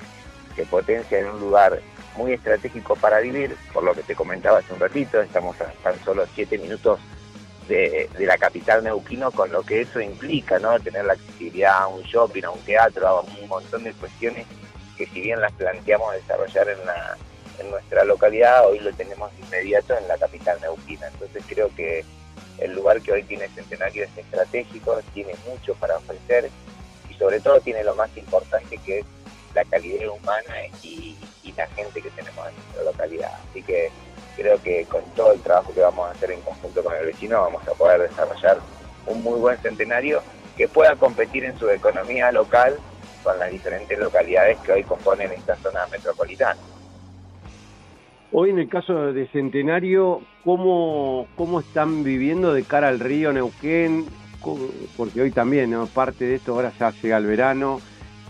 [0.57, 1.81] se potencia en un lugar
[2.17, 5.99] muy estratégico para vivir, por lo que te comentaba hace un ratito, estamos a tan
[6.05, 7.01] solo siete minutos
[7.69, 10.79] de, de la capital neuquino, con lo que eso implica, ¿no?
[10.81, 14.47] Tener la accesibilidad a un shopping, a un teatro, a un montón de cuestiones
[14.97, 17.17] que si bien las planteamos desarrollar en, la,
[17.59, 21.09] en nuestra localidad, hoy lo tenemos inmediato en la capital neuquina.
[21.09, 22.05] Entonces creo que
[22.59, 26.51] el lugar que hoy tiene Centenario es estratégico, tiene mucho para ofrecer
[27.09, 29.07] y sobre todo tiene lo más importante que es
[29.55, 33.33] la calidad humana y, y la gente que tenemos en nuestra localidad.
[33.51, 33.91] Así que
[34.37, 37.41] creo que con todo el trabajo que vamos a hacer en conjunto con el vecino
[37.43, 38.59] vamos a poder desarrollar
[39.07, 40.23] un muy buen centenario
[40.57, 42.77] que pueda competir en su economía local
[43.23, 46.61] con las diferentes localidades que hoy componen esta zona metropolitana.
[48.33, 54.07] Hoy en el caso de Centenario, ¿cómo, cómo están viviendo de cara al río Neuquén?
[54.41, 55.87] ¿Cómo- Porque hoy también, ¿no?
[55.87, 57.81] parte de esto ahora ya llega el verano.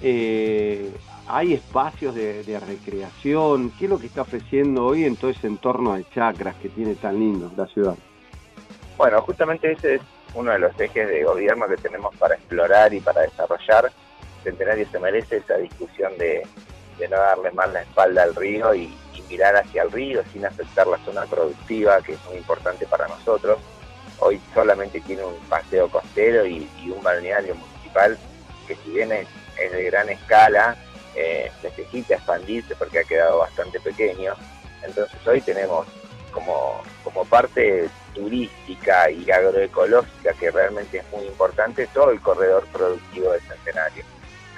[0.00, 0.90] Eh,
[1.28, 3.70] ¿Hay espacios de, recreación?
[3.78, 6.94] ¿Qué es lo que está ofreciendo hoy en todo ese entorno de chacras que tiene
[6.94, 7.94] tan lindo la ciudad?
[8.96, 10.00] Bueno, justamente ese es
[10.34, 13.92] uno de los ejes de gobierno que tenemos para explorar y para desarrollar.
[14.42, 16.46] Centenario se merece esa discusión de,
[17.08, 18.92] no darle más la espalda al río y,
[19.28, 23.58] mirar hacia el río sin afectar la zona productiva, que es muy importante para nosotros.
[24.18, 28.18] Hoy solamente tiene un paseo costero y, y un balneario municipal
[28.66, 29.26] que si bien es,
[29.58, 30.76] es de gran escala,
[31.14, 34.34] eh, necesita expandirse porque ha quedado bastante pequeño.
[34.82, 35.86] Entonces hoy tenemos
[36.32, 43.32] como, como parte turística y agroecológica que realmente es muy importante todo el corredor productivo
[43.32, 44.05] del centenario.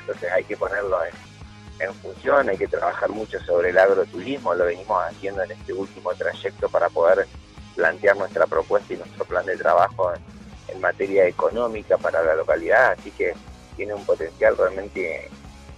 [0.01, 4.64] Entonces hay que ponerlo en, en función, hay que trabajar mucho sobre el agroturismo, lo
[4.64, 7.26] venimos haciendo en este último trayecto para poder
[7.74, 12.93] plantear nuestra propuesta y nuestro plan de trabajo en, en materia económica para la localidad,
[12.93, 13.35] así que
[13.76, 15.31] tiene un potencial realmente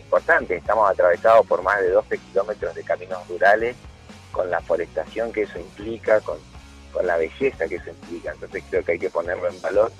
[0.07, 0.57] importante.
[0.57, 3.77] Estamos atravesados por más de 12 kilómetros de caminos rurales,
[4.33, 6.39] con la forestación que eso implica, con,
[6.93, 8.33] con la belleza que eso implica.
[8.33, 9.93] Entonces creo que hay que ponerlo en valor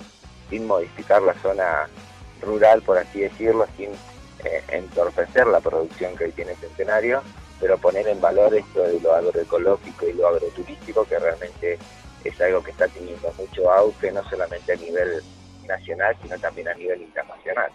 [0.49, 1.89] sin modificar la zona
[2.41, 3.89] rural, por así decirlo, sin
[4.45, 7.21] eh, entorpecer la producción que hoy tiene Centenario,
[7.59, 11.77] pero poner en valor esto de lo agroecológico y lo agroturístico, que realmente
[12.23, 15.21] es algo que está teniendo mucho auge, no solamente a nivel
[15.67, 17.71] nacional, sino también a nivel internacional.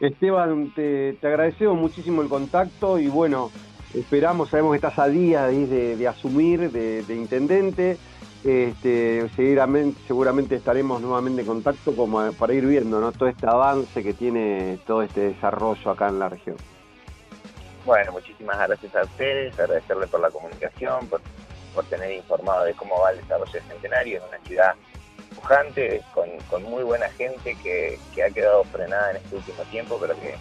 [0.00, 3.50] Esteban, te, te agradecemos muchísimo el contacto y bueno,
[3.94, 7.96] esperamos, sabemos que estás a día de, de, asumir de, de intendente.
[8.44, 13.10] Este, seguramente, seguramente estaremos nuevamente en contacto como para ir viendo ¿no?
[13.12, 16.56] todo este avance que tiene todo este desarrollo acá en la región.
[17.86, 21.22] Bueno, muchísimas gracias a ustedes, agradecerles por la comunicación, por,
[21.74, 24.74] por tener informado de cómo va el desarrollo del Centenario en una ciudad
[25.44, 29.98] pujante, con, con muy buena gente que, que ha quedado frenada en este último tiempo,
[30.00, 30.34] pero que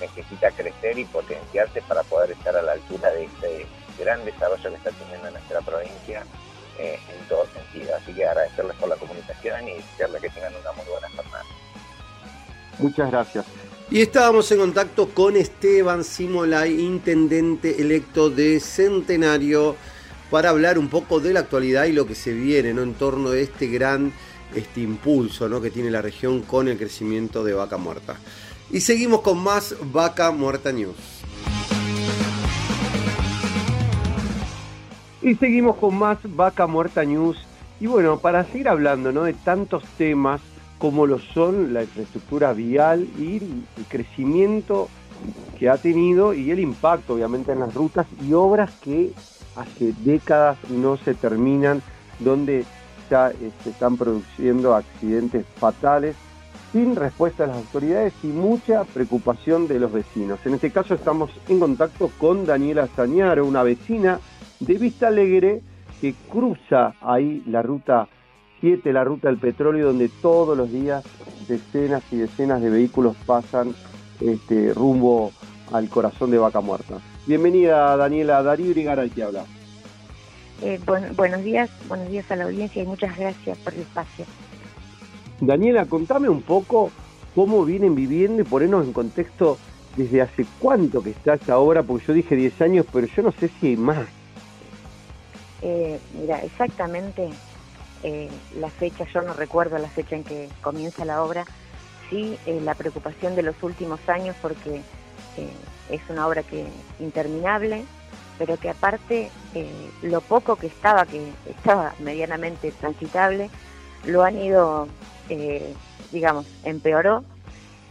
[0.00, 3.66] necesita crecer y potenciarse para poder estar a la altura de este
[3.98, 6.24] gran desarrollo que está teniendo nuestra provincia
[6.78, 7.96] eh, en todo sentido.
[7.96, 11.44] Así que agradecerles por la comunicación y desearles que tengan una muy buena jornada.
[12.78, 13.46] Muchas gracias.
[13.90, 19.76] Y estábamos en contacto con Esteban Simolay, intendente electo de Centenario,
[20.30, 22.82] para hablar un poco de la actualidad y lo que se viene ¿no?
[22.82, 24.12] en torno a este gran
[24.54, 25.60] este impulso ¿no?
[25.60, 28.16] que tiene la región con el crecimiento de vaca muerta.
[28.70, 30.96] Y seguimos con más Vaca Muerta News.
[35.22, 37.38] Y seguimos con más Vaca Muerta News.
[37.80, 39.24] Y bueno, para seguir hablando ¿no?
[39.24, 40.40] de tantos temas
[40.78, 44.88] como lo son la infraestructura vial y el crecimiento
[45.58, 49.12] que ha tenido y el impacto obviamente en las rutas y obras que
[49.56, 51.82] hace décadas no se terminan,
[52.18, 52.64] donde
[53.10, 53.32] ya
[53.62, 56.16] se están produciendo accidentes fatales
[56.72, 60.40] sin respuesta de las autoridades y mucha preocupación de los vecinos.
[60.44, 64.18] En este caso estamos en contacto con Daniela Sañaro, una vecina
[64.58, 65.62] de Vista Alegre
[66.00, 68.08] que cruza ahí la ruta
[68.60, 71.04] 7, la ruta del petróleo, donde todos los días
[71.46, 73.74] decenas y decenas de vehículos pasan
[74.20, 75.32] este, rumbo
[75.72, 76.98] al corazón de Vaca Muerta.
[77.26, 79.44] Bienvenida Daniela, Darío Irigaray te habla.
[80.62, 84.24] Eh, buen- buenos días, buenos días a la audiencia y muchas gracias por el espacio.
[85.40, 86.92] Daniela, contame un poco
[87.34, 89.58] cómo vienen viviendo y ponernos en contexto
[89.96, 93.32] desde hace cuánto que está esta obra, porque yo dije 10 años, pero yo no
[93.32, 94.08] sé si hay más.
[95.62, 97.26] Eh, mira, exactamente
[98.02, 101.44] eh, la fecha, yo no recuerdo la fecha en que comienza la obra,
[102.10, 104.82] sí eh, la preocupación de los últimos años porque
[105.36, 105.56] eh,
[105.90, 106.66] es una obra que
[106.98, 107.84] interminable,
[108.38, 113.50] pero que aparte eh, lo poco que estaba, que estaba medianamente transitable,
[114.04, 114.88] lo han ido,
[115.28, 115.74] eh,
[116.12, 117.24] digamos, empeoró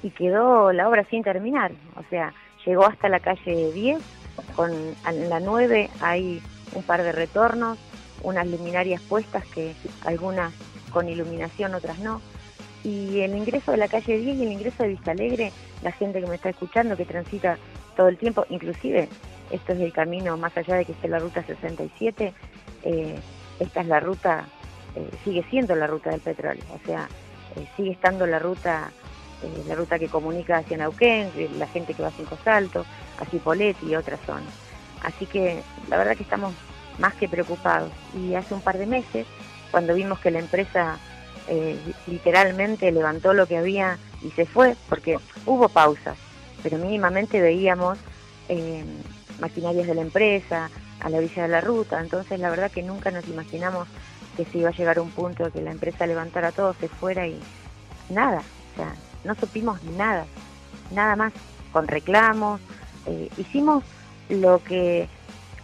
[0.01, 1.71] y quedó la obra sin terminar.
[1.95, 2.33] O sea,
[2.65, 4.01] llegó hasta la calle 10,
[4.55, 6.41] con en la 9 hay
[6.73, 7.77] un par de retornos,
[8.21, 9.73] unas luminarias puestas que
[10.05, 10.53] algunas
[10.91, 12.21] con iluminación, otras no.
[12.83, 15.51] Y el ingreso de la calle 10 y el ingreso de Vista Alegre,
[15.81, 17.57] la gente que me está escuchando, que transita
[17.95, 19.07] todo el tiempo, inclusive
[19.53, 22.33] esto es el camino más allá de que esté la ruta 67,
[22.83, 23.19] eh,
[23.59, 24.45] esta es la ruta,
[24.95, 27.07] eh, sigue siendo la ruta del petróleo, o sea,
[27.55, 28.91] eh, sigue estando la ruta
[29.67, 32.87] la ruta que comunica hacia Neuquén, eh, la gente que va a Cinco Saltos,
[33.19, 34.53] a Cipolletti y otras zonas.
[35.01, 36.53] Así que la verdad que estamos
[36.97, 37.91] más que preocupados.
[38.15, 39.27] Y hace un par de meses,
[39.69, 40.97] cuando vimos que la empresa
[42.07, 46.17] literalmente levantó lo que había y se fue, porque hubo pausas,
[46.63, 47.97] pero mínimamente veíamos
[49.43, 50.69] maquinarias de la empresa
[51.01, 53.89] a la orilla de la ruta, entonces la verdad que nunca nos imaginamos
[54.37, 57.37] que se iba a llegar un punto que la empresa levantara todo, se fuera y
[58.09, 58.95] nada, o sea,
[59.25, 60.25] no supimos nada,
[60.91, 61.33] nada más,
[61.73, 62.61] con reclamos,
[63.05, 63.83] eh, hicimos
[64.29, 65.09] lo que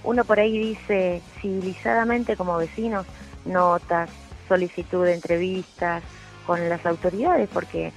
[0.04, 3.06] uno por ahí dice civilizadamente como vecinos,
[3.46, 4.10] notas,
[4.50, 6.04] solicitud de entrevistas
[6.46, 7.94] con las autoridades, porque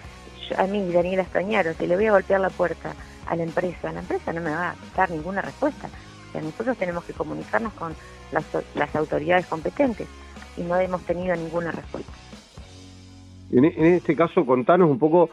[0.49, 2.95] yo- a mí, Daniela Estañaro, si le voy a golpear la puerta
[3.27, 5.89] a la empresa, la empresa no me va a dar ninguna respuesta.
[6.29, 7.95] O sea, nosotros tenemos que comunicarnos con
[8.33, 8.45] las,
[8.75, 10.09] las autoridades competentes
[10.57, 12.13] y no hemos tenido ninguna respuesta.
[13.53, 15.29] En, este caso, contanos un poco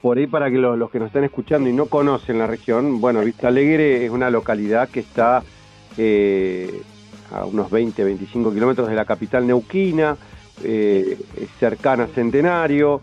[0.00, 3.00] por ahí para que lo- los que nos están escuchando y no conocen la región.
[3.00, 5.42] Bueno, Vista Alegre es una localidad que está
[5.98, 6.82] eh,
[7.30, 10.16] a unos 20, 25 kilómetros de la capital neuquina,
[10.62, 11.18] eh,
[11.58, 13.00] cercana a Centenario,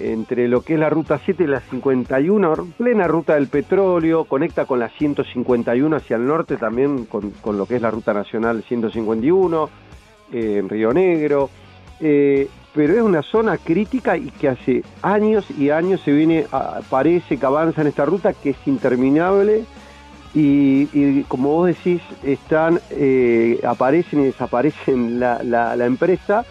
[0.00, 4.64] entre lo que es la ruta 7 y la 51, plena ruta del petróleo, conecta
[4.64, 8.62] con la 151 hacia el norte también con, con lo que es la ruta nacional
[8.66, 9.68] 151,
[10.32, 11.50] eh, en Río Negro.
[12.00, 16.80] Eh, pero es una zona crítica y que hace años y años se viene, a-
[16.88, 19.64] parece que avanza en esta ruta que es interminable
[20.34, 26.44] y, y como vos decís, están, eh, aparecen y desaparecen la, la- la empresa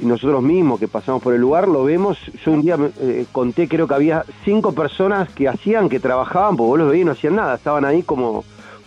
[0.00, 2.18] nosotros mismos que pasamos por el lugar lo vemos.
[2.44, 6.68] Yo un día eh, conté, creo que había cinco personas que hacían, que trabajaban, porque
[6.68, 8.44] vos los veías y no hacían nada, estaban ahí como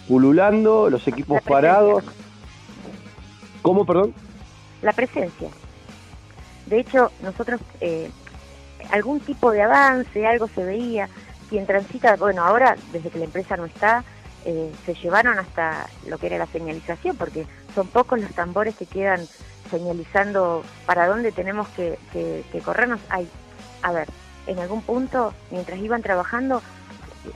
[0.07, 2.03] pululando, los equipos parados.
[3.61, 4.13] ¿Cómo, perdón?
[4.81, 5.49] La presencia.
[6.67, 8.09] De hecho, nosotros eh,
[8.91, 11.09] algún tipo de avance, algo se veía.
[11.49, 14.03] Quien transita, bueno, ahora desde que la empresa no está,
[14.45, 18.85] eh, se llevaron hasta lo que era la señalización, porque son pocos los tambores que
[18.85, 19.21] quedan
[19.69, 23.01] señalizando para dónde tenemos que, que- que corrernos.
[23.09, 23.27] Hay,
[23.81, 24.07] a ver,
[24.47, 26.61] en algún punto, mientras iban trabajando,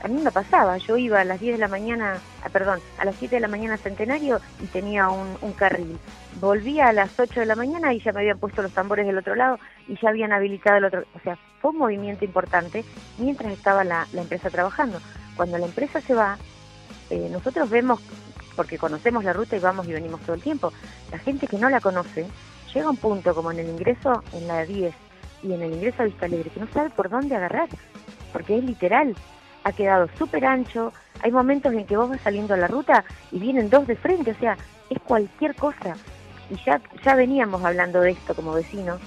[0.04, 3.04] a mí me pasaba, yo iba a las 10 de la mañana, ah, perdón, a
[3.04, 5.98] las 7 de la mañana a Centenario y tenía un, un carril.
[6.40, 9.18] Volvía a las 8 de la mañana y ya me habían puesto los tambores del
[9.18, 9.58] otro lado
[9.88, 11.02] y ya habían habilitado el otro.
[11.16, 12.84] O sea, fue un movimiento importante
[13.18, 15.00] mientras estaba la, la empresa trabajando.
[15.36, 16.38] Cuando la empresa se va,
[17.10, 18.00] eh, nosotros vemos,
[18.60, 20.70] porque conocemos la ruta y vamos y venimos todo el tiempo,
[21.10, 22.26] la gente que no la conoce
[22.74, 24.94] llega a un punto como en el ingreso en la 10
[25.42, 27.70] y en el ingreso a Vista Alegre que no sabe por dónde agarrar,
[28.34, 29.14] porque es literal,
[29.64, 30.92] ha quedado súper ancho,
[31.22, 34.32] hay momentos en que vos vas saliendo a la ruta y vienen dos de frente,
[34.32, 34.58] o sea,
[34.90, 35.94] es cualquier cosa.
[36.50, 39.00] Y ya, ya veníamos hablando de esto como vecinos,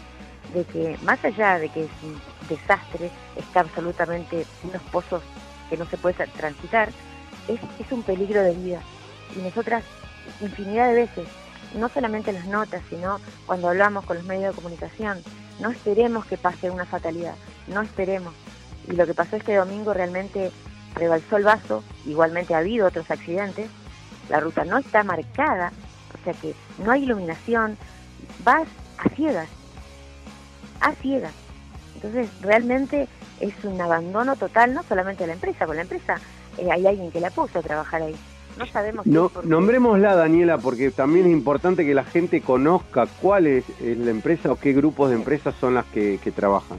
[0.51, 2.19] de que más allá de que es un
[2.49, 5.21] desastre, está absolutamente unos pozos
[5.69, 6.89] que no se puede tra- transitar,
[7.47, 8.79] es, es un peligro de vida.
[9.35, 9.83] Y nosotras,
[10.41, 11.27] infinidad de veces,
[11.75, 15.23] no solamente en las notas, sino cuando hablamos con los medios de comunicación,
[15.59, 17.35] no esperemos que pase una fatalidad,
[17.67, 18.33] no esperemos.
[18.87, 20.51] Y lo que pasó este domingo realmente
[20.95, 23.69] rebalsó el vaso, igualmente ha habido otros accidentes,
[24.29, 25.71] la ruta no está marcada,
[26.13, 26.53] o sea que
[26.83, 27.77] no hay iluminación,
[28.43, 29.49] vas a ciegas,
[30.79, 31.33] a ciegas.
[31.95, 33.07] Entonces realmente
[33.39, 36.17] es un abandono total, no solamente de la empresa, con la empresa
[36.57, 38.15] eh, hay alguien que la puso a trabajar ahí.
[38.57, 43.65] No sabemos No, nombrémosla, Daniela, porque también es importante que la gente conozca cuál es,
[43.81, 46.77] es la empresa o qué grupos de empresas son las que, que trabajan.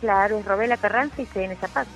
[0.00, 1.90] Claro, es Robela Carranza y CN Zapato.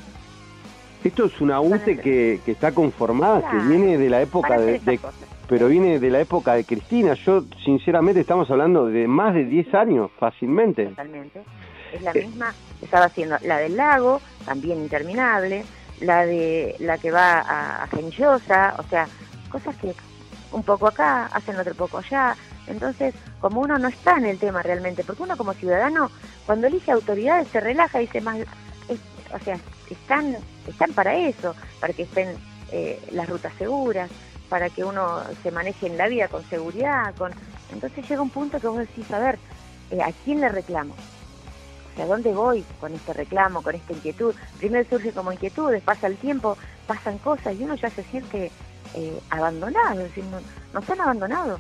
[1.03, 5.01] Esto es una UTE que, que está conformada, que viene de la época de, de-
[5.49, 7.13] pero viene de la época de Cristina.
[7.27, 10.87] Yo, sinceramente, estamos hablando de más de 10 años, fácilmente.
[10.87, 11.43] Totalmente.
[11.93, 15.65] Es la misma, estaba haciendo la del lago, también interminable,
[16.01, 19.09] la de la que va a, a Genillosa, o sea,
[19.51, 19.95] cosas que
[20.53, 22.37] un poco acá, hacen otro poco allá.
[22.67, 26.11] Entonces, como uno no está en el tema realmente, porque uno como ciudadano,
[26.47, 28.39] cuando elige autoridades, se relaja y dice más,
[28.89, 29.01] es-
[29.33, 29.59] o sea,
[29.91, 32.37] están, están para eso, para que estén
[32.73, 34.11] eh, las rutas seguras,
[34.49, 37.33] para que uno se maneje en la vida con seguridad, con
[37.71, 39.39] entonces llega un punto que vos decís, a ver,
[39.91, 40.97] eh, ¿a quién le reclamo?
[42.03, 44.35] ¿A dónde voy con este reclamo, con esta inquietud?
[44.59, 46.57] Primero surge como inquietudes, pasa el tiempo,
[46.87, 48.51] pasan cosas y uno ya se siente
[48.95, 50.41] eh, abandonado, es decir, no-
[50.73, 51.59] nos han abandonado.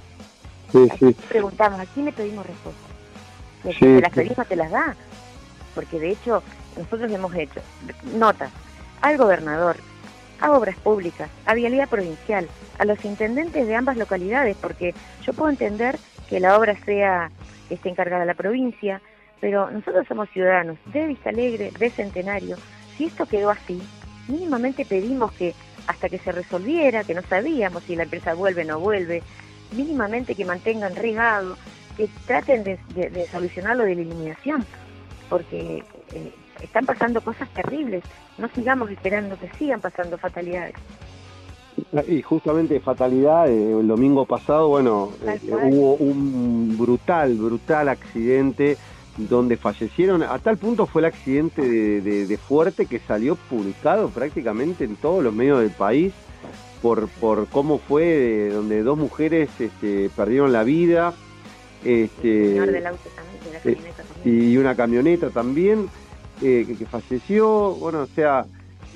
[0.72, 1.16] Sí, sí.
[1.28, 2.82] Preguntamos, ¿a quién le pedimos respuesta?
[3.64, 4.96] Y el Sí, que te las te las da,
[5.74, 6.42] porque de hecho
[6.76, 7.60] nosotros hemos hecho
[8.04, 8.52] notas
[9.02, 9.76] al gobernador,
[10.40, 12.48] a obras públicas, a vialidad provincial,
[12.78, 15.98] a los intendentes de ambas localidades, porque yo puedo entender
[16.28, 17.30] que la obra sea
[17.68, 19.00] que esté encargada la provincia,
[19.44, 22.56] pero nosotros somos ciudadanos de Vista Alegre, de Centenario.
[22.96, 23.78] Si esto quedó así,
[24.26, 25.54] mínimamente pedimos que
[25.86, 29.22] hasta que se resolviera, que no sabíamos si la empresa vuelve o no vuelve,
[29.76, 31.58] mínimamente que mantengan regado,
[31.94, 34.64] que traten de, de- de solucionarlo de la eliminación,
[35.28, 35.82] porque
[36.14, 38.02] eh, están pasando cosas terribles.
[38.38, 40.74] No sigamos esperando que sigan pasando fatalidades.
[42.08, 48.78] Y justamente fatalidad, eh, el domingo pasado, bueno, eh, hubo un brutal, brutal accidente
[49.16, 54.08] donde fallecieron, a tal punto fue el accidente de, de- de Fuerte que salió publicado
[54.08, 56.12] prácticamente en todos los medios del país
[56.82, 61.14] por, por cómo fue, eh, donde dos mujeres este, perdieron la vida.
[61.84, 64.50] Este, El señor del auto también, de la camioneta también.
[64.50, 65.88] y una camioneta también
[66.42, 67.74] eh, que, que falleció.
[67.74, 68.44] Bueno, o sea,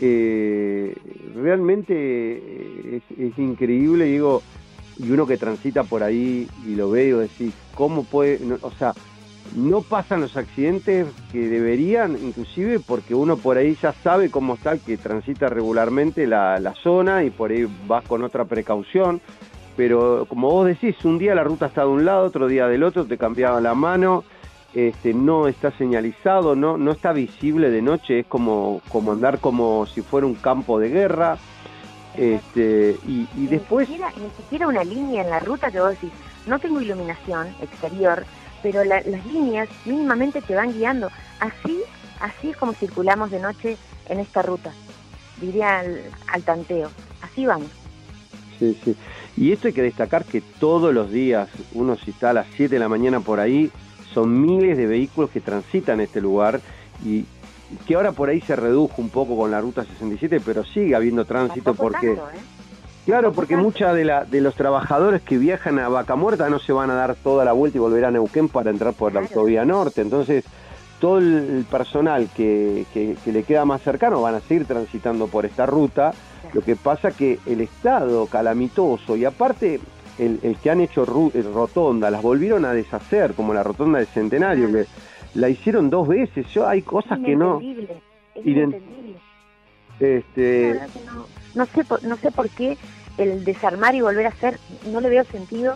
[0.01, 0.95] eh,
[1.37, 4.43] realmente eh, es, es increíble, digo,
[4.99, 8.41] y uno que transita por ahí y lo ve y decís, ¿cómo puede?
[8.41, 8.93] no- o sea,
[9.57, 14.79] no pasan los accidentes que deberían, inclusive porque uno por ahí ya sabe cómo está
[14.79, 19.21] que transita regularmente la, la zona y por ahí vas con otra precaución.
[19.77, 22.83] Pero como vos decís, un día la ruta está de un lado, otro día del
[22.83, 24.25] otro, te cambiaban la mano,
[24.75, 29.87] este, no está señalizado, no, no está visible de noche, es como, como andar como
[29.87, 31.39] si fuera un campo de guerra.
[32.17, 35.91] Este, y, y después Ni siquiera, ni siquiera una línea en la ruta que vos
[35.91, 36.11] decís,
[36.49, 38.25] no tengo iluminación exterior,
[38.63, 41.09] pero la- las líneas mínimamente te van guiando.
[41.41, 41.81] Así,
[42.21, 43.77] así es como circulamos de noche
[44.09, 44.73] en esta ruta.
[45.41, 46.01] Diría al,
[46.33, 46.91] al tanteo.
[47.23, 47.71] Así vamos.
[48.59, 48.97] Sí, sí.
[49.37, 52.75] Y esto hay que destacar que todos los días, uno si está a las 7
[52.75, 53.71] de la mañana por ahí,
[54.13, 56.61] son miles de vehículos que transitan este lugar
[57.05, 57.25] y
[57.87, 61.25] que ahora por ahí se redujo un poco con la ruta 67, pero sigue habiendo
[61.25, 62.07] tránsito porque...
[62.17, 62.39] tanto, ¿eh?
[63.09, 66.75] Claro, porque muchos de, la, de los trabajadores que viajan a Vaca Muerta no se
[66.75, 69.65] van a dar toda la vuelta y volver a Neuquén para entrar por la autovía
[69.65, 70.03] norte.
[70.03, 70.45] Entonces,
[71.01, 75.47] todo el personal que, que- que le queda más cercano van a seguir transitando por
[75.47, 76.13] esta ruta.
[76.53, 79.81] Lo que pasa que el estado calamitoso y aparte
[80.19, 81.05] el, el que han hecho
[81.35, 84.85] eh, rotonda, las volvieron a deshacer, como la rotonda del Centenario, que
[85.33, 86.47] la hicieron dos veces.
[86.49, 87.59] Yo hay cosas que no...
[88.35, 88.83] Es.
[90.01, 92.77] Este, no, no sé por, no sé por qué
[93.19, 94.59] el desarmar y volver a hacer
[94.91, 95.75] no le veo sentido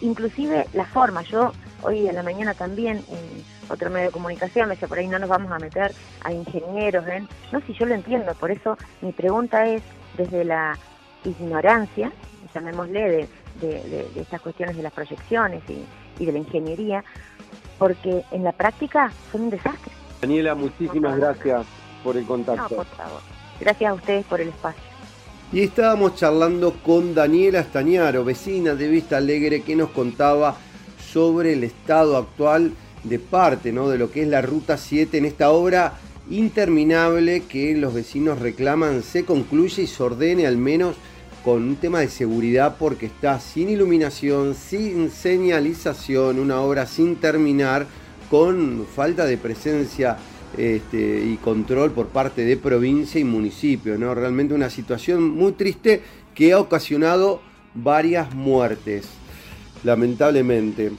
[0.00, 1.22] inclusive la forma.
[1.22, 1.52] Yo
[1.82, 5.18] hoy en la mañana también en otro medio de comunicación me decía por ahí no
[5.18, 9.12] nos vamos a meter a ingenieros ven no si yo lo entiendo por eso mi
[9.12, 9.82] pregunta es
[10.16, 10.78] desde la
[11.24, 12.12] ignorancia
[12.54, 13.28] llamémosle de,
[13.60, 15.84] de- de- de estas cuestiones de las proyecciones y,
[16.22, 17.02] y de la ingeniería
[17.78, 19.92] porque en la práctica son un desastre.
[20.20, 21.66] Daniela, muchísimas gracias
[22.02, 22.76] por el no contacto.
[22.76, 23.20] por favor.
[23.60, 24.82] Gracias a ustedes por el espacio
[25.52, 30.56] Y estábamos charlando con Daniela Estañaro, vecina de Vista Alegre, que nos contaba
[31.12, 32.72] sobre el estado actual
[33.04, 33.88] de parte ¿no?
[33.88, 35.94] de lo que es la Ruta 7 en esta obra
[36.30, 40.96] interminable que los vecinos reclaman se concluye y se ordene al menos
[41.44, 47.86] con un tema de seguridad porque está sin iluminación, sin señalización, una obra sin terminar,
[48.30, 50.16] con falta de presencia
[50.58, 53.98] este, y control por parte de provincia y municipio.
[53.98, 54.14] ¿no?
[54.14, 56.02] Realmente una situación muy triste
[56.34, 57.40] que ha ocasionado
[57.74, 59.06] varias muertes,
[59.82, 60.92] lamentablemente.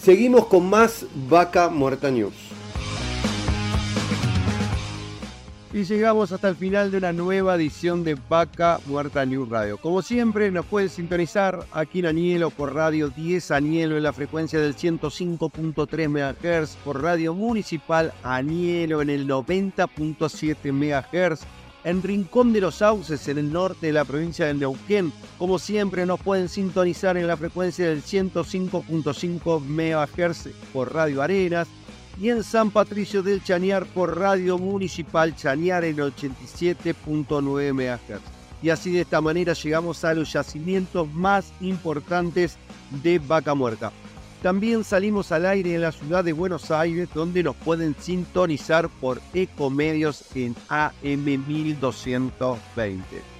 [0.00, 2.45] Seguimos con más Vaca Muerta News.
[5.76, 9.76] Y llegamos hasta el final de una nueva edición de Vaca Muerta News Radio.
[9.76, 14.58] Como siempre, nos pueden sintonizar aquí en Anielo por Radio 10 Anielo en la frecuencia
[14.58, 21.42] del 105.3 MHz, por Radio Municipal Anielo en el 90.7 MHz,
[21.84, 25.12] en Rincón de los Sauces en el norte de la provincia de Neuquén.
[25.36, 31.68] Como siempre, nos pueden sintonizar en la frecuencia del 105.5 MHz por Radio Arenas
[32.18, 38.20] y en San Patricio del Chañar por Radio Municipal Chañar en 87.9 MHz.
[38.62, 42.56] Y así de esta manera llegamos a los yacimientos más importantes
[43.02, 43.92] de Vaca Muerta.
[44.42, 49.20] También salimos al aire en la ciudad de Buenos Aires, donde nos pueden sintonizar por
[49.34, 53.35] Ecomedios en AM 1220.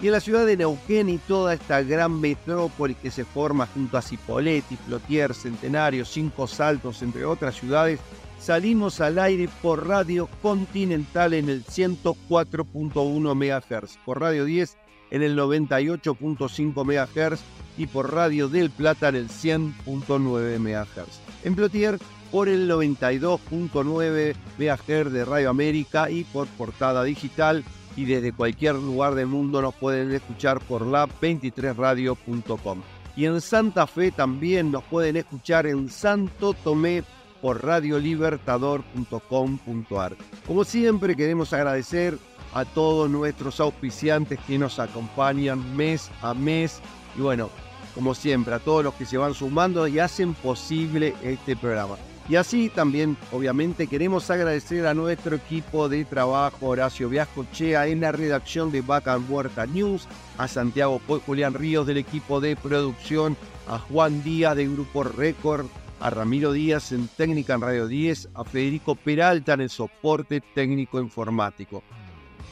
[0.00, 3.98] Y en la ciudad de Neuquén y toda esta gran metrópoli que se forma junto
[3.98, 7.98] a Cipolletti, Plotier, Centenario, Cinco Saltos, entre otras ciudades,
[8.38, 14.76] salimos al aire por Radio Continental en el 104.1 MHz, por Radio 10
[15.10, 17.40] en el 98.5 MHz
[17.76, 21.20] y por Radio del Plata en el 100.9 MHz.
[21.44, 21.98] En Plotier
[22.30, 27.64] por el 92.9 MHz de Radio América y por portada digital
[27.98, 32.80] y desde cualquier lugar del mundo nos pueden escuchar por la 23radio.com.
[33.16, 37.02] Y en Santa Fe también nos pueden escuchar en Santo Tomé
[37.42, 40.16] por radiolibertador.com.ar.
[40.46, 42.16] Como siempre queremos agradecer
[42.54, 46.80] a todos nuestros auspiciantes que nos acompañan mes a mes
[47.16, 47.50] y bueno,
[47.96, 51.96] como siempre, a todos los que se van sumando y hacen posible este programa.
[52.28, 58.12] Y así también, obviamente, queremos agradecer a nuestro equipo de trabajo, Horacio Viascochea en la
[58.12, 60.06] redacción de Vaca Muerta News,
[60.36, 63.34] a Santiago Julián Ríos del equipo de producción,
[63.66, 65.66] a Juan Díaz de Grupo Récord,
[66.00, 71.00] a Ramiro Díaz en Técnica en Radio 10, a Federico Peralta en el soporte técnico
[71.00, 71.82] informático.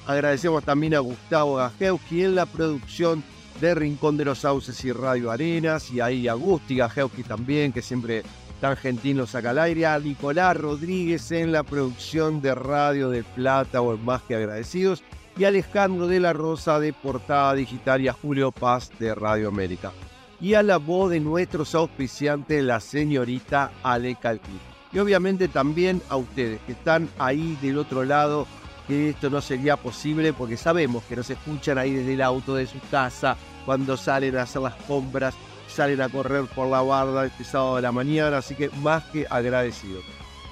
[0.06, 3.22] Agradecemos también a Gustavo Gajewski en la producción
[3.60, 7.82] de Rincón de los Sauces y Radio Arenas, y ahí a Gusti Gajewski también, que
[7.82, 8.22] siempre
[8.60, 13.22] tan gentil nos saca al aire, a Nicolás Rodríguez en la producción de Radio de
[13.22, 15.02] Plata, o Más que agradecidos,
[15.36, 19.92] y Alejandro de la Rosa de Portada Digital y a Julio Paz de Radio América.
[20.40, 24.58] Y a la voz de nuestros auspiciantes, la señorita Ale Calquí.
[24.92, 28.46] Y obviamente también a ustedes que están ahí del otro lado,
[28.86, 32.66] que esto no sería posible porque sabemos que nos escuchan ahí desde el auto de
[32.66, 35.34] su casa, cuando salen a hacer las compras,
[35.76, 39.26] salen a correr por la barda este sábado de la mañana, así que más que
[39.28, 40.00] agradecido.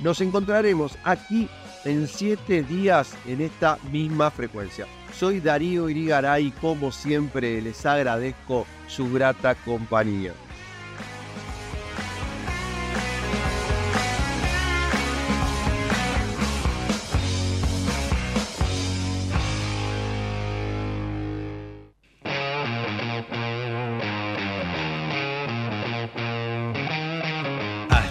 [0.01, 1.49] Nos encontraremos aquí
[1.87, 4.87] en siete días en esta misma frecuencia.
[5.19, 10.35] Soy Darío Irigaray y como siempre les agradezco su grata compañía.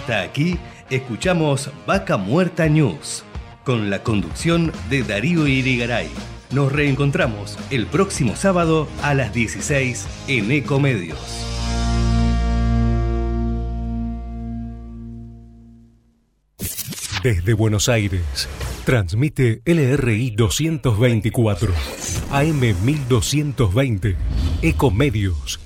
[0.04, 0.58] Hasta aquí
[0.90, 3.24] escuchamos Vaca Muerta News,
[3.64, 6.10] con la conducción de Darío Irigaray.
[6.50, 11.18] Nos reencontramos el próximo sábado a las 16 en Ecomedios.
[17.22, 18.46] Desde Buenos Aires,
[18.84, 21.72] transmite LRI 224,
[22.30, 24.16] AM 1220,
[24.60, 25.63] Ecomedios